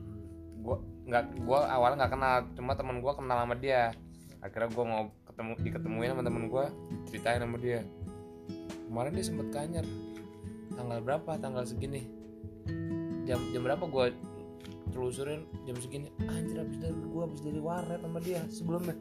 gue 0.65 0.77
nggak 1.05 1.45
gue 1.45 1.59
awalnya 1.61 1.97
nggak 2.01 2.13
kenal 2.17 2.35
cuma 2.57 2.73
temen 2.73 2.97
gue 3.05 3.13
kenal 3.13 3.37
sama 3.45 3.55
dia. 3.59 3.93
Akhirnya 4.41 4.71
gue 4.73 4.85
mau 4.87 5.03
ketemu 5.29 5.53
diketemuin 5.61 6.11
sama 6.15 6.23
temen 6.25 6.45
gue 6.49 6.65
ceritain 7.11 7.43
sama 7.43 7.59
dia. 7.61 7.81
Kemarin 8.89 9.13
dia 9.13 9.25
sempet 9.27 9.49
kanyer 9.53 9.87
tanggal 10.73 10.99
berapa? 11.05 11.31
Tanggal 11.37 11.69
segini? 11.69 12.09
Jam 13.29 13.41
jam 13.53 13.61
berapa 13.61 13.85
gue 13.85 14.07
telusurin? 14.95 15.45
Jam 15.69 15.77
segini. 15.77 16.09
Anjir 16.25 16.65
habis 16.65 16.81
dari 16.81 16.97
gue 16.97 17.23
habis 17.23 17.43
dari 17.45 17.61
warnet 17.61 18.01
sama 18.01 18.19
dia 18.25 18.41
sebelumnya. 18.49 18.97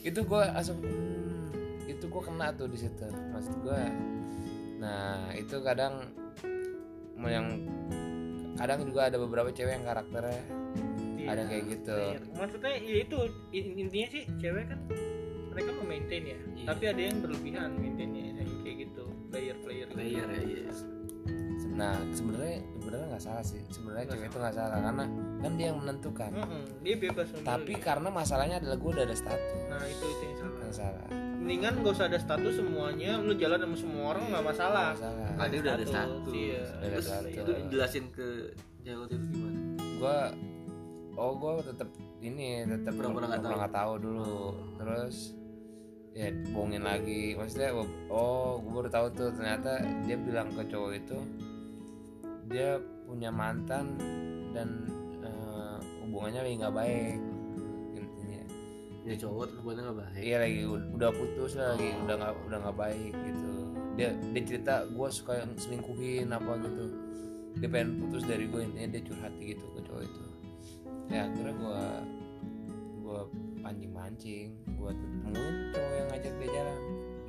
Itu 0.00 0.24
gue 0.24 0.42
langsung 0.48 0.80
hmm, 0.80 1.90
itu 1.92 2.04
gue 2.08 2.22
kena 2.24 2.56
tuh 2.56 2.72
di 2.72 2.78
situ. 2.80 3.04
Maksud 3.04 3.54
gue 3.68 3.80
nah 4.82 5.30
itu 5.32 5.56
kadang 5.62 6.10
yang 7.22 7.46
kadang 8.58 8.82
juga 8.82 9.06
ada 9.06 9.16
beberapa 9.16 9.54
cewek 9.54 9.78
yang 9.78 9.86
karakternya 9.86 10.42
iya. 11.16 11.26
ada 11.30 11.42
kayak 11.46 11.64
gitu 11.70 11.94
Player. 11.94 12.22
maksudnya 12.34 12.72
ya 12.82 12.96
itu 13.06 13.16
in- 13.54 13.74
intinya 13.78 14.08
sih 14.10 14.22
cewek 14.42 14.64
kan 14.66 14.80
mereka 15.54 15.70
mau 15.78 15.86
maintain 15.86 16.24
ya 16.26 16.38
Iya. 16.58 16.66
tapi 16.66 16.84
ada 16.90 17.00
yang 17.00 17.16
berlebihan 17.22 17.70
maintainnya 17.78 18.22
yang 18.42 18.50
kayak 18.66 18.76
gitu 18.90 19.04
player 19.30 19.56
player 19.62 19.86
Player 19.86 20.26
ya 20.26 20.42
iya. 20.42 20.66
Nah 21.72 21.96
sebenarnya 22.12 22.60
sebenarnya 22.76 23.06
nggak 23.10 23.24
salah 23.24 23.44
sih. 23.44 23.60
Sebenarnya 23.68 24.06
cewek 24.08 24.28
itu 24.28 24.36
nggak 24.36 24.54
salah 24.54 24.78
karena 24.78 25.04
kan 25.40 25.52
dia 25.56 25.66
yang 25.72 25.78
menentukan. 25.80 26.30
Dia 26.80 26.94
bebas 26.96 27.26
memilih. 27.30 27.46
tapi 27.46 27.72
karena 27.76 28.08
masalahnya 28.08 28.56
adalah 28.58 28.76
gue 28.76 28.90
udah 28.92 29.04
ada 29.04 29.16
status. 29.16 29.60
Nah 29.66 29.84
itu 29.84 30.04
itu 30.04 30.22
yang 30.22 30.36
salah. 30.36 30.58
Yang 30.60 30.74
salah. 30.74 31.04
Mendingan 31.42 31.72
gak 31.82 31.94
usah 31.98 32.06
ada 32.06 32.18
status 32.18 32.54
semuanya 32.54 33.18
lu 33.18 33.34
jalan 33.34 33.58
sama 33.58 33.74
semua 33.74 34.02
orang 34.14 34.22
nggak 34.30 34.44
masalah. 34.46 34.88
Masalah. 34.94 35.28
Ah, 35.34 35.46
dia 35.50 35.58
udah 35.58 35.74
ada 35.74 35.84
Status, 35.84 36.24
iya. 36.30 36.62
Ada 36.62 36.84
Terus 36.86 37.06
satu. 37.10 37.28
itu 37.34 37.52
jelasin 37.66 38.04
ke 38.14 38.26
cewek 38.80 39.04
itu 39.10 39.16
gimana? 39.26 39.58
gue 39.98 40.18
oh 41.12 41.32
gue 41.34 41.52
tetap 41.66 41.88
ini 42.22 42.62
tetap 42.62 42.92
Pura-pura 42.94 43.26
nggak 43.26 43.42
tahu. 43.42 43.58
nggak 43.58 43.74
tahu 43.74 43.92
dulu. 43.98 44.38
Terus 44.78 45.16
ya 46.12 46.28
bohongin 46.52 46.84
lagi. 46.84 47.34
Maksudnya 47.36 47.72
oh 48.12 48.60
gue 48.60 48.72
baru 48.72 48.88
tahu 48.92 49.06
tuh 49.16 49.28
ternyata 49.32 49.80
dia 50.04 50.16
bilang 50.20 50.52
ke 50.52 50.62
cowok 50.68 50.92
itu 50.96 51.18
dia 52.52 52.76
punya 53.08 53.32
mantan 53.32 53.96
dan 54.52 54.88
eh, 55.24 55.76
hubungannya 56.04 56.40
lagi 56.44 56.56
nggak 56.60 56.76
baik. 56.76 57.18
Intinya 57.96 58.42
Ya 59.02 59.14
cowok 59.18 59.44
terus 59.50 59.60
buatnya 59.64 59.82
nggak 59.88 59.98
baik. 59.98 60.20
iya 60.20 60.36
lagi 60.38 60.60
udah 60.68 61.10
putus 61.10 61.52
lah 61.58 61.66
lagi 61.74 61.88
udah 62.04 62.14
nggak 62.20 62.32
udah 62.48 62.58
nggak 62.60 62.78
baik 62.78 63.12
gitu. 63.12 63.52
Dia 63.92 64.10
dia 64.32 64.42
cerita 64.44 64.74
gue 64.88 65.08
suka 65.08 65.32
yang 65.40 65.52
selingkuhin 65.56 66.28
apa 66.28 66.52
gitu. 66.60 66.84
Dia 67.60 67.68
pengen 67.68 68.00
putus 68.00 68.24
dari 68.24 68.48
gue 68.48 68.60
intinya 68.64 68.88
dia 68.96 69.02
curhat 69.04 69.32
gitu 69.40 69.64
ke 69.76 69.80
cowok 69.84 70.02
itu. 70.04 70.22
Ya 71.08 71.28
akhirnya 71.28 71.54
gue 71.56 71.82
gue 73.02 73.20
pancing 73.62 73.92
mancing 73.94 74.48
gue 74.66 74.90
temuin 75.22 75.54
cowok 75.72 75.92
yang 75.94 76.06
ngajak 76.10 76.32
dia 76.36 76.48
jalan. 76.50 76.80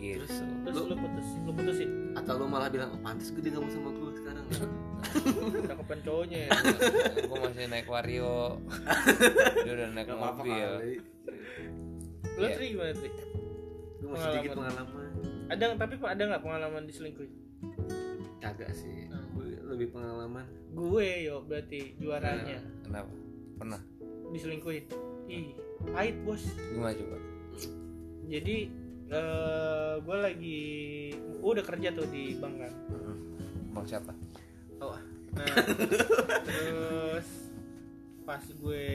Gitu. 0.03 0.17
Terus 0.19 0.35
terus 0.67 0.75
lu 0.75 0.83
lu 0.91 0.95
putus 0.99 1.27
lu 1.47 1.51
putusin? 1.55 1.89
Atau 2.17 2.33
lu 2.41 2.45
malah 2.49 2.67
bilang 2.67 2.89
oh, 2.91 2.99
pantas 2.99 3.29
gue 3.31 3.39
dia 3.39 3.55
mau 3.55 3.69
sama 3.71 3.89
gue 3.93 4.11
sekarang. 4.19 4.45
cakepan 5.69 5.99
cowoknya. 6.03 6.41
Ya 7.13 7.23
gue 7.29 7.37
masih 7.39 7.65
naik 7.69 7.87
wario. 7.87 8.59
Dia 9.63 9.71
udah 9.71 9.87
naik 9.93 10.07
Gak 10.09 10.19
mobil. 10.19 10.69
lu 12.33 12.45
Iya. 12.49 12.55
tri 12.57 12.65
gimana 12.73 12.91
tri? 12.97 13.09
Gue 14.01 14.09
masih 14.09 14.27
sedikit 14.33 14.51
pengalaman. 14.57 15.07
ada 15.53 15.63
tapi 15.77 15.93
ada 16.01 16.23
nggak 16.33 16.43
pengalaman 16.43 16.81
diselingkuhin? 16.89 17.31
Kagak 18.41 18.71
sih. 18.73 19.07
Hmm. 19.07 19.37
Gue 19.37 19.47
lebih 19.69 19.87
pengalaman. 19.93 20.45
gue 20.73 21.07
yo 21.29 21.45
berarti 21.45 21.93
juaranya. 22.01 22.59
Kenapa? 22.83 23.13
Pernah 23.61 23.81
diselingkuhin. 24.33 24.85
Ih 25.29 25.53
pahit 25.93 26.17
bos. 26.25 26.43
Gimana 26.73 26.97
coba? 26.97 27.17
Jadi 28.27 28.57
eh 29.13 29.93
gue 30.01 30.17
lagi 30.17 30.61
gue 31.13 31.49
udah 31.53 31.65
kerja 31.65 31.93
tuh 31.93 32.07
di 32.09 32.33
bank 32.41 32.55
kan. 32.57 32.73
Bang 33.77 33.85
siapa? 33.85 34.11
Oh 34.81 34.97
nah 35.33 35.49
terus 36.45 37.27
pas 38.21 38.45
gue 38.45 38.85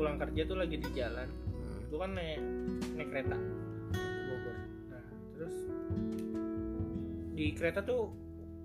pulang 0.00 0.16
kerja 0.16 0.42
tuh 0.48 0.56
lagi 0.60 0.76
di 0.80 0.88
jalan. 0.92 1.28
Hmm. 1.28 1.80
gue 1.88 1.98
kan 1.98 2.12
naik 2.12 2.40
naik 2.96 3.08
kereta. 3.08 3.36
Ke 3.92 4.22
Bogor. 4.28 4.56
Nah 4.92 5.04
terus 5.36 5.56
di 7.34 7.46
kereta 7.56 7.80
tuh 7.82 8.12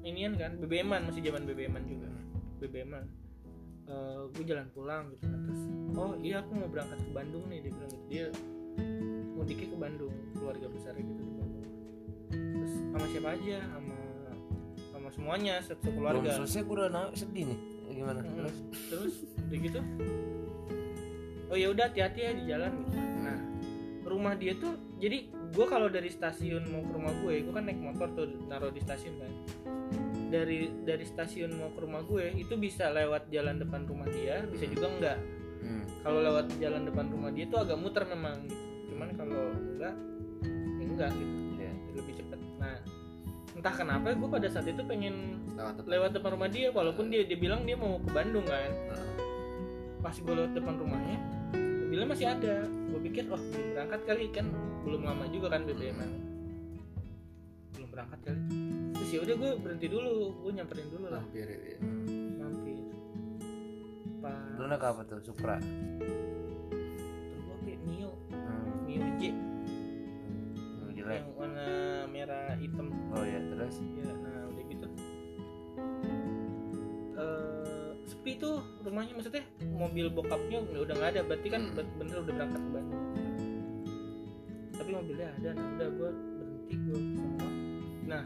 inian 0.03 0.35
kan 0.39 0.55
BBM-an 0.59 1.11
masih 1.11 1.23
zaman 1.23 1.47
BBM-an 1.47 1.83
juga. 1.87 2.09
BBM-an 2.59 3.18
Eh, 3.89 4.21
gue 4.37 4.43
jalan 4.45 4.67
pulang 4.71 5.03
gitu 5.11 5.25
kan. 5.25 5.39
Terus 5.49 5.61
oh 5.97 6.13
iya 6.21 6.45
aku 6.45 6.51
mau 6.53 6.69
berangkat 6.69 6.99
ke 7.01 7.11
Bandung 7.11 7.43
nih 7.49 7.59
dia 7.65 7.71
bilang 7.73 7.91
gitu. 7.91 8.05
Dia 8.07 8.25
mudiknya 9.33 9.67
ke 9.73 9.77
Bandung 9.77 10.13
keluarga 10.37 10.67
besar 10.69 10.93
gitu 10.93 11.11
di 11.17 11.33
Bandung. 11.33 11.67
Terus 12.29 12.73
sama 12.93 13.05
siapa 13.09 13.29
aja? 13.33 13.57
Sama 13.65 13.97
sama 14.93 15.07
semuanya 15.09 15.53
satu 15.65 15.89
belum 15.89 15.97
keluarga. 15.97 16.29
selesai 16.37 16.61
gue 16.63 16.75
udah 16.77 17.11
sedih 17.17 17.45
nih. 17.49 17.59
Gimana? 17.89 18.21
Mm. 18.21 18.35
terus? 18.37 18.55
Terus 18.87 19.13
udah 19.49 19.57
gitu 19.57 19.81
oh 21.49 21.57
ya 21.57 21.67
udah 21.73 21.89
hati-hati 21.89 22.19
ya 22.21 22.31
di 22.33 22.43
jalan. 22.45 22.71
Gitu. 22.85 22.97
nah 23.25 23.37
rumah 24.05 24.33
dia 24.37 24.53
tuh 24.57 24.73
jadi 24.97 25.29
gue 25.29 25.65
kalau 25.69 25.89
dari 25.89 26.09
stasiun 26.09 26.65
mau 26.69 26.81
ke 26.85 26.91
rumah 26.93 27.13
gue 27.25 27.33
gue 27.45 27.53
kan 27.53 27.65
naik 27.65 27.81
motor 27.81 28.09
tuh 28.13 28.25
naruh 28.49 28.73
di 28.73 28.81
stasiun 28.81 29.17
kan 29.21 29.31
dari 30.29 30.69
dari 30.85 31.05
stasiun 31.05 31.57
mau 31.57 31.73
ke 31.73 31.79
rumah 31.81 32.05
gue 32.05 32.31
itu 32.37 32.53
bisa 32.55 32.93
lewat 32.93 33.27
jalan 33.33 33.57
depan 33.57 33.83
rumah 33.89 34.07
dia 34.07 34.45
bisa 34.45 34.69
juga 34.69 34.87
enggak. 34.87 35.19
Hmm. 35.59 35.83
kalau 36.07 36.23
lewat 36.23 36.55
jalan 36.55 36.87
depan 36.87 37.11
rumah 37.11 37.35
dia 37.35 37.43
tuh 37.51 37.59
agak 37.67 37.77
muter 37.81 38.07
memang 38.07 38.47
gitu. 38.47 38.63
Cuman 38.93 39.09
kalau 39.17 39.43
enggak 39.51 39.95
ya 40.79 40.85
enggak 40.85 41.11
gitu. 41.17 41.35
Iya. 41.59 41.71
lebih 41.99 42.13
cepat 42.15 42.39
nah 42.61 42.77
entah 43.59 43.75
kenapa 43.75 44.07
gue 44.15 44.29
pada 44.29 44.47
saat 44.47 44.67
itu 44.71 44.81
pengen 44.87 45.43
lewat 45.57 45.83
depan. 45.83 45.91
lewat 45.91 46.09
depan 46.15 46.29
rumah 46.37 46.49
dia 46.49 46.67
walaupun 46.71 47.11
dia 47.11 47.27
dia 47.27 47.35
bilang 47.35 47.67
dia 47.67 47.75
mau 47.75 47.99
ke 47.99 48.09
Bandung 48.13 48.45
kan. 48.47 48.71
Heeh. 48.71 49.13
pas 49.99 50.15
gue 50.15 50.31
lewat 50.31 50.55
depan 50.55 50.73
rumahnya 50.79 51.17
mobilnya 51.57 52.07
masih 52.07 52.27
ada. 52.29 52.55
Gue 52.69 53.01
pikir 53.09 53.27
oh 53.33 53.41
belum 53.41 53.67
berangkat 53.75 54.01
kali 54.07 54.25
kan. 54.31 54.47
Belum 54.87 55.01
lama 55.03 55.25
juga 55.27 55.57
kan 55.57 55.67
BBM 55.67 56.29
belum 57.79 57.95
berangkat 57.95 58.19
kali 58.27 58.58
ya 59.09 59.19
udah 59.19 59.35
gue 59.35 59.51
berhenti 59.59 59.87
dulu. 59.87 60.13
Gue 60.39 60.51
nyamperin 60.53 60.87
dulu 60.87 61.05
lah. 61.07 61.19
Lampir 61.19 61.47
ya. 61.47 61.77
mampir. 62.35 62.77
Pas 64.19 64.55
Lu 64.55 64.65
naik 64.65 64.83
apa 64.83 65.01
tuh? 65.03 65.19
Supra. 65.21 65.57
terus 65.59 67.39
gue 67.39 67.57
kayak 67.63 67.79
Mio 67.83 68.11
Hmm. 68.29 68.85
Mio 68.85 69.07
J. 69.17 69.23
Hmm, 69.29 70.89
Jelek. 70.91 71.17
yang 71.17 71.29
warna 71.33 71.67
merah 72.07 72.53
hitam. 72.55 72.87
Oh 73.09 73.23
ya, 73.23 73.39
terus? 73.47 73.75
Ya 73.95 74.11
nah 74.15 74.43
udah 74.47 74.63
gitu. 74.65 74.87
Eh 77.15 77.87
sepi 78.05 78.31
tuh 78.35 78.55
rumahnya. 78.81 79.13
Maksudnya 79.13 79.43
mobil 79.69 80.05
bokapnya 80.09 80.57
udah 80.63 80.93
nggak 80.93 81.11
ada. 81.13 81.21
Berarti 81.23 81.47
kan 81.47 81.61
Hmm. 81.63 81.75
be- 81.75 81.93
bener 81.97 82.15
udah 82.19 82.33
berangkat 82.33 82.59
ke 82.59 82.69
Bandung. 82.71 83.03
Tapi 84.73 84.89
mobilnya 84.89 85.27
ada. 85.33 85.49
Nah 85.51 85.67
udah 85.73 85.89
gue 85.89 86.09
berhenti 86.11 86.75
gue 86.77 86.99
sama 87.15 87.47
nah 88.09 88.25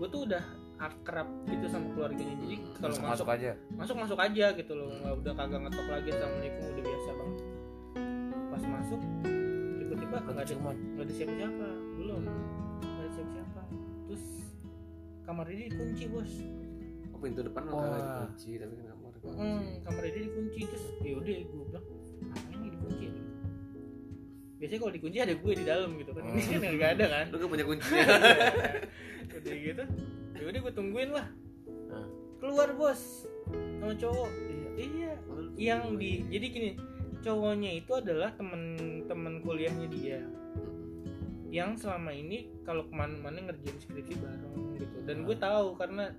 gue 0.00 0.08
tuh 0.08 0.24
udah 0.24 0.44
akrab 0.80 1.28
gitu 1.44 1.68
sama 1.68 1.92
keluarganya. 1.92 2.32
Jadi 2.40 2.56
kalau 2.80 2.96
masuk 2.96 3.04
masuk 3.04 3.12
masuk 3.12 3.28
aja. 3.36 3.50
masuk 3.76 3.96
masuk 4.00 4.18
aja 4.18 4.46
gitu 4.56 4.72
loh. 4.72 4.88
Nggak 4.88 5.14
udah 5.20 5.32
kagak 5.36 5.60
ngetok 5.68 5.86
lagi 5.92 6.08
assalamualaikum 6.16 6.62
udah 6.64 6.84
biasa 6.88 7.10
banget. 7.12 7.38
Pas 8.48 8.62
masuk 8.64 9.00
tiba-tiba 9.76 10.16
nggak 10.24 10.40
ada 10.40 10.54
nggak 10.56 11.04
ada 11.04 11.12
siapa-siapa. 11.12 11.68
Belum. 12.00 12.22
Nggak 12.80 12.96
ada 13.04 13.10
siapa-siapa. 13.12 13.60
Terus 14.08 14.24
kamar 15.28 15.46
ini 15.52 15.64
dikunci 15.68 16.04
bos. 16.08 16.32
Oh 17.12 17.18
pintu 17.20 17.40
depan 17.44 17.62
Wah. 17.68 17.76
udah 17.76 18.00
dikunci 18.00 18.50
tapi 18.56 18.74
kamar 18.80 19.12
dikunci. 19.20 19.36
hmm, 19.36 19.64
kamar 19.84 20.02
ini 20.08 20.18
dikunci. 20.32 20.60
Terus 20.64 20.84
ya 21.04 21.12
udah 21.20 21.34
gue 21.44 21.64
bilang 21.68 21.86
biasanya 24.60 24.78
kalau 24.78 24.92
dikunci 24.92 25.18
ada 25.18 25.32
gue 25.32 25.52
di 25.56 25.64
dalam 25.64 25.90
gitu 25.96 26.10
kan. 26.12 26.22
Ini 26.28 26.56
kan 26.60 26.72
nggak 26.76 26.90
ada 26.94 27.06
kan? 27.08 27.24
Lu 27.32 27.36
kan 27.36 27.48
punya 27.48 27.64
kuncinya. 27.64 28.06
udah 29.40 29.56
gitu 29.56 29.84
ya 30.36 30.44
udah 30.46 30.60
gue 30.60 30.72
tungguin 30.72 31.10
lah. 31.10 31.26
Keluar 32.36 32.68
bos. 32.72 33.24
Sama 33.80 33.92
cowok. 33.94 34.30
Iya. 34.76 35.12
Yang 35.56 35.82
di 35.96 36.10
jadi 36.28 36.46
gini 36.46 36.70
cowoknya 37.20 37.70
itu 37.74 37.92
adalah 37.92 38.32
temen-temen 38.32 39.40
kuliahnya 39.40 39.86
dia. 39.88 40.20
Yang 41.50 41.82
selama 41.82 42.12
ini 42.12 42.52
kalau 42.62 42.84
ke 42.84 42.92
mana-mana 42.92 43.42
ngerjain 43.42 43.76
skripsi 43.76 44.14
bareng 44.16 44.54
gitu. 44.76 44.96
Dan 45.02 45.24
gue 45.24 45.36
tahu 45.36 45.74
karena 45.74 46.12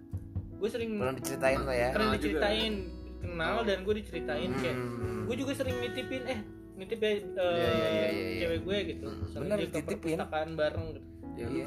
gue 0.57 0.69
sering 0.69 0.97
Belum 0.97 1.15
diceritain 1.15 1.57
lo 1.57 1.71
ya. 1.71 1.89
pernah 1.89 2.13
juga. 2.13 2.17
diceritain 2.19 2.73
kenal 3.21 3.55
dan 3.63 3.77
gue 3.81 3.95
diceritain 3.97 4.51
kayak 4.57 4.77
Hmm. 4.77 5.23
gue 5.25 5.35
juga 5.37 5.53
sering 5.55 5.77
nitipin 5.77 6.23
eh 6.27 6.39
nitip 6.73 6.99
ya 6.99 7.09
eh, 7.09 7.17
Iya, 7.17 7.21
iya, 7.21 7.69
iya, 7.69 7.69
iya, 7.85 8.07
iya. 8.09 8.39
cewek 8.41 8.59
gue 8.61 8.77
gitu 8.87 9.05
Hmm. 9.05 9.33
Bener, 9.37 9.57
dititipin. 9.61 10.17
perpustakaan 10.17 10.49
bareng 10.53 10.85
gitu 10.89 11.01
Ya 11.31 11.45
Iya. 11.47 11.65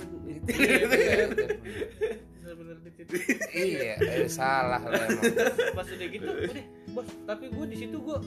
Iya, 2.36 2.52
bener. 2.54 2.76
dititip 2.82 3.18
Iya, 3.50 3.94
eh, 3.98 4.28
salah 4.28 4.80
lo 4.80 4.92
emang. 4.92 5.24
pas 5.72 5.86
udah 5.86 6.08
gitu 6.08 6.26
udah 6.26 6.64
bos 6.92 7.08
tapi 7.24 7.44
gue 7.48 7.64
di 7.66 7.76
situ 7.76 7.96
gue 7.96 8.18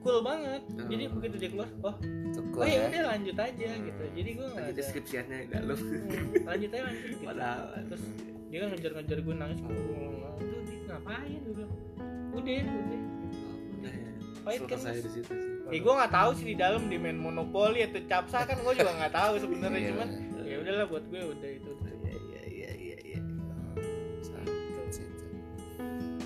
cool 0.00 0.18
banget 0.20 0.62
jadi 0.86 1.04
Hmm. 1.06 1.14
begitu 1.16 1.36
dia 1.36 1.50
keluar 1.50 1.68
oh 1.82 1.94
Cukup 2.30 2.56
oh 2.56 2.64
ya 2.64 2.72
ya. 2.74 2.86
udah 2.86 3.02
lanjut 3.10 3.36
aja 3.36 3.68
gitu 3.74 4.02
jadi 4.10 4.30
gue 4.30 4.46
nggak 4.46 4.62
ada 4.62 4.72
deskripsiannya 4.72 5.38
dalam. 5.48 5.76
Hmm, 5.76 6.08
lanjut 6.42 6.70
aja 6.70 6.82
lanjut 6.82 7.04
gitu. 7.06 7.22
Padahal. 7.22 7.64
terus 7.86 8.04
dia 8.46 8.58
kan 8.58 8.68
ngejar-ngejar 8.70 9.18
gue 9.20 9.34
nangis 9.36 9.58
gue 9.60 9.74
lu 9.74 10.08
ngapain 10.86 11.38
gue 11.38 11.54
bilang 11.54 11.72
udah 12.30 12.54
udah 12.60 13.00
Udah 13.72 13.92
ya. 13.92 14.10
Pahit 14.40 14.60
kan, 14.62 14.78
Mas? 14.78 14.96
di 14.98 15.10
situ 15.10 15.32
sih. 15.32 15.59
Ya 15.70 15.78
gue 15.78 15.92
nggak 15.94 16.12
tahu 16.12 16.30
sih 16.34 16.46
di 16.46 16.56
dalam 16.56 16.82
di 16.84 16.96
main 16.96 17.14
monopoli 17.14 17.80
atau 17.80 18.02
capsa 18.04 18.42
kan 18.42 18.56
gue 18.56 18.72
juga 18.74 18.92
nggak 18.92 19.12
tahu 19.12 19.32
sebenarnya 19.38 19.78
Iya, 19.78 19.88
cuman 19.88 20.08
bener. 20.08 20.42
ya 20.44 20.56
udahlah 20.58 20.86
buat 20.86 21.04
gue 21.06 21.20
udah 21.22 21.50
itu 21.52 21.70
Iya 21.70 22.16
iya 22.18 22.42
iya 22.50 22.70
iya 22.74 22.96
iya. 23.00 23.18
Itu. 24.20 25.00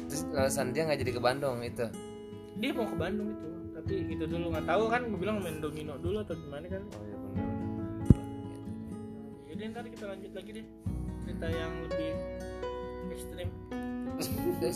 Terus 0.06 0.22
alasan 0.32 0.70
dia 0.70 0.82
nggak 0.84 0.98
jadi 0.98 1.12
ke 1.12 1.20
Bandung 1.20 1.58
itu. 1.60 1.86
dia 2.54 2.70
mau 2.70 2.86
ke 2.86 2.94
Bandung 2.94 3.28
itu 3.28 3.48
tapi 3.74 3.94
itu 4.08 4.24
dulu 4.24 4.46
nggak 4.48 4.64
tahu 4.64 4.82
kan 4.86 5.00
gue 5.04 5.18
bilang 5.18 5.36
main 5.38 5.58
domino 5.58 5.98
dulu 5.98 6.22
atau 6.22 6.32
gimana 6.34 6.64
kan 6.64 6.82
Oh 6.88 7.02
iya 7.02 7.16
benar. 7.18 7.48
jadi 9.44 9.62
ntar 9.68 9.84
kita 9.84 10.04
lanjut 10.06 10.32
lagi 10.32 10.50
deh 10.52 10.66
cerita 11.20 11.46
yang 11.48 11.72
lebih 11.82 12.10
ekstrim 13.10 13.48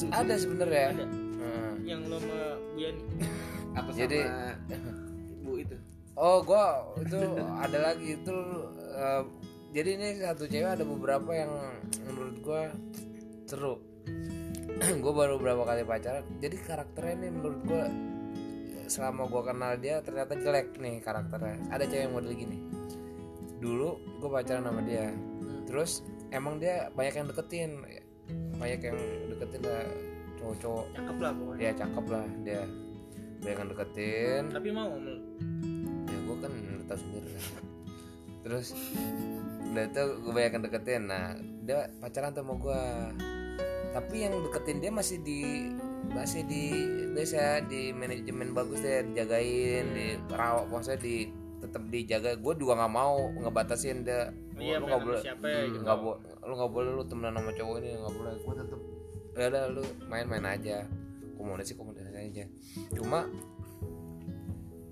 ada 0.19 0.35
sebenarnya. 0.35 0.87
ada 0.93 1.05
Hmm. 1.39 1.75
yang 1.87 2.03
lo 2.11 2.19
sama 2.19 2.59
Bu 2.75 2.79
Yani 2.83 3.03
Apa 3.79 3.89
Jadi- 3.95 4.27
sama 4.27 4.91
ibu 5.39 5.53
itu? 5.63 5.77
Oh, 6.19 6.43
gua 6.43 6.83
itu 6.99 7.15
ada 7.39 7.79
lagi 7.79 8.19
itu 8.19 8.37
eh, 8.91 9.23
jadi 9.71 9.89
ini 9.95 10.09
satu 10.19 10.51
cewek 10.51 10.67
ada 10.75 10.83
beberapa 10.83 11.31
yang 11.31 11.53
menurut 12.11 12.37
gua 12.43 12.75
seru. 13.47 13.79
gue 15.03 15.13
baru 15.15 15.39
beberapa 15.39 15.63
kali 15.63 15.87
pacaran. 15.87 16.27
Jadi 16.43 16.57
karakternya 16.59 17.15
nih 17.23 17.31
menurut 17.31 17.61
gua 17.71 17.87
selama 18.91 19.31
gua 19.31 19.47
kenal 19.47 19.79
dia 19.79 20.03
ternyata 20.03 20.35
jelek 20.43 20.75
nih 20.83 20.99
karakternya. 21.07 21.71
Ada 21.71 21.87
cewek 21.87 22.03
yang 22.11 22.15
model 22.19 22.35
gini. 22.35 22.59
Dulu 23.63 23.89
gue 24.19 24.31
pacaran 24.31 24.67
sama 24.67 24.83
dia. 24.83 25.15
Terus 25.71 26.03
emang 26.35 26.59
dia 26.59 26.91
banyak 26.99 27.15
yang 27.15 27.27
deketin. 27.31 27.71
Banyak 28.59 28.81
yang 28.83 28.99
deketin 29.31 29.63
lah 29.63 29.87
cowok-cowok. 30.39 30.87
cakep 30.95 31.17
lah 31.21 31.33
pokoknya 31.35 31.61
Ya 31.61 31.73
cakep 31.75 32.05
lah 32.09 32.27
dia. 32.47 32.63
Banyak 33.39 33.59
yang 33.59 33.71
deketin. 33.71 34.43
tapi 34.51 34.69
mau 34.75 34.91
ya 36.09 36.19
gue 36.25 36.37
kan 36.41 36.53
tahu 36.89 36.99
sendiri 36.99 37.31
lah. 37.31 37.47
terus 38.43 38.67
udah 39.69 39.85
itu 39.85 40.03
gue 40.25 40.33
banyak 40.33 40.53
yang 40.57 40.65
deketin 40.65 41.03
nah 41.07 41.37
dia 41.69 41.93
pacaran 42.01 42.33
tuh 42.33 42.43
sama 42.43 42.55
gue 42.57 42.83
tapi 43.93 44.17
yang 44.25 44.35
deketin 44.41 44.79
dia 44.81 44.91
masih 44.93 45.19
di 45.21 45.69
masih 46.09 46.43
di 46.49 46.73
biasa 47.13 47.69
di 47.69 47.93
manajemen 47.93 48.57
bagus 48.57 48.81
deh 48.81 49.05
dijagain 49.13 49.85
di 49.93 50.17
rawat 50.33 50.71
maksudnya 50.73 51.01
di 51.05 51.29
tetap 51.59 51.83
dijaga 51.91 52.39
gue 52.39 52.55
juga 52.57 52.73
nggak 52.81 52.93
mau 52.95 53.29
ngebatasin 53.37 54.07
dia 54.07 54.33
iya 54.57 54.79
lu 54.81 54.89
nggak 54.89 55.03
boleh 55.03 55.21
siapa 55.21 55.45
ya 55.45 55.61
gitu 55.69 55.85
nggak 55.85 55.99
boleh 56.01 56.21
lu 56.49 56.53
nggak 56.57 56.73
boleh 56.73 56.91
lu 56.95 57.03
temenan 57.05 57.35
sama 57.37 57.53
cowok 57.53 57.75
ini 57.83 57.89
nggak 57.99 58.15
boleh 58.15 58.33
gue 58.39 58.55
tetep 58.57 58.81
ya 58.81 58.98
udah 59.35 59.65
lu 59.73 59.85
main-main 60.09 60.45
aja. 60.47 60.87
Komunikasi 61.39 61.79
komunikasi 61.79 62.19
aja. 62.19 62.45
Cuma 62.95 63.29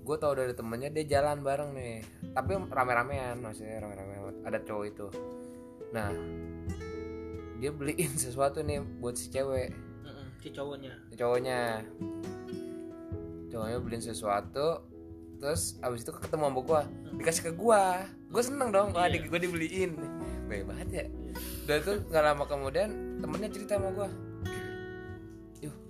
gue 0.07 0.15
tau 0.15 0.31
dari 0.31 0.55
temennya 0.55 0.89
dia 0.93 1.19
jalan 1.19 1.43
bareng 1.43 1.75
nih. 1.75 1.99
Tapi 2.31 2.51
rame-ramean 2.71 3.43
maksudnya 3.43 3.83
rame-ramean. 3.83 4.43
Ada 4.47 4.63
cowok 4.63 4.85
itu. 4.87 5.07
Nah 5.91 6.11
dia 7.57 7.71
beliin 7.73 8.13
sesuatu 8.15 8.63
nih 8.63 8.79
buat 9.03 9.19
si 9.19 9.27
cewek. 9.27 9.75
Si 10.39 10.53
cowoknya. 10.53 10.93
Cowoknya. 11.17 11.83
Cowoknya 13.51 13.77
beliin 13.83 14.03
sesuatu 14.03 14.95
terus 15.37 15.77
abis 15.85 16.01
itu 16.01 16.11
ketemu 16.17 16.49
sama 16.49 16.59
gua. 16.65 16.81
Dikasih 17.13 17.43
ke 17.49 17.51
gua. 17.53 18.07
Gua 18.31 18.41
seneng 18.41 18.73
dong 18.73 18.95
wah 18.95 19.05
Iya. 19.05 19.19
adik 19.19 19.29
gua 19.29 19.39
dibeliin. 19.43 19.91
Baik 20.47 20.63
banget 20.65 20.87
ya. 20.89 21.05
Dan 21.67 21.77
tuh 21.83 21.95
nggak 22.07 22.23
lama 22.23 22.43
kemudian 22.47 23.19
temennya 23.19 23.49
cerita 23.51 23.75
sama 23.75 23.91
gua. 23.91 24.07
yuh 24.07 24.26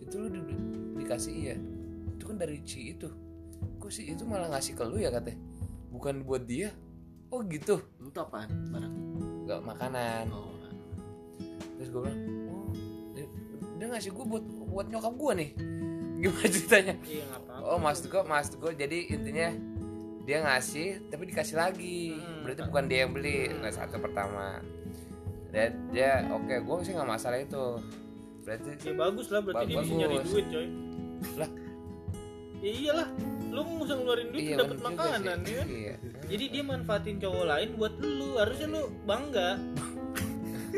itu 0.07 0.15
lu 0.23 0.27
di- 0.31 0.63
dikasih 1.03 1.33
iya. 1.35 1.55
Itu 2.15 2.23
kan 2.31 2.39
dari 2.39 2.63
si 2.63 2.95
itu. 2.95 3.11
Kok 3.77 3.91
sih 3.91 4.07
itu 4.07 4.23
malah 4.23 4.47
ngasih 4.55 4.73
ke 4.79 4.83
lu 4.87 4.97
ya 4.97 5.11
katanya? 5.11 5.37
Bukan 5.91 6.23
buat 6.23 6.47
dia? 6.47 6.71
Oh 7.27 7.43
gitu. 7.43 7.83
Itu 7.99 8.19
apaan? 8.19 8.47
Barang. 8.71 8.93
nggak 9.47 9.63
makanan. 9.63 10.27
Oh. 10.35 10.51
terus 11.77 11.93
gue 11.93 12.01
bilang 12.09 12.19
oh 12.49 12.73
dia, 13.13 13.29
dia 13.77 13.87
ngasih 13.93 14.09
gue 14.11 14.25
buat 14.25 14.43
buat 14.43 14.87
nyokap 14.91 15.13
gue 15.15 15.33
nih. 15.39 15.49
Gimana 16.25 16.47
ceritanya? 16.49 16.95
Iya 17.05 17.23
oh 17.67 17.79
maksud 17.79 18.07
gue 18.07 18.23
maksud 18.23 18.53
gue 18.59 18.71
jadi 18.75 18.97
intinya 19.11 19.47
dia 20.27 20.43
ngasih 20.43 21.07
tapi 21.07 21.23
dikasih 21.31 21.55
lagi. 21.55 22.15
Hmm. 22.19 22.43
berarti 22.43 22.61
bukan 22.67 22.83
dia 22.91 22.99
yang 23.07 23.11
beli. 23.15 23.51
Nah 23.55 23.71
satu 23.71 23.99
pertama. 24.03 24.59
Dan 25.47 25.91
dia 25.95 26.27
oke 26.27 26.51
gue 26.59 26.75
sih 26.83 26.91
nggak 26.91 27.07
masalah 27.07 27.39
itu 27.39 27.79
berarti 28.47 28.69
ya 28.79 28.93
bagus 28.95 29.27
lah 29.27 29.41
berarti 29.43 29.63
dia 29.67 29.75
bisa 29.75 29.91
Bagus. 29.91 29.99
nyari 29.99 30.15
duit 30.23 30.45
coy. 30.47 30.67
Lah. 31.35 31.49
ya 32.63 32.71
iyalah 32.71 33.07
lu 33.51 33.59
nggak 33.63 33.85
usah 33.85 33.95
ngeluarin 33.99 34.27
duit 34.31 34.43
iya 34.47 34.55
dapat 34.55 34.77
makanan 34.79 35.19
sih. 35.19 35.27
ya 35.27 35.35
kan? 35.59 35.67
Iya. 35.67 35.95
Jadi 36.31 36.45
dia 36.47 36.63
manfaatin 36.63 37.15
cowok 37.19 37.43
lain 37.43 37.69
buat 37.75 37.93
lu 37.99 38.29
harusnya 38.39 38.67
lu 38.71 38.81
bangga. 39.03 39.49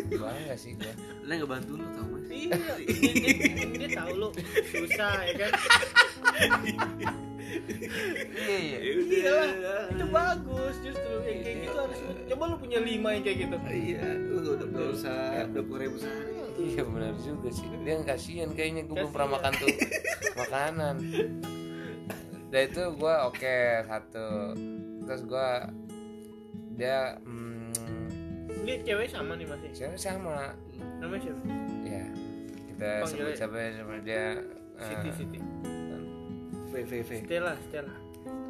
Bangga 0.10 0.54
sih 0.58 0.72
gue 0.74 0.94
Lah 1.30 1.34
nggak 1.38 1.50
bantu 1.50 1.72
lu 1.78 1.86
tau 1.94 2.06
mas? 2.10 2.26
iya 2.34 2.58
dia, 2.58 3.12
dia, 3.14 3.66
dia 3.86 3.90
tahu 3.94 4.12
lu 4.18 4.30
susah 4.74 5.16
ya 5.30 5.34
kan? 5.38 5.52
Iya 8.34 8.58
iya. 8.58 8.78
Iya 8.82 9.30
lah 9.62 9.84
itu 9.94 10.06
bagus 10.10 10.76
justru. 10.82 11.14
Yang 11.22 11.40
kayak 11.46 11.58
gitu 11.70 11.78
harus 11.78 12.00
coba 12.34 12.44
lu 12.50 12.56
punya 12.58 12.80
lima 12.82 13.10
yang 13.14 13.24
kayak 13.26 13.38
gitu. 13.46 13.56
Iya 13.70 14.04
lu 14.18 14.36
udah 14.42 14.68
udah 14.74 14.86
usah 14.94 15.18
dua 15.54 15.64
puluh 15.66 15.80
ribu 15.86 15.98
sehari 16.02 16.39
iya 16.60 16.84
benar 16.84 17.16
juga 17.24 17.50
sih. 17.50 17.68
Dia 17.88 18.04
kasihan 18.04 18.52
kayaknya 18.52 18.84
gue 18.86 18.96
belum 19.00 19.12
pernah 19.16 19.40
makan 19.40 19.52
tuh 19.56 19.70
makanan. 20.36 20.96
Dan 22.52 22.62
itu 22.68 22.84
gue 23.00 23.16
oke 23.30 23.58
satu. 23.88 24.30
Terus 25.08 25.22
gue 25.26 25.50
dia 26.80 27.18
hmm, 27.24 28.64
ini 28.68 28.74
cewek 28.84 29.08
sama 29.10 29.40
nih 29.40 29.48
masih 29.48 29.70
siapa 29.74 29.96
sama. 29.98 30.54
Namanya 31.00 31.22
siapa? 31.28 31.42
Ya 31.88 32.06
kita 32.70 32.90
Panggilnya- 33.04 33.08
sebut 33.08 33.34
siapa 33.36 33.58
ya, 33.58 33.70
sama 33.80 33.94
dia 34.06 34.26
eh, 34.80 34.88
Siti 34.88 35.10
Siti. 35.18 35.40
V 36.70 36.74
V 36.86 36.92
V. 37.02 37.10
Stella 37.26 37.54
Stella. 37.66 37.96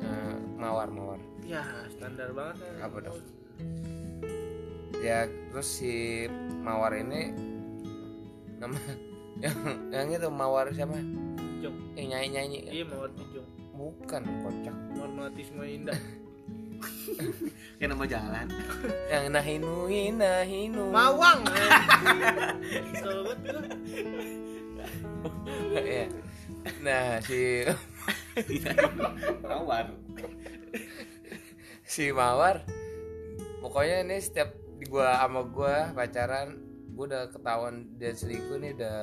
Eh, 0.03 0.35
mawar 0.59 0.91
mawar. 0.91 1.19
Ya 1.47 1.63
standar 1.89 2.35
banget. 2.35 2.59
Apa 2.83 2.97
dong? 2.99 3.19
Ya 4.99 5.31
terus 5.51 5.79
si 5.79 6.27
mawar 6.59 6.91
ini 6.99 7.31
nama 8.59 8.75
yang 9.43 9.57
yang 9.89 10.07
itu 10.11 10.27
mawar 10.27 10.67
siapa? 10.75 10.99
Jong 11.63 11.75
yang 11.95 12.07
nyanyi 12.11 12.27
nyanyi 12.35 12.57
iya 12.71 12.83
mawar 12.83 13.09
Jong 13.15 13.47
bukan 13.79 14.21
kocak. 14.43 14.75
Marmati 14.91 15.41
semua 15.47 15.63
indah. 15.63 15.95
Kayak 17.79 17.95
nama 17.95 18.03
jalan. 18.03 18.47
Yang 19.07 19.25
nahinu 19.31 19.73
nahinu. 20.19 20.83
Mawang. 20.91 21.41
Iya. 25.69 26.07
nah 26.83 27.19
si 27.23 27.67
mawar. 29.43 29.85
Si 31.83 32.09
mawar 32.15 32.63
pokoknya 33.59 34.07
ini 34.07 34.17
setiap 34.23 34.55
di 34.79 34.87
gua 34.87 35.19
sama 35.19 35.43
gua 35.45 35.91
pacaran 35.91 36.68
gua 36.99 37.05
udah 37.07 37.23
ketahuan 37.31 37.75
dia 37.95 38.11
selingkuh 38.11 38.59
nih 38.59 38.75
udah 38.75 38.97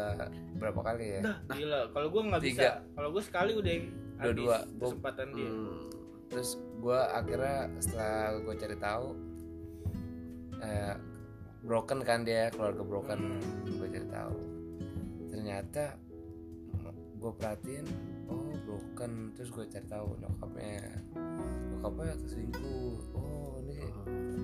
berapa 0.55 0.81
kali 0.85 1.05
ya? 1.09 1.21
Dah 1.25 1.37
gila 1.49 1.81
Kalau 1.91 2.09
gue 2.11 2.23
nggak 2.23 2.43
bisa 2.43 2.53
Tiga. 2.53 2.73
Kalau 2.93 3.09
gue 3.09 3.23
sekali 3.25 3.53
udah 3.55 3.73
habis 4.19 4.45
Gua- 4.45 4.67
kesempatan 4.79 5.27
dia. 5.33 5.49
Hmm. 5.49 5.81
terus 6.27 6.51
gua 6.77 7.01
akhirnya 7.11 7.57
setelah 7.79 8.15
gua 8.39 8.55
cari 8.55 8.77
tahu 8.77 9.07
eh, 10.59 10.95
broken 11.63 11.99
kan 12.01 12.21
dia 12.21 12.51
keluarga 12.51 12.83
broken 12.83 13.21
gua 13.73 13.89
cari 13.89 14.07
tahu. 14.07 14.37
Ternyata 15.27 15.85
gue 17.17 17.33
perhatiin 17.33 17.87
oh 18.27 18.53
broken. 18.63 19.33
Terus 19.33 19.49
gue 19.51 19.65
cari 19.67 19.87
tahu 19.87 20.09
nyokapnya. 20.17 21.01
Nyokapnya 21.73 22.13
selingkuh. 22.25 22.97
Oh 23.13 23.57
ini 23.63 23.89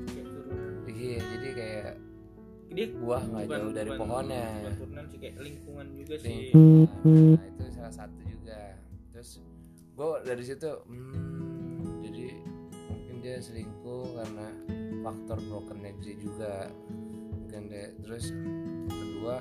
Kayak 0.09 0.25
turunan. 0.27 0.73
iya 0.89 1.19
jadi 1.21 1.49
kayak 1.53 1.93
Dia 2.73 2.87
buah 2.91 3.23
nggak 3.23 3.45
bukan- 3.45 3.61
jauh 3.61 3.73
dari 3.73 3.91
bukan- 3.91 4.01
pohonnya. 4.03 4.45
bukan 4.55 4.73
turunan 4.75 5.05
sih 5.07 5.19
kayak 5.19 5.35
lingkungan 5.39 5.87
juga 5.93 6.15
sih. 6.17 6.39
Lingkungan. 6.49 7.37
Nah 7.37 7.47
itu 7.47 7.65
salah 7.71 7.95
satu 7.95 8.21
juga. 8.23 8.61
Terus 9.11 9.31
gue 9.93 10.09
dari 10.25 10.43
situ 10.43 10.71
hmm, 10.83 11.81
jadi 12.03 12.27
mungkin 12.89 13.15
dia 13.21 13.37
selingkuh 13.39 14.05
karena 14.15 14.47
faktor 15.01 15.39
brokennya 15.43 15.93
dia 15.99 16.15
juga. 16.17 16.53
Mungkin 17.31 17.63
dia 17.69 17.87
terus 17.99 18.33
kedua 18.89 19.37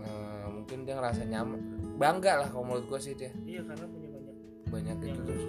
eh, 0.00 0.46
mungkin 0.48 0.78
dia 0.82 0.94
ngerasa 0.96 1.22
nyaman. 1.24 1.60
Bangga 1.94 2.32
lah 2.36 2.48
kalau 2.48 2.64
menurut 2.64 2.86
gue 2.88 3.00
sih 3.00 3.14
dia. 3.14 3.30
Iya 3.40 3.62
karena 3.62 3.86
punya 3.86 4.08
banyak 4.10 4.36
banyak 4.66 4.96
yang 5.00 5.14
itu. 5.14 5.22
terus 5.24 5.44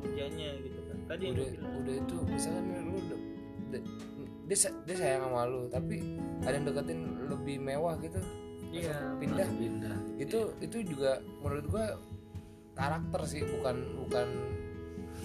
pemujanya 0.00 0.48
gitu 0.56 0.80
kan. 0.82 0.96
Tadi 1.06 1.24
udah 1.28 1.46
udah 1.76 1.94
itu 1.94 2.16
misalkan 2.24 2.64
lu 2.82 2.94
udah, 2.96 3.18
udah- 3.68 3.84
dia 4.46 4.56
dia 4.86 4.96
sayang 4.96 5.26
sama 5.26 5.42
lu 5.44 5.66
tapi 5.66 5.98
ada 6.42 6.54
yang 6.54 6.66
deketin 6.66 7.00
lebih 7.26 7.56
mewah 7.58 7.98
gitu. 7.98 8.18
Iya 8.70 9.14
pindah 9.18 9.48
pindah 9.56 9.96
itu 10.18 10.38
itu 10.58 10.76
juga 10.84 11.18
menurut 11.42 11.66
gua 11.70 11.86
karakter 12.76 13.20
sih 13.24 13.42
bukan 13.42 13.76
bukan 14.04 14.28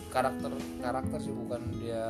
karakter 0.10 0.52
karakter 0.80 1.20
sih 1.20 1.34
bukan 1.36 1.62
dia 1.78 2.06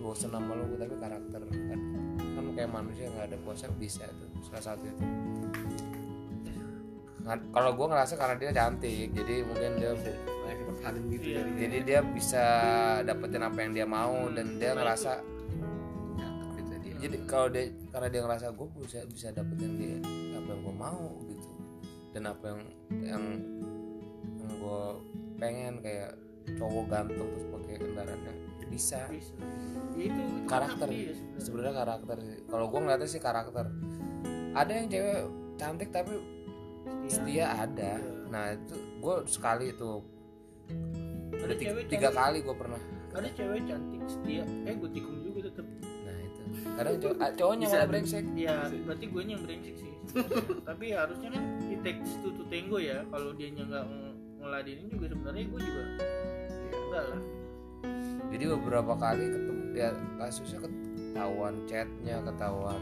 bosan 0.00 0.32
sama 0.32 0.56
lu 0.56 0.76
tapi 0.76 0.96
karakter 0.96 1.40
kan. 1.44 1.80
Kan 2.18 2.44
kayak 2.56 2.70
manusia 2.72 3.08
nggak 3.08 3.26
ada 3.32 3.38
puasa 3.40 3.68
bisa 3.76 4.04
tuh 4.10 4.28
salah 4.44 4.64
satu 4.74 4.84
itu. 4.84 5.04
Nggak- 7.20 7.48
kalau 7.52 7.70
gua 7.76 7.86
ngerasa 7.92 8.16
karena 8.16 8.36
dia 8.40 8.50
cantik 8.50 9.12
jadi 9.12 9.34
mungkin 9.44 9.70
dia 9.76 9.92
pertahanan 10.80 11.02
gitu 11.12 11.26
Iya. 11.36 11.42
jadi 11.60 11.78
dia 11.84 12.00
bisa 12.00 12.44
dapetin 13.04 13.44
apa 13.44 13.58
yang 13.60 13.72
dia 13.76 13.86
mau 13.86 14.26
dan 14.32 14.56
dia 14.56 14.72
ngerasa 14.72 15.12
gitu 15.12 15.20
dia 15.20 15.29
jadi 17.00 17.16
kalau 17.24 17.48
dia 17.48 17.72
karena 17.90 18.08
dia 18.12 18.20
ngerasa 18.28 18.46
gue 18.52 18.68
bisa 18.84 19.00
bisa 19.08 19.32
dapetin 19.32 19.72
dia 19.80 19.96
apa 20.36 20.48
yang 20.52 20.60
gue 20.62 20.76
mau 20.76 21.06
gitu. 21.24 21.48
Dan 22.12 22.22
apa 22.28 22.44
yang 22.44 22.60
yang 23.00 23.24
yang 24.36 24.52
gue 24.60 24.82
pengen 25.40 25.74
kayak 25.80 26.12
cowok 26.60 26.84
ganteng 26.92 27.28
terus 27.32 27.46
pakai 27.48 27.74
kendaraannya 27.80 28.34
bisa. 28.70 29.00
Bisa. 29.10 29.34
Ya, 29.98 30.06
itu, 30.06 30.20
itu 30.22 30.46
karakter. 30.46 30.86
kan 30.86 30.94
dia 30.94 31.14
sebenarnya. 31.42 31.74
karakter 31.74 32.16
kalau 32.46 32.66
gue 32.70 32.80
ngeliatnya 32.80 33.08
sih 33.10 33.20
karakter. 33.20 33.66
Ada 34.54 34.72
yang 34.72 34.86
cewek 34.88 35.20
cantik 35.58 35.88
tapi 35.90 36.14
setia 37.10 37.46
ada. 37.66 37.98
Iya. 37.98 38.12
nah 38.30 38.44
itu 38.54 38.76
gue 39.02 39.16
sekali 39.26 39.74
itu. 39.74 39.92
Ada 41.40 41.54
tiga, 41.58 41.72
tiga 41.90 42.10
kali 42.14 42.46
gue 42.46 42.54
pernah 42.54 42.78
ada 43.10 43.28
cewek 43.34 43.66
cantik 43.66 44.02
setia. 44.06 44.44
Eh 44.64 44.74
gue 44.78 44.90
tikung 44.94 45.19
kadang 46.80 46.96
cowok, 46.96 47.16
ah, 47.18 47.30
cowoknya 47.30 47.66
Bisa 47.66 47.76
malah 47.76 47.88
brengsek. 47.88 48.24
Ya 48.32 48.54
berarti 48.80 49.04
gue 49.06 49.22
yang 49.22 49.42
brengsek 49.42 49.74
sih. 49.76 49.92
Tapi 50.68 50.86
harusnya 50.90 51.28
kan 51.30 51.44
di 51.60 51.76
text 51.78 52.12
to 52.18 52.28
to 52.32 52.44
tango 52.48 52.78
ya. 52.80 53.04
Kalau 53.06 53.30
dia 53.32 53.52
nggak 53.52 53.68
ng- 53.68 54.16
ngeladenin 54.40 54.86
juga 54.88 55.06
sebenarnya 55.06 55.44
gue 55.46 55.60
juga 55.60 55.82
ya 55.84 56.78
enggak 56.80 57.04
lah. 57.06 57.20
Jadi 58.30 58.44
beberapa 58.48 58.92
kali 58.94 59.24
ketemu 59.28 59.62
ya 59.70 59.88
kasusnya 60.16 60.58
ketahuan 60.60 61.54
chatnya 61.64 62.16
ketahuan 62.20 62.80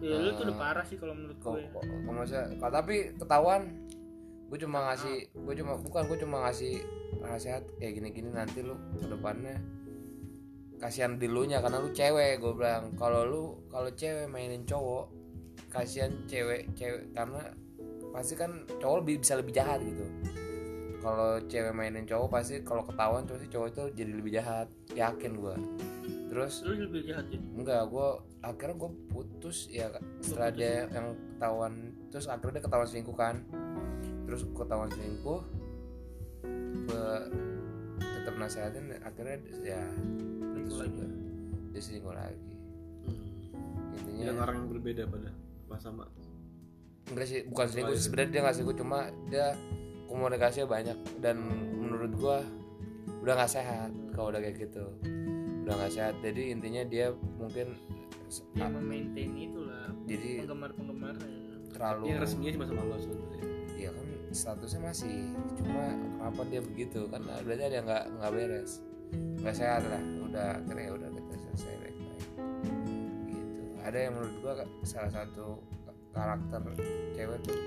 ya 0.00 0.16
lu 0.16 0.30
tuh 0.32 0.44
udah 0.44 0.52
Eh, 0.52 0.58
parah 0.58 0.84
sih 0.84 0.96
kalau 0.98 1.14
menurut 1.14 1.38
gue. 1.38 1.64
masa 2.04 2.50
kok 2.50 2.70
tapi 2.70 3.14
ketahuan 3.14 3.62
gue 4.44 4.58
cuma 4.60 4.90
ngasih 4.90 5.16
gue 5.32 5.54
cuma 5.54 5.72
bukan 5.78 6.02
gue 6.04 6.18
cuma 6.18 6.36
ngasih 6.44 6.82
nasihat 7.20 7.62
kayak 7.78 7.92
gini-gini 7.94 8.28
nanti 8.28 8.60
lu 8.60 8.74
ke 8.92 9.06
depannya 9.06 9.56
kasihan 10.80 11.16
di 11.16 11.26
lu 11.30 11.46
nya 11.46 11.58
karena 11.64 11.80
lu 11.80 11.90
cewek 11.90 12.40
gue 12.42 12.52
bilang. 12.54 12.94
Kalau 12.98 13.22
lu 13.26 13.42
kalau 13.70 13.90
cewek 13.92 14.26
mainin 14.30 14.62
cowok 14.66 15.10
kasihan 15.70 16.10
cewek 16.30 16.70
cewek 16.78 17.10
karena 17.14 17.50
pasti 18.14 18.38
kan 18.38 18.62
cowok 18.78 18.96
lebih 19.02 19.14
bisa 19.22 19.34
lebih 19.34 19.52
jahat 19.54 19.82
gitu. 19.82 20.06
Kalau 21.04 21.36
cewek 21.44 21.72
mainin 21.76 22.08
cowok 22.08 22.28
pasti 22.32 22.64
kalau 22.64 22.86
ketahuan 22.86 23.28
pasti 23.28 23.46
cowok 23.52 23.68
itu 23.74 23.82
jadi 23.92 24.12
lebih 24.16 24.32
jahat 24.40 24.68
yakin 24.96 25.36
gue 25.36 25.56
terus 26.34 26.66
lu 26.66 26.74
lebih 26.74 27.06
jahat 27.06 27.30
ya? 27.30 27.38
Enggak 27.38 27.86
gue 27.94 28.08
akhirnya 28.42 28.74
gue 28.74 28.90
putus 29.06 29.70
ya 29.70 29.86
setelah 30.18 30.50
dia 30.50 30.90
yang 30.90 31.14
ketahuan 31.36 31.94
terus 32.10 32.26
akhirnya 32.26 32.58
dia 32.58 32.64
ketahuan 32.66 32.88
selingkuh 32.90 33.14
kan. 33.14 33.36
Terus 34.26 34.42
ketahuan 34.50 34.90
selingkuh 34.90 35.40
gue 36.84 37.08
tetap 38.02 38.34
nasihatin 38.34 38.98
akhirnya 39.04 39.36
ya 39.62 39.82
putus 40.64 40.80
lagi. 40.80 40.96
juga 40.96 41.06
dia 41.74 41.80
selingkuh 41.82 42.14
lagi. 42.14 42.38
Hmm. 43.04 43.96
intinya 44.00 44.22
dengan 44.24 44.36
orang 44.48 44.56
yang 44.64 44.68
berbeda 44.72 45.02
pada 45.10 45.30
pas 45.68 45.80
sama. 45.82 46.04
Enggak 47.12 47.26
sih 47.28 47.40
bukan 47.44 47.66
selingkuh 47.68 47.94
sih 48.00 48.04
sebenarnya 48.08 48.30
dia 48.32 48.40
nggak 48.40 48.54
selingkuh 48.56 48.78
cuma 48.80 48.98
dia 49.28 49.46
komunikasinya 50.08 50.66
banyak 50.70 50.98
dan 51.20 51.36
menurut 51.76 52.12
gua 52.16 52.38
udah 53.20 53.34
nggak 53.36 53.52
sehat 53.52 53.90
kalau 54.16 54.32
udah 54.32 54.40
kayak 54.40 54.56
gitu. 54.56 54.84
Udah 55.68 55.74
nggak 55.76 55.92
sehat 55.92 56.14
jadi 56.24 56.42
intinya 56.56 56.82
dia 56.88 57.12
mungkin 57.36 57.76
dia 58.56 58.66
memaintain 58.66 59.32
itulah 59.36 59.92
jadi 60.08 60.42
penggemar 60.42 60.70
penggemarnya 60.74 61.28
terlalu 61.76 62.02
yang 62.08 62.18
resminya 62.24 62.50
cuma 62.56 62.66
sama 62.72 62.82
lo 62.88 62.96
sebenarnya. 62.96 63.44
Ya 63.74 63.90
kan 63.92 64.06
statusnya 64.32 64.80
masih 64.80 65.16
cuma 65.60 65.92
kenapa 65.92 66.40
dia 66.48 66.60
begitu? 66.64 67.04
Karena 67.12 67.36
berarti 67.44 67.62
ada 67.68 67.74
yang 67.76 67.86
nggak 67.86 68.04
nggak 68.16 68.32
beres 68.32 68.80
nggak 69.12 69.56
sehat 69.56 69.82
lah 69.84 70.02
udah 70.24 70.58
akhirnya 70.62 70.90
udah 70.96 71.08
kita 71.12 71.34
selesai 71.36 71.74
baik 71.84 71.96
baik 71.96 72.26
gitu. 73.28 73.62
Ada 73.84 73.98
yang 73.98 74.12
menurut 74.16 74.34
gua 74.40 74.52
salah 74.82 75.12
satu 75.12 75.60
karakter 76.14 76.62
cewek 77.12 77.38
tuh 77.44 77.58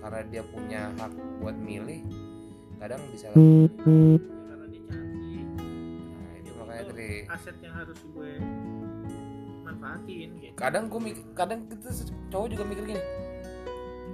karena 0.00 0.20
dia 0.32 0.42
punya 0.46 0.80
hak 0.96 1.12
buat 1.42 1.56
milih 1.58 2.00
kadang 2.80 3.02
bisa 3.12 3.28
Ya, 3.28 3.36
karena 4.48 4.64
dia 4.72 4.82
cantik. 4.88 5.46
Nah 6.16 6.32
itu 6.40 6.50
makanya 6.56 6.82
Itu 6.82 6.92
tadi. 6.96 7.10
aset 7.28 7.56
yang 7.60 7.74
harus 7.76 7.98
gue 8.00 8.32
manfaatin 9.60 10.28
gitu. 10.40 10.54
Kadang 10.56 10.84
gue 10.88 11.00
mikir 11.04 11.24
kadang 11.36 11.60
kita 11.68 11.92
cowok 12.32 12.48
juga 12.48 12.64
mikir 12.64 12.84
gini 12.96 13.02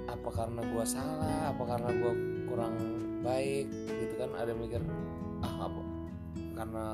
apa 0.07 0.29
karena 0.31 0.61
gua 0.71 0.83
salah? 0.87 1.51
Apa 1.51 1.63
karena 1.67 1.89
gua 1.99 2.13
kurang 2.47 2.73
baik? 3.23 3.67
Gitu 3.71 4.13
kan 4.19 4.31
ada 4.35 4.51
mikir 4.55 4.79
ah 5.43 5.67
apa 5.67 5.79
karena 6.57 6.85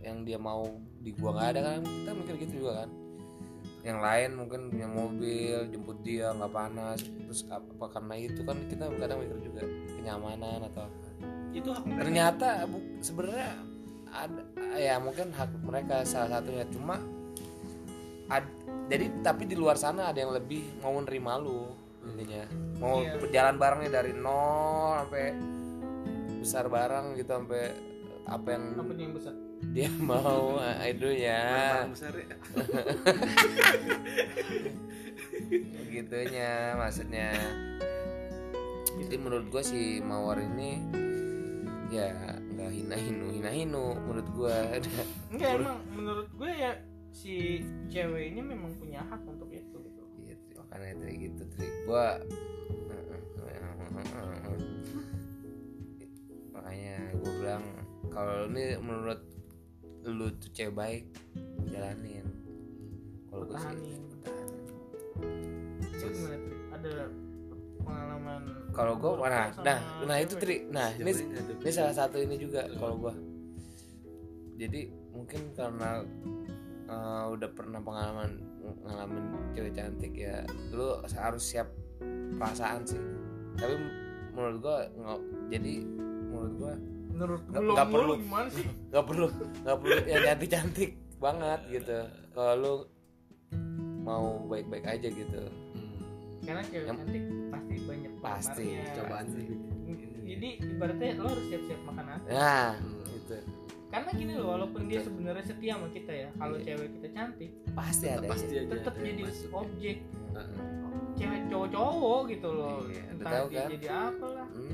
yang 0.00 0.24
dia 0.24 0.34
mau 0.36 0.66
di 0.98 1.12
gua 1.14 1.36
nggak 1.36 1.48
ada 1.52 1.60
kan 1.62 1.80
kita 1.84 2.10
mikir 2.16 2.34
gitu 2.42 2.54
juga 2.64 2.72
kan 2.82 2.90
yang 3.82 3.98
lain 3.98 4.30
mungkin 4.38 4.60
punya 4.70 4.86
mobil 4.86 5.56
jemput 5.68 5.98
dia 6.02 6.30
nggak 6.30 6.50
panas 6.50 7.02
terus 7.02 7.42
apa, 7.50 7.66
apa 7.66 7.86
karena 7.92 8.14
itu 8.16 8.40
kan 8.42 8.56
kita 8.70 8.84
kadang 8.94 9.18
mikir 9.18 9.38
juga 9.42 9.62
kenyamanan 9.98 10.60
atau 10.70 10.86
apa 10.86 10.96
itu 11.52 11.68
hak 11.68 11.82
mereka. 11.84 12.00
ternyata 12.00 12.48
sebenarnya 13.02 13.50
ada 14.12 14.40
ya 14.78 14.94
mungkin 15.02 15.34
hak 15.34 15.50
mereka 15.60 16.06
salah 16.06 16.38
satunya 16.38 16.64
cuma 16.70 16.96
ad- 18.28 18.54
jadi 18.86 19.10
tapi 19.20 19.44
di 19.44 19.56
luar 19.58 19.74
sana 19.74 20.10
ada 20.10 20.18
yang 20.18 20.30
lebih 20.30 20.62
mau 20.78 20.94
nerima 20.98 21.36
lu 21.36 21.74
intinya 22.02 22.42
mau 22.78 23.02
Iya. 23.02 23.18
berjalan 23.18 23.56
barengnya 23.58 23.90
dari 23.92 24.12
nol 24.14 25.06
sampai 25.06 25.26
besar 26.38 26.66
bareng 26.66 27.14
gitu 27.14 27.30
sampai 27.30 27.70
apa 28.26 28.48
yang 28.54 28.64
apa 28.78 28.92
yang 28.94 29.14
besar? 29.14 29.34
dia 29.70 29.88
mau 30.10 30.58
ah, 30.58 30.82
itu 30.84 31.08
ya 31.14 31.86
ya. 31.86 32.36
gitunya 35.92 36.74
maksudnya. 36.74 37.30
Jadi 38.92 39.16
menurut 39.16 39.46
gue 39.48 39.62
si 39.64 40.02
mawar 40.02 40.40
ini 40.42 40.82
ya 41.92 42.08
nggak 42.56 42.72
hina 42.72 42.96
hinu 42.96 43.26
hina 43.36 43.50
hinu 43.52 43.92
menurut 44.08 44.28
gue 44.32 44.56
enggak 45.36 45.50
emang 45.60 45.78
menurut 45.92 46.28
gue 46.32 46.50
ya 46.50 46.72
si 47.12 47.60
cewek 47.92 48.32
ini 48.32 48.40
memang 48.40 48.72
punya 48.80 49.04
hak 49.06 49.20
untuk 49.28 49.52
itu 49.52 49.76
gitu. 49.78 50.02
Gitu 50.24 50.58
makanya 50.58 50.94
tri 51.04 51.12
gitu 51.28 51.42
tri. 51.52 51.68
Gue 51.84 52.06
makanya 56.52 56.96
gue 57.20 57.32
bilang 57.40 57.64
kalau 58.12 58.46
ini 58.52 58.76
menurut 58.78 59.20
lu 60.06 60.28
tuh 60.36 60.50
cewek 60.52 60.74
baik 60.76 61.04
jalanin. 61.72 62.26
Kalau 63.32 63.48
gue 63.48 63.56
sih 63.56 63.96
ada 66.72 67.06
pengalaman 67.82 68.42
kalau 68.72 68.94
gue 68.98 69.10
nah 69.26 69.46
sama 69.54 69.64
nah 69.66 69.78
nah 70.06 70.16
itu 70.18 70.34
tri 70.38 70.66
nah 70.70 70.88
Sejauh 70.94 71.06
ini 71.06 71.22
ini 71.62 71.70
salah 71.70 71.94
satu 71.94 72.16
ini 72.18 72.36
juga 72.40 72.66
kalau 72.78 72.98
gua. 72.98 73.14
Jadi 74.58 74.90
mungkin 75.12 75.52
karena 75.54 76.02
eh, 76.88 77.24
udah 77.30 77.50
pernah 77.54 77.80
pengalaman 77.82 78.42
ngalamin 78.82 79.24
cewek 79.54 79.74
cantik 79.74 80.14
ya 80.14 80.42
lu 80.74 80.98
harus 81.06 81.42
siap 81.42 81.68
perasaan 82.38 82.82
sih. 82.86 83.00
Tapi 83.58 83.74
menurut 84.32 84.56
gua 84.58 84.76
nggak 84.90 85.20
jadi 85.52 85.74
menurut 86.32 86.52
gua 86.58 86.74
menurut 87.12 87.40
Nggak- 87.44 87.62
lu 87.62 87.72
nggak 87.72 87.86
lu 87.86 87.92
perlu. 87.94 88.14
gimana 88.18 88.48
sih 88.48 88.66
nggak 88.90 89.04
perlu 89.04 89.26
nggak 89.62 89.76
perlu 89.78 89.94
yang 90.04 90.22
cantik 90.24 90.50
cantik 90.50 90.90
banget 91.18 91.60
gitu 91.70 91.98
kalau 92.32 92.54
lu 92.56 92.74
mau 94.00 94.24
baik 94.44 94.66
baik 94.66 94.86
aja 94.88 95.08
gitu 95.08 95.42
Hmm. 95.42 95.94
karena 96.42 96.62
cewek 96.64 96.84
Yang- 96.84 96.98
cantik 96.98 97.22
pasti 97.48 97.74
banyak 97.82 98.12
Pasti. 98.18 98.66
Cobaan 98.92 99.26
sih. 99.28 99.46
jadi 100.24 100.48
ibaratnya 100.64 101.08
lo 101.16 101.28
harus 101.28 101.44
siap-siap 101.46 101.80
makan 101.84 102.06
hati 102.08 102.28
nah 102.28 102.70
Hmm. 102.74 103.04
itu 103.12 103.38
karena 103.88 104.10
gini 104.10 104.32
loh 104.32 104.46
walaupun 104.48 104.80
dia 104.86 105.00
sebenarnya 105.00 105.44
setia 105.44 105.72
sama 105.74 105.88
kita 105.90 106.12
ya 106.16 106.28
kalau 106.34 106.56
Iya. 106.56 106.64
cewek 106.66 106.88
kita 106.94 107.08
cantik 107.12 107.50
pasti 107.72 108.06
ada 108.08 108.26
Pasti 108.26 108.54
aja 108.54 108.60
tetap 108.66 108.94
jadi 108.96 109.22
masuk. 109.22 109.50
objek 109.52 109.96
Heeh. 110.32 110.58
cewek 111.14 111.40
cowok-cowok 111.46 112.20
gitu 112.26 112.48
loh 112.50 112.78
Iya, 112.82 113.02
udah 113.04 113.12
entah 113.12 113.30
tahu 113.30 113.46
dia 113.46 113.58
kan? 113.58 113.68
jadi 113.70 113.86
apa 113.86 114.26
lah 114.28 114.46
Hmm, 114.48 114.71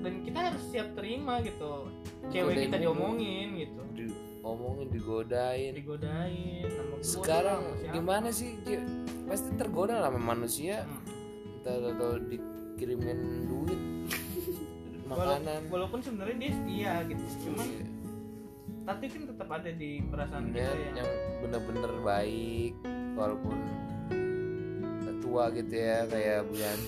dan 0.00 0.14
kita 0.20 0.38
harus 0.50 0.62
siap 0.68 0.88
terima 0.92 1.40
gitu. 1.40 1.88
Cewek 2.28 2.52
Godain 2.52 2.66
kita 2.66 2.76
diomongin 2.80 3.48
gitu. 3.56 3.80
Diomongin 3.92 4.88
digodain. 4.88 5.72
Digodain 5.72 6.64
sekarang 7.00 7.62
gimana 7.92 8.28
sih 8.28 8.60
pasti 9.24 9.56
tergoda 9.56 9.96
lah 9.98 10.12
sama 10.12 10.36
manusia. 10.36 10.84
Hmm. 10.84 11.08
atau 11.60 12.16
dikirimin 12.16 13.44
duit 13.44 13.80
makanan. 15.12 15.68
walaupun 15.68 16.00
sebenarnya 16.00 16.36
dia 16.40 16.52
setia 16.56 16.92
gitu 17.04 17.24
cuman 17.44 17.66
Iya. 17.68 17.84
tapi 18.88 19.04
kan 19.12 19.22
tetap 19.28 19.48
ada 19.52 19.70
di 19.70 19.90
perasaan 20.08 20.44
kita 20.50 20.72
yang 20.72 21.04
yang 21.04 21.10
bener-bener 21.44 21.92
baik 22.00 22.72
walaupun 23.12 23.56
tua 25.30 25.46
gitu 25.54 25.74
ya 25.78 26.02
kayak 26.10 26.42
bulan 26.50 26.78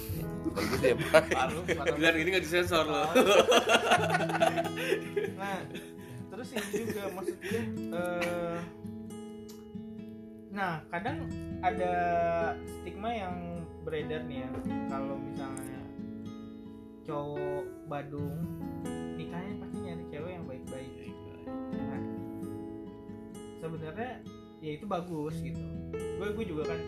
bagus 0.50 0.80
ya 0.82 0.94
pak. 0.98 1.24
Bilang 1.94 2.16
ini 2.18 2.28
nggak 2.34 2.44
disensor 2.44 2.84
loh. 2.90 3.06
nah 5.38 5.62
terus 6.34 6.48
ini 6.58 6.90
juga 6.90 7.02
maksud 7.14 7.36
gue 7.38 7.62
eh, 7.94 8.58
nah 10.50 10.82
kadang 10.90 11.30
ada 11.62 11.94
stigma 12.66 13.14
yang 13.14 13.62
beredar 13.86 14.26
nih 14.26 14.42
ya 14.42 14.48
kalau 14.90 15.16
misalnya 15.22 15.80
cowok 17.06 17.64
Badung 17.86 18.42
nikahnya 19.14 19.54
pasti 19.62 19.76
nyari 19.86 20.04
cewek 20.10 20.32
yang 20.34 20.44
baik-baik 20.50 20.92
nah, 21.78 22.02
sebenarnya 23.62 24.12
ya 24.58 24.70
itu 24.74 24.84
bagus 24.90 25.34
gitu 25.38 25.62
gue 25.94 26.28
gue 26.34 26.44
juga 26.46 26.74
kan 26.74 26.80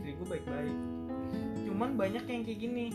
istri 0.00 0.16
gue 0.16 0.28
baik-baik. 0.32 0.78
Cuman 1.68 1.90
banyak 2.00 2.24
yang 2.24 2.42
kayak 2.48 2.60
gini. 2.64 2.86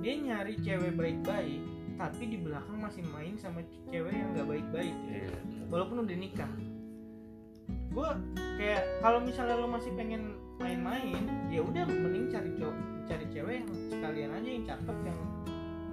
Dia 0.00 0.14
nyari 0.16 0.56
cewek 0.64 0.96
baik-baik 0.96 1.60
tapi 1.98 2.30
di 2.30 2.38
belakang 2.40 2.78
masih 2.78 3.02
main 3.10 3.34
sama 3.36 3.60
cewek 3.92 4.16
yang 4.16 4.32
nggak 4.32 4.48
baik-baik. 4.48 4.96
Gitu. 5.12 5.36
walaupun 5.68 6.08
udah 6.08 6.16
nikah. 6.16 6.48
Gue 7.92 8.08
kayak 8.56 9.04
kalau 9.04 9.20
misalnya 9.20 9.60
lo 9.60 9.68
masih 9.68 9.92
pengen 9.92 10.40
main-main 10.56 11.20
ya 11.52 11.60
udah 11.60 11.84
mending 11.84 12.32
cari 12.32 12.50
cowok 12.56 12.76
cari 13.04 13.26
cewek 13.28 13.54
yang 13.60 13.70
sekalian 13.92 14.30
aja 14.32 14.48
yang 14.48 14.64
cakep 14.64 14.96
yang 15.06 15.18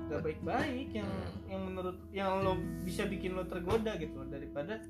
gak 0.05 0.21
baik-baik 0.21 0.89
yang 0.93 1.09
yang 1.45 1.61
menurut 1.65 1.97
yang 2.09 2.41
lo 2.41 2.57
bisa 2.81 3.05
bikin 3.05 3.37
lo 3.37 3.45
tergoda 3.45 3.93
gitu 3.97 4.25
daripada 4.25 4.81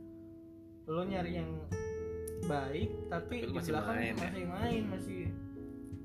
lo 0.87 1.03
nyari 1.03 1.43
yang 1.43 1.49
baik 2.45 2.89
tapi, 3.07 3.35
di 3.47 3.53
masih 3.55 3.71
belakang 3.71 3.95
main, 3.95 4.13
ya? 4.13 4.15
masih 4.19 4.45
main 4.45 4.83
masih 4.91 5.21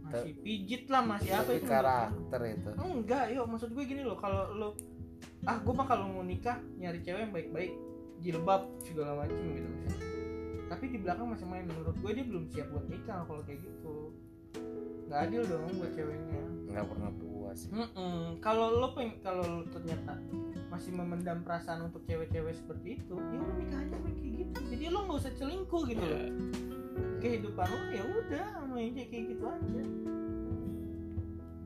masih 0.06 0.32
pijit 0.42 0.82
lah 0.90 1.02
masih 1.06 1.30
apa 1.34 1.50
itu? 1.54 1.66
karakter 1.66 2.40
itu. 2.50 2.70
Enggak 2.78 3.24
yuk 3.34 3.46
maksud 3.46 3.70
gue 3.74 3.84
gini 3.86 4.02
loh 4.02 4.18
kalau 4.18 4.44
lo 4.54 4.68
ah 5.44 5.56
gue 5.60 5.74
mah 5.74 5.86
kalau 5.86 6.10
mau 6.10 6.24
nikah 6.24 6.58
nyari 6.80 6.98
cewek 7.04 7.28
yang 7.28 7.34
baik-baik 7.34 7.72
jilbab 8.20 8.68
segala 8.84 9.24
macem 9.24 9.40
gitu 9.56 9.68
misalnya 9.68 10.08
tapi 10.70 10.84
di 10.86 10.98
belakang 11.02 11.26
masih 11.34 11.46
main 11.50 11.66
menurut 11.66 11.96
gue 11.98 12.10
dia 12.14 12.24
belum 12.24 12.44
siap 12.46 12.70
buat 12.70 12.86
nikah 12.86 13.26
kalau 13.26 13.42
kayak 13.42 13.58
gitu. 13.58 14.14
Nggak 15.10 15.20
adil 15.26 15.42
dong 15.50 15.74
buat 15.82 15.92
ceweknya. 15.98 16.42
Nggak 16.70 16.86
pernah 16.86 17.10
puas 17.50 17.66
Mm-mm. 17.66 18.38
kalau 18.38 18.78
lo 18.78 18.94
peng 18.94 19.10
kalau 19.26 19.42
lo 19.42 19.62
ternyata 19.74 20.14
masih 20.70 20.94
memendam 20.94 21.42
perasaan 21.42 21.90
untuk 21.90 22.06
cewek-cewek 22.06 22.54
seperti 22.54 23.02
itu 23.02 23.14
ya 23.18 23.38
udah 23.42 23.56
nikah 23.58 23.80
aja 23.82 23.96
kayak 24.06 24.18
gitu. 24.22 24.58
Jadi 24.70 24.84
lo 24.86 24.98
nggak 25.04 25.18
usah 25.18 25.32
selingkuh 25.34 25.82
gitu 25.90 26.04
loh. 26.06 26.24
Kehidupan 27.18 27.66
lo 27.66 27.80
ya 27.90 28.04
udah 28.06 28.46
main 28.70 28.94
kayak 28.94 29.08
kayak 29.10 29.24
gitu 29.34 29.44
aja. 29.50 29.82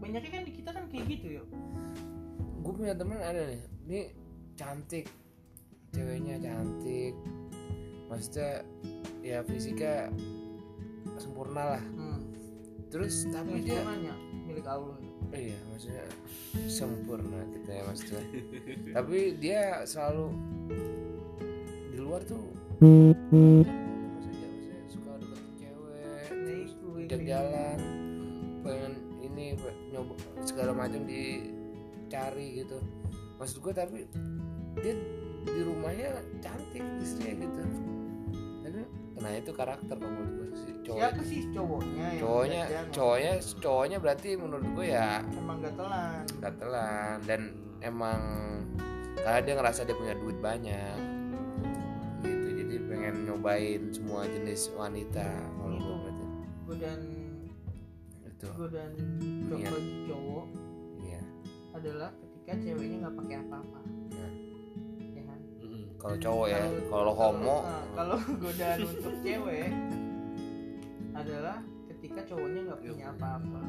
Banyaknya 0.01 0.31
kan 0.33 0.43
di 0.49 0.53
kita 0.57 0.71
kan 0.73 0.85
kayak 0.89 1.05
gitu 1.13 1.27
yuk. 1.41 1.47
Gue 2.65 2.73
punya 2.73 2.97
temen 2.97 3.21
ada 3.21 3.43
nih 3.45 3.63
ini 3.85 4.01
cantik. 4.57 5.07
Ceweknya 5.93 6.41
cantik. 6.41 7.13
Maksudnya 8.09 8.65
ya 9.21 9.45
fisika 9.45 10.09
sempurna 11.21 11.77
lah. 11.77 11.85
Hmm. 11.85 12.21
terus 12.89 13.27
tapi 13.27 13.59
Yang 13.59 13.63
dia 13.67 13.75
sempurnanya 13.83 14.15
milik 14.47 14.67
Allah 14.71 14.97
iya 15.35 15.59
maksudnya 15.69 16.07
sempurna 16.71 17.43
kita 17.51 17.71
ya 17.71 17.83
maksudnya. 17.85 18.23
Tapi 18.95 19.19
dia 19.43 19.83
selalu 19.85 20.27
di 21.95 21.99
luar 21.99 22.23
tuh 22.25 22.43
maksudnya, 22.79 23.69
maksudnya 24.19 24.79
suka 24.91 25.13
deketin 25.19 25.53
cewek 25.59 25.95
Ya 26.03 26.31
terus 26.31 26.71
itu, 26.75 26.87
ajak 26.95 27.21
ini. 27.21 27.27
jalan 27.31 27.79
pengen 28.65 28.93
ini 29.23 29.45
nyoba 29.93 30.15
segala 30.47 30.73
macam 30.75 31.03
dicari 31.07 32.65
gitu. 32.65 32.79
Maksud 33.39 33.59
gue 33.63 33.73
tapi 33.75 33.99
dia 34.83 34.95
di 35.45 35.61
rumahnya 35.61 36.25
cantik 36.41 36.83
istrinya 37.05 37.47
gitu 37.47 37.63
nah 39.25 39.33
itu 39.33 39.51
karakter 39.57 39.97
kalau 39.97 40.13
menurut 40.13 40.33
gue 40.37 40.49
sih 40.53 40.73
cowok 40.85 41.01
siapa 41.01 41.23
sih 41.25 41.41
cowoknya 41.49 42.07
yang 42.13 42.21
cowoknya 42.21 42.63
cowoknya 42.93 43.33
cowoknya 43.57 43.97
berarti 44.05 44.29
menurut 44.37 44.69
gue 44.77 44.87
ya 44.93 45.25
emang 45.25 45.57
gak 45.65 45.75
telan. 45.81 46.23
gatelan 46.45 47.17
dan 47.25 47.41
emang 47.81 48.21
karena 49.25 49.41
dia 49.41 49.55
ngerasa 49.57 49.81
dia 49.89 49.97
punya 49.97 50.15
duit 50.21 50.37
banyak 50.45 50.97
gitu. 52.25 52.49
Jadi 52.61 52.75
pengen 52.89 53.15
nyobain 53.25 53.83
semua 53.89 54.29
jenis 54.29 54.69
wanita 54.77 55.25
kalau 55.57 55.77
gue 55.81 55.97
berarti. 56.05 56.25
godaan 56.69 57.01
itu. 58.29 58.47
godaan 58.53 58.93
Iya. 59.55 59.71
cowok 60.09 60.47
iya. 61.01 61.23
ada 61.73 61.79
adalah 61.81 62.11
ketika 62.13 62.53
ceweknya 62.61 62.97
nggak 63.09 63.17
pakai 63.25 63.37
apa-apa. 63.41 63.81
Ya. 64.13 64.29
Mm-mm. 64.29 64.44
Kalau 66.05 66.21
cowok 66.21 66.47
ya 66.53 66.61
Kalau- 66.93 67.17
homo. 67.17 67.65
Nah, 67.65 67.85
kalau 67.97 68.17
godaan 68.45 68.79
untuk 68.85 69.15
cewek 69.25 69.73
adalah 71.17 71.57
ketika 71.89 72.21
cowoknya 72.29 72.61
nggak 72.69 72.81
punya 72.85 73.07
apa-apa. 73.17 73.61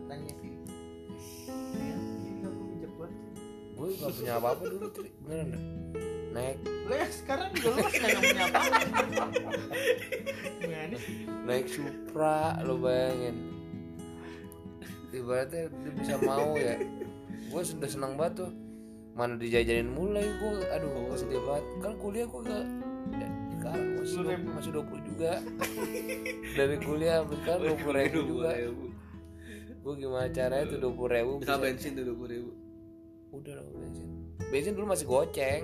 Katanya 0.00 0.32
sih. 0.40 0.54
Ya 1.76 1.96
banget 2.88 3.12
gue 3.74 3.88
gak 4.00 4.12
punya 4.16 4.32
apa-apa 4.40 4.62
dulu 4.64 4.86
Tri. 4.96 5.08
beneran 5.20 5.46
dah 5.52 5.62
naik. 6.32 6.58
Lo 6.64 6.94
ya 6.96 7.08
sekarang 7.12 7.48
juga 7.52 7.68
lo 7.68 7.76
masih 7.84 8.00
nggak 8.00 8.22
punya 8.24 8.44
apa-apa. 8.48 8.78
Naik 11.44 11.66
Supra 11.68 12.36
lo 12.64 12.74
bayangin. 12.80 13.36
Ibaratnya 15.12 15.68
dia 15.68 15.92
bisa 15.92 16.16
mau 16.16 16.56
ya. 16.56 16.80
Gue 17.52 17.60
sudah 17.60 17.92
senang 17.92 18.16
banget 18.16 18.48
tuh 18.48 18.50
mana 19.14 19.38
dijajanin 19.38 19.88
mulai 19.88 20.26
gue 20.26 20.52
aduh 20.68 20.90
gue 20.90 21.16
sedih 21.16 21.42
banget. 21.42 21.64
Kan 21.78 21.92
kuliah 21.96 22.26
gue 22.26 22.40
gak 22.42 22.64
ya, 23.14 23.28
sekarang 23.54 23.86
masih 23.94 24.16
dua- 24.18 24.52
masih 24.52 24.70
dua 24.74 24.84
puluh 24.84 25.02
juga. 25.06 25.32
Dari 26.52 26.76
kuliah 26.78 27.16
sekarang 27.22 27.60
dua 27.62 27.76
puluh 27.78 27.94
ribu 27.96 28.18
juga. 28.28 28.50
gue 29.84 29.94
gimana 30.00 30.26
caranya 30.28 30.64
tuh 30.64 30.78
dua 30.80 30.92
puluh 30.92 31.10
ribu 31.12 31.32
Bisa 31.38 31.60
bensin 31.60 31.92
tuh 31.92 32.04
dua 32.04 32.16
puluh 32.16 32.30
ribu. 32.32 32.50
udah 33.30 33.52
lah 33.54 33.64
bensin. 33.70 34.08
Bensin 34.48 34.72
dulu 34.72 34.86
masih 34.88 35.06
goceng. 35.06 35.62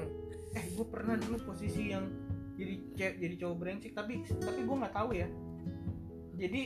Eh 0.52 0.64
gue 0.70 0.86
pernah 0.86 1.14
dulu 1.16 1.36
posisi 1.46 1.90
yang 1.90 2.04
jadi 2.54 2.74
ce- 2.92 3.16
jadi 3.16 3.34
cowok 3.40 3.56
brengsek 3.56 3.92
tapi 3.94 4.20
tapi 4.28 4.60
gue 4.62 4.76
nggak 4.76 4.92
tahu 4.92 5.10
ya. 5.16 5.26
Jadi 6.36 6.60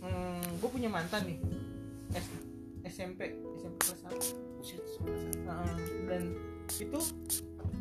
hmm, 0.00 0.42
gue 0.58 0.68
punya 0.72 0.88
mantan 0.88 1.28
nih. 1.28 1.38
S, 2.16 2.26
SMP 2.88 3.36
SMP 3.60 3.76
kelas 3.84 4.00
satu 4.00 4.47
Buset. 4.58 4.82
Nah, 5.46 5.62
dan 6.10 6.22
itu 6.68 7.00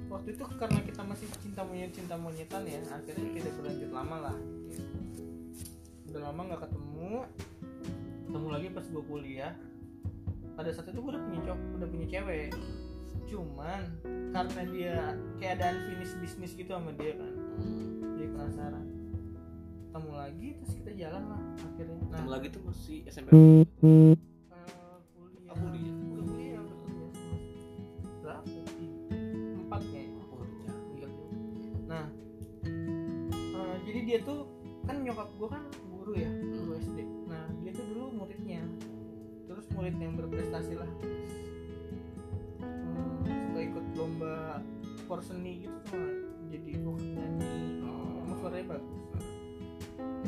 waktu 0.07 0.30
itu 0.32 0.43
karena 0.55 0.80
kita 0.80 1.01
masih 1.03 1.28
cinta 1.43 1.61
monyet 1.61 1.91
cinta 1.91 2.15
monyetan 2.15 2.63
ya 2.63 2.80
akhirnya 2.88 3.30
tidak 3.36 3.53
berlanjut 3.59 3.91
lama 3.91 4.17
lah 4.32 4.38
gitu. 4.71 4.88
udah 6.07 6.21
lama 6.32 6.41
nggak 6.47 6.61
ketemu 6.63 7.11
ketemu 8.28 8.47
lagi 8.47 8.67
pas 8.71 8.86
gue 8.88 9.03
kuliah 9.03 9.53
pada 10.55 10.69
saat 10.71 10.88
itu 10.89 10.99
gue 11.03 11.11
udah 11.11 11.23
punya 11.28 11.41
cowok 11.43 11.59
udah 11.75 11.88
punya 11.91 12.07
cewek 12.07 12.49
cuman 13.28 13.82
karena 14.32 14.61
dia 14.71 14.95
kayak 15.43 15.53
ada 15.59 15.65
unfinished 15.75 16.17
bisnis 16.23 16.51
gitu 16.55 16.71
sama 16.71 16.91
dia 16.95 17.13
kan 17.19 17.34
Hmm. 17.57 18.13
jadi 18.13 18.28
penasaran 18.38 18.86
ketemu 19.89 20.11
lagi 20.13 20.47
terus 20.61 20.73
kita 20.78 20.91
jalan 20.93 21.23
lah 21.25 21.41
akhirnya 21.57 21.97
nah 21.97 22.05
Ketemu 22.13 22.30
lagi 22.30 22.47
tuh 22.53 22.61
masih 22.63 22.97
SMP. 23.09 23.30
Nyokap 35.08 35.30
gue 35.39 35.47
kan 35.47 35.64
guru 35.88 36.14
ya, 36.20 36.28
guru 36.28 36.72
SD. 36.84 36.99
Nah, 37.32 37.47
dia 37.64 37.72
tuh 37.72 37.86
dulu 37.88 38.12
muridnya, 38.12 38.60
terus 39.47 39.64
murid 39.72 39.95
yang 39.95 40.20
berprestasi 40.20 40.76
lah. 40.76 40.91
Hmm, 42.60 43.24
suka 43.24 43.60
ikut 43.64 43.86
lomba 43.95 44.60
sport 44.99 45.24
seni 45.24 45.64
gitu 45.64 45.80
tuh, 45.88 46.12
jadi 46.51 46.84
vokat 46.84 47.08
nyanyi, 47.08 47.88
emang 48.20 48.38
suaranya 48.43 48.66
bagus. 48.76 48.99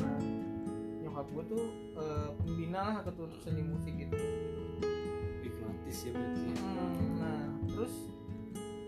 Nah, 0.00 0.16
nyokap 1.04 1.26
gue 1.28 1.44
tuh 1.52 1.64
eh, 2.00 2.28
pembina 2.40 2.80
lah 2.80 2.96
ketua 3.04 3.28
seni 3.44 3.60
musik 3.60 3.92
gitu. 4.00 4.16
Hipnotis 5.44 6.08
ya 6.08 6.10
berarti. 6.16 6.40
ya. 6.40 6.56
Hmm, 6.56 7.04
nah, 7.20 7.44
terus 7.68 7.92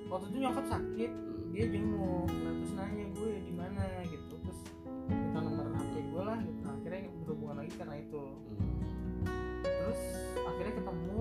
waktu 0.08 0.24
itu 0.32 0.38
nyokap 0.40 0.64
sakit, 0.72 1.12
dia 1.52 1.64
jenguk 1.68 2.32
nah, 2.32 2.52
terus 2.56 2.72
nanya 2.80 3.04
gue 3.12 3.32
di 3.44 3.52
mana 3.52 3.84
gitu 4.08 4.21
lagi 7.72 7.80
karena 7.80 7.96
itu. 7.96 8.20
Hmm. 8.20 9.24
terus 9.64 10.00
akhirnya 10.36 10.74
ketemu. 10.76 11.20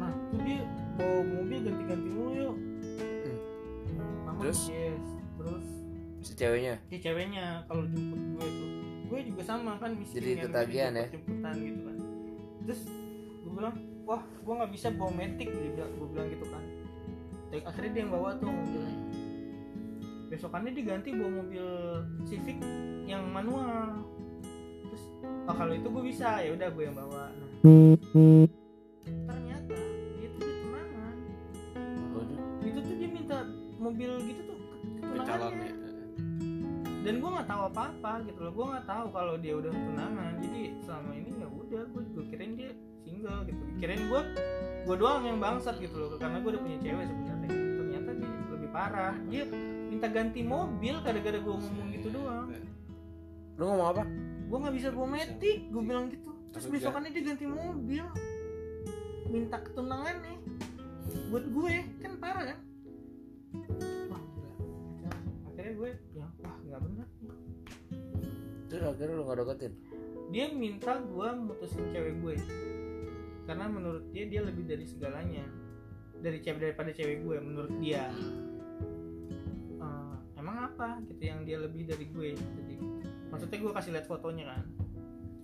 Nah 0.00 0.10
tuh 0.32 0.40
dia 0.40 0.60
bawa 0.96 1.20
mobil 1.22 1.58
ganti-ganti 1.60 2.08
mulu 2.08 2.30
yuk. 2.32 2.56
Mama, 4.24 4.40
Terus? 4.40 4.60
yes 4.72 5.04
terus 5.36 5.66
si 6.20 6.32
ceweknya? 6.36 6.74
si 6.88 6.96
ceweknya 7.00 7.64
kalau 7.64 7.84
jemput 7.88 8.20
gue 8.20 8.44
tuh 8.48 8.68
gue 9.08 9.18
juga 9.32 9.42
sama 9.42 9.80
kan 9.80 9.96
miskin 9.96 10.20
Jadi 10.20 10.28
yang 10.30 10.42
ketagihan 10.48 10.92
ya? 10.94 11.06
jemputan 11.12 11.54
gitu 11.58 11.80
kan. 11.84 11.96
Terus 12.64 12.80
gue 13.40 13.52
bilang 13.52 13.76
wah 14.08 14.22
gue 14.24 14.54
nggak 14.56 14.72
bisa 14.72 14.88
bawa 14.92 15.12
metik 15.12 15.48
dia 15.48 15.70
bilang 15.76 15.92
gue 15.92 16.08
bilang 16.08 16.28
gitu 16.32 16.46
kan. 16.48 16.64
Dan 17.50 17.60
akhirnya 17.66 17.90
dia 17.92 18.00
yang 18.00 18.12
bawa 18.12 18.28
tuh 18.40 18.48
mobilnya. 18.48 18.96
Besokannya 20.30 20.72
diganti 20.72 21.08
bawa 21.12 21.30
mobil 21.44 21.66
Civic 22.24 22.58
yang 23.04 23.24
manual 23.28 24.00
oh, 25.24 25.54
kalau 25.54 25.72
itu 25.74 25.88
gue 25.90 26.02
bisa. 26.04 26.40
Ya 26.40 26.50
udah 26.54 26.68
gue 26.70 26.84
yang 26.84 26.96
bawa. 26.96 27.24
Nah. 27.34 27.48
Ternyata 29.10 29.76
dia 30.16 30.28
tuh 30.32 30.40
dia 30.40 30.54
tunangan 30.64 31.16
Waduh. 32.14 32.40
itu 32.64 32.78
tuh 32.80 32.94
dia 32.96 33.08
minta 33.10 33.38
mobil 33.80 34.10
gitu 34.28 34.42
tuh 34.48 34.58
calonnya. 35.26 35.72
dan 37.00 37.16
gue 37.16 37.30
nggak 37.32 37.48
tahu 37.48 37.62
apa 37.72 37.82
apa 37.96 38.12
gitu 38.28 38.40
loh. 38.44 38.52
Gue 38.52 38.66
nggak 38.76 38.86
tahu 38.86 39.06
kalau 39.12 39.34
dia 39.40 39.54
udah 39.56 39.72
tunangan 39.72 40.32
jadi 40.44 40.62
selama 40.84 41.10
ini 41.16 41.30
ya 41.40 41.48
udah 41.48 41.82
gue 41.88 42.02
juga 42.12 42.22
kirain 42.28 42.52
dia 42.56 42.70
single 43.04 43.40
gitu. 43.48 43.62
Kirain 43.80 44.02
gue 44.04 44.22
gue 44.84 44.96
doang 44.96 45.24
yang 45.24 45.38
bangsat 45.40 45.76
gitu 45.80 45.96
loh. 45.96 46.08
Karena 46.20 46.40
gue 46.44 46.50
udah 46.52 46.62
punya 46.62 46.78
cewek 46.80 47.04
sebenarnya. 47.08 47.50
Ternyata 47.50 48.10
dia 48.20 48.30
lebih 48.52 48.70
parah. 48.70 49.14
Dia 49.32 49.42
minta 49.88 50.06
ganti 50.12 50.40
mobil 50.44 50.94
gara-gara 51.00 51.38
gue 51.40 51.54
ngomong 51.56 51.88
gitu 51.96 52.08
doang. 52.12 52.46
Lu 53.56 53.64
ngomong 53.64 53.88
apa 53.96 54.02
gue 54.50 54.58
nggak 54.58 54.76
bisa 54.82 54.88
bawa 54.90 55.08
metik 55.14 55.70
gue 55.70 55.82
bilang 55.86 56.10
gitu. 56.10 56.34
Terus 56.50 56.66
Tapi 56.66 56.74
besokannya 56.82 57.10
dia 57.14 57.22
ganti 57.22 57.46
mobil. 57.46 58.04
Minta 59.30 59.62
ketunangan 59.62 60.16
nih. 60.26 60.38
Buat 61.30 61.46
gue 61.54 61.74
kan 62.02 62.12
parah 62.18 62.44
kan? 62.50 62.58
Wah 64.10 64.22
gila. 64.34 64.50
Akhirnya 65.46 65.72
gue 65.78 65.90
ya 66.18 66.26
wah 66.42 66.56
nggak 66.66 66.80
bener. 66.82 67.06
Terus 68.66 68.84
akhirnya 68.86 69.14
lu 69.18 69.22
gak 69.26 69.38
deketin? 69.38 69.72
Dia 70.30 70.46
minta 70.54 70.92
gue 70.98 71.28
mutusin 71.38 71.86
cewek 71.94 72.14
gue. 72.18 72.34
Karena 73.46 73.66
menurut 73.70 74.02
dia 74.10 74.26
dia 74.26 74.42
lebih 74.42 74.66
dari 74.66 74.82
segalanya. 74.82 75.46
Dari 76.18 76.42
cewek 76.42 76.58
daripada 76.58 76.90
cewek 76.90 77.22
gue 77.22 77.36
menurut 77.38 77.74
dia. 77.78 78.10
Eh, 79.78 80.14
emang 80.38 80.74
apa? 80.74 80.98
Gitu 81.06 81.22
yang 81.22 81.46
dia 81.46 81.58
lebih 81.62 81.86
dari 81.86 82.06
gue. 82.10 82.34
Jadi 82.34 82.89
maksudnya 83.30 83.58
gue 83.62 83.72
kasih 83.72 83.90
lihat 83.94 84.06
fotonya 84.10 84.44
kan. 84.50 84.62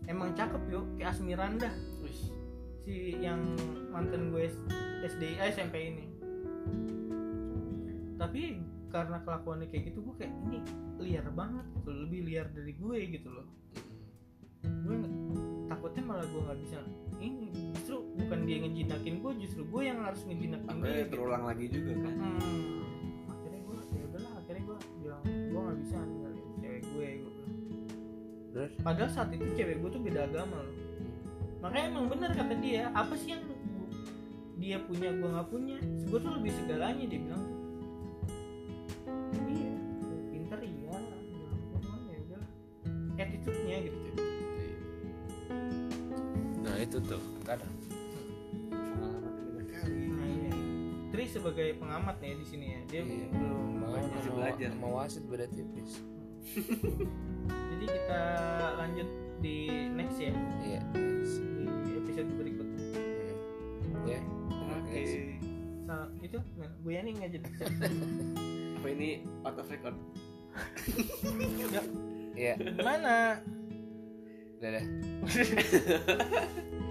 Emang 0.07 0.35
cakep 0.39 0.63
yuk 0.71 0.87
kayak 0.99 1.19
Asmiranda 1.19 1.71
Wih, 2.03 2.21
si 2.87 3.19
yang 3.19 3.59
mantan 3.91 4.31
gue 4.31 4.51
SD 5.03 5.39
eh, 5.39 5.51
SMP 5.51 5.95
ini. 5.95 6.05
Tapi 8.19 8.63
karena 8.91 9.19
kelakuannya 9.23 9.67
kayak 9.67 9.93
gitu 9.93 9.99
gue 10.07 10.15
kayak 10.25 10.33
ini 10.47 10.59
liar 11.03 11.27
banget 11.35 11.67
gitu 11.81 11.91
lebih 11.91 12.21
liar 12.27 12.47
dari 12.55 12.73
gue 12.75 12.99
gitu 13.19 13.29
loh. 13.31 13.47
Gue 14.63 14.97
takutnya 15.67 16.03
malah 16.07 16.27
gue 16.27 16.43
nggak 16.43 16.59
bisa. 16.63 16.79
Ini 17.19 17.47
justru 17.75 18.03
bukan 18.19 18.41
dia 18.47 18.57
ngejinakin 18.63 19.15
gue 19.23 19.33
justru 19.47 19.63
gue 19.67 19.83
yang 19.83 19.99
harus 20.03 20.23
ngejinakin 20.27 20.77
dia 20.83 21.07
gitu. 21.07 21.13
terulang 21.19 21.45
lagi 21.47 21.67
juga 21.71 21.93
kan. 22.03 22.15
Hmm. 22.15 23.31
akhirnya 23.31 23.61
gue 23.63 23.77
ya 23.79 24.05
udahlah 24.11 24.33
akhirnya 24.43 24.63
gue 24.67 24.79
bilang 25.03 25.23
gue 25.23 25.61
nggak 25.61 25.79
bisa 25.87 25.97
ninggalin 26.03 26.47
cewek 26.59 26.81
gue 26.83 27.09
gue 27.23 27.31
bilang 27.31 27.36
terus? 28.57 28.73
Padahal 28.81 29.11
saat 29.13 29.29
itu 29.31 29.45
cewek 29.53 29.77
gue 29.79 29.91
tuh 29.93 30.01
beda 30.01 30.25
agama 30.25 30.65
loh. 30.65 30.77
Makanya 31.61 31.85
emang 31.93 32.07
bener 32.09 32.31
kata 32.33 32.55
dia 32.57 32.89
apa 32.97 33.13
sih 33.13 33.37
yang 33.37 33.45
dia 34.57 34.81
punya 34.81 35.13
gue 35.13 35.29
nggak 35.29 35.49
punya? 35.53 35.77
Gue 36.09 36.19
tuh 36.19 36.33
lebih 36.33 36.53
segalanya 36.57 37.05
dia 37.05 37.21
bilang. 37.21 37.45
Iya 39.47 39.73
pinter 40.33 40.59
iya 40.65 40.73
Bilang, 40.73 41.05
"Gua 41.69 41.79
cuman 41.85 42.01
ya 42.09 42.41
attitude-nya 43.21 43.77
gitu 43.85 43.99
nah 46.67 46.75
itu 46.83 46.99
tuh 46.99 47.23
kadang. 47.47 47.71
Tri 51.15 51.25
sebagai 51.31 51.79
pengamat 51.79 52.19
ya 52.21 52.35
di 52.35 52.45
sini 52.45 52.67
ya. 52.75 52.81
Dia 52.91 53.03
Iya. 53.07 53.27
belum 53.31 53.67
makanya 53.81 54.11
Masih 54.19 54.33
belajar. 54.35 54.69
sama 54.75 54.89
wasit 54.91 55.25
beda 55.31 55.47
tipis 55.49 56.03
jadi 56.47 57.85
kita 57.87 58.23
lanjut 58.77 59.09
di 59.39 59.57
next 59.91 60.19
ya? 60.19 60.33
Iya 60.63 60.81
di 61.83 61.93
episode 61.97 62.31
berikutnya 62.33 62.83
Hmm. 63.87 64.07
ya 64.07 64.21
Oke. 64.77 65.01
Sa- 65.87 66.11
itu? 66.19 66.39
Nah, 66.59 66.71
Bu 66.83 66.91
Yani 66.91 67.15
nggak 67.15 67.31
jadi. 67.33 67.47
Apa 68.77 68.87
ini 68.91 69.09
out 69.43 69.57
of 69.57 69.67
record? 69.67 69.97
iya. 72.35 72.55
Mana? 72.77 73.39
Udah 74.57 74.71
dah 74.73 74.85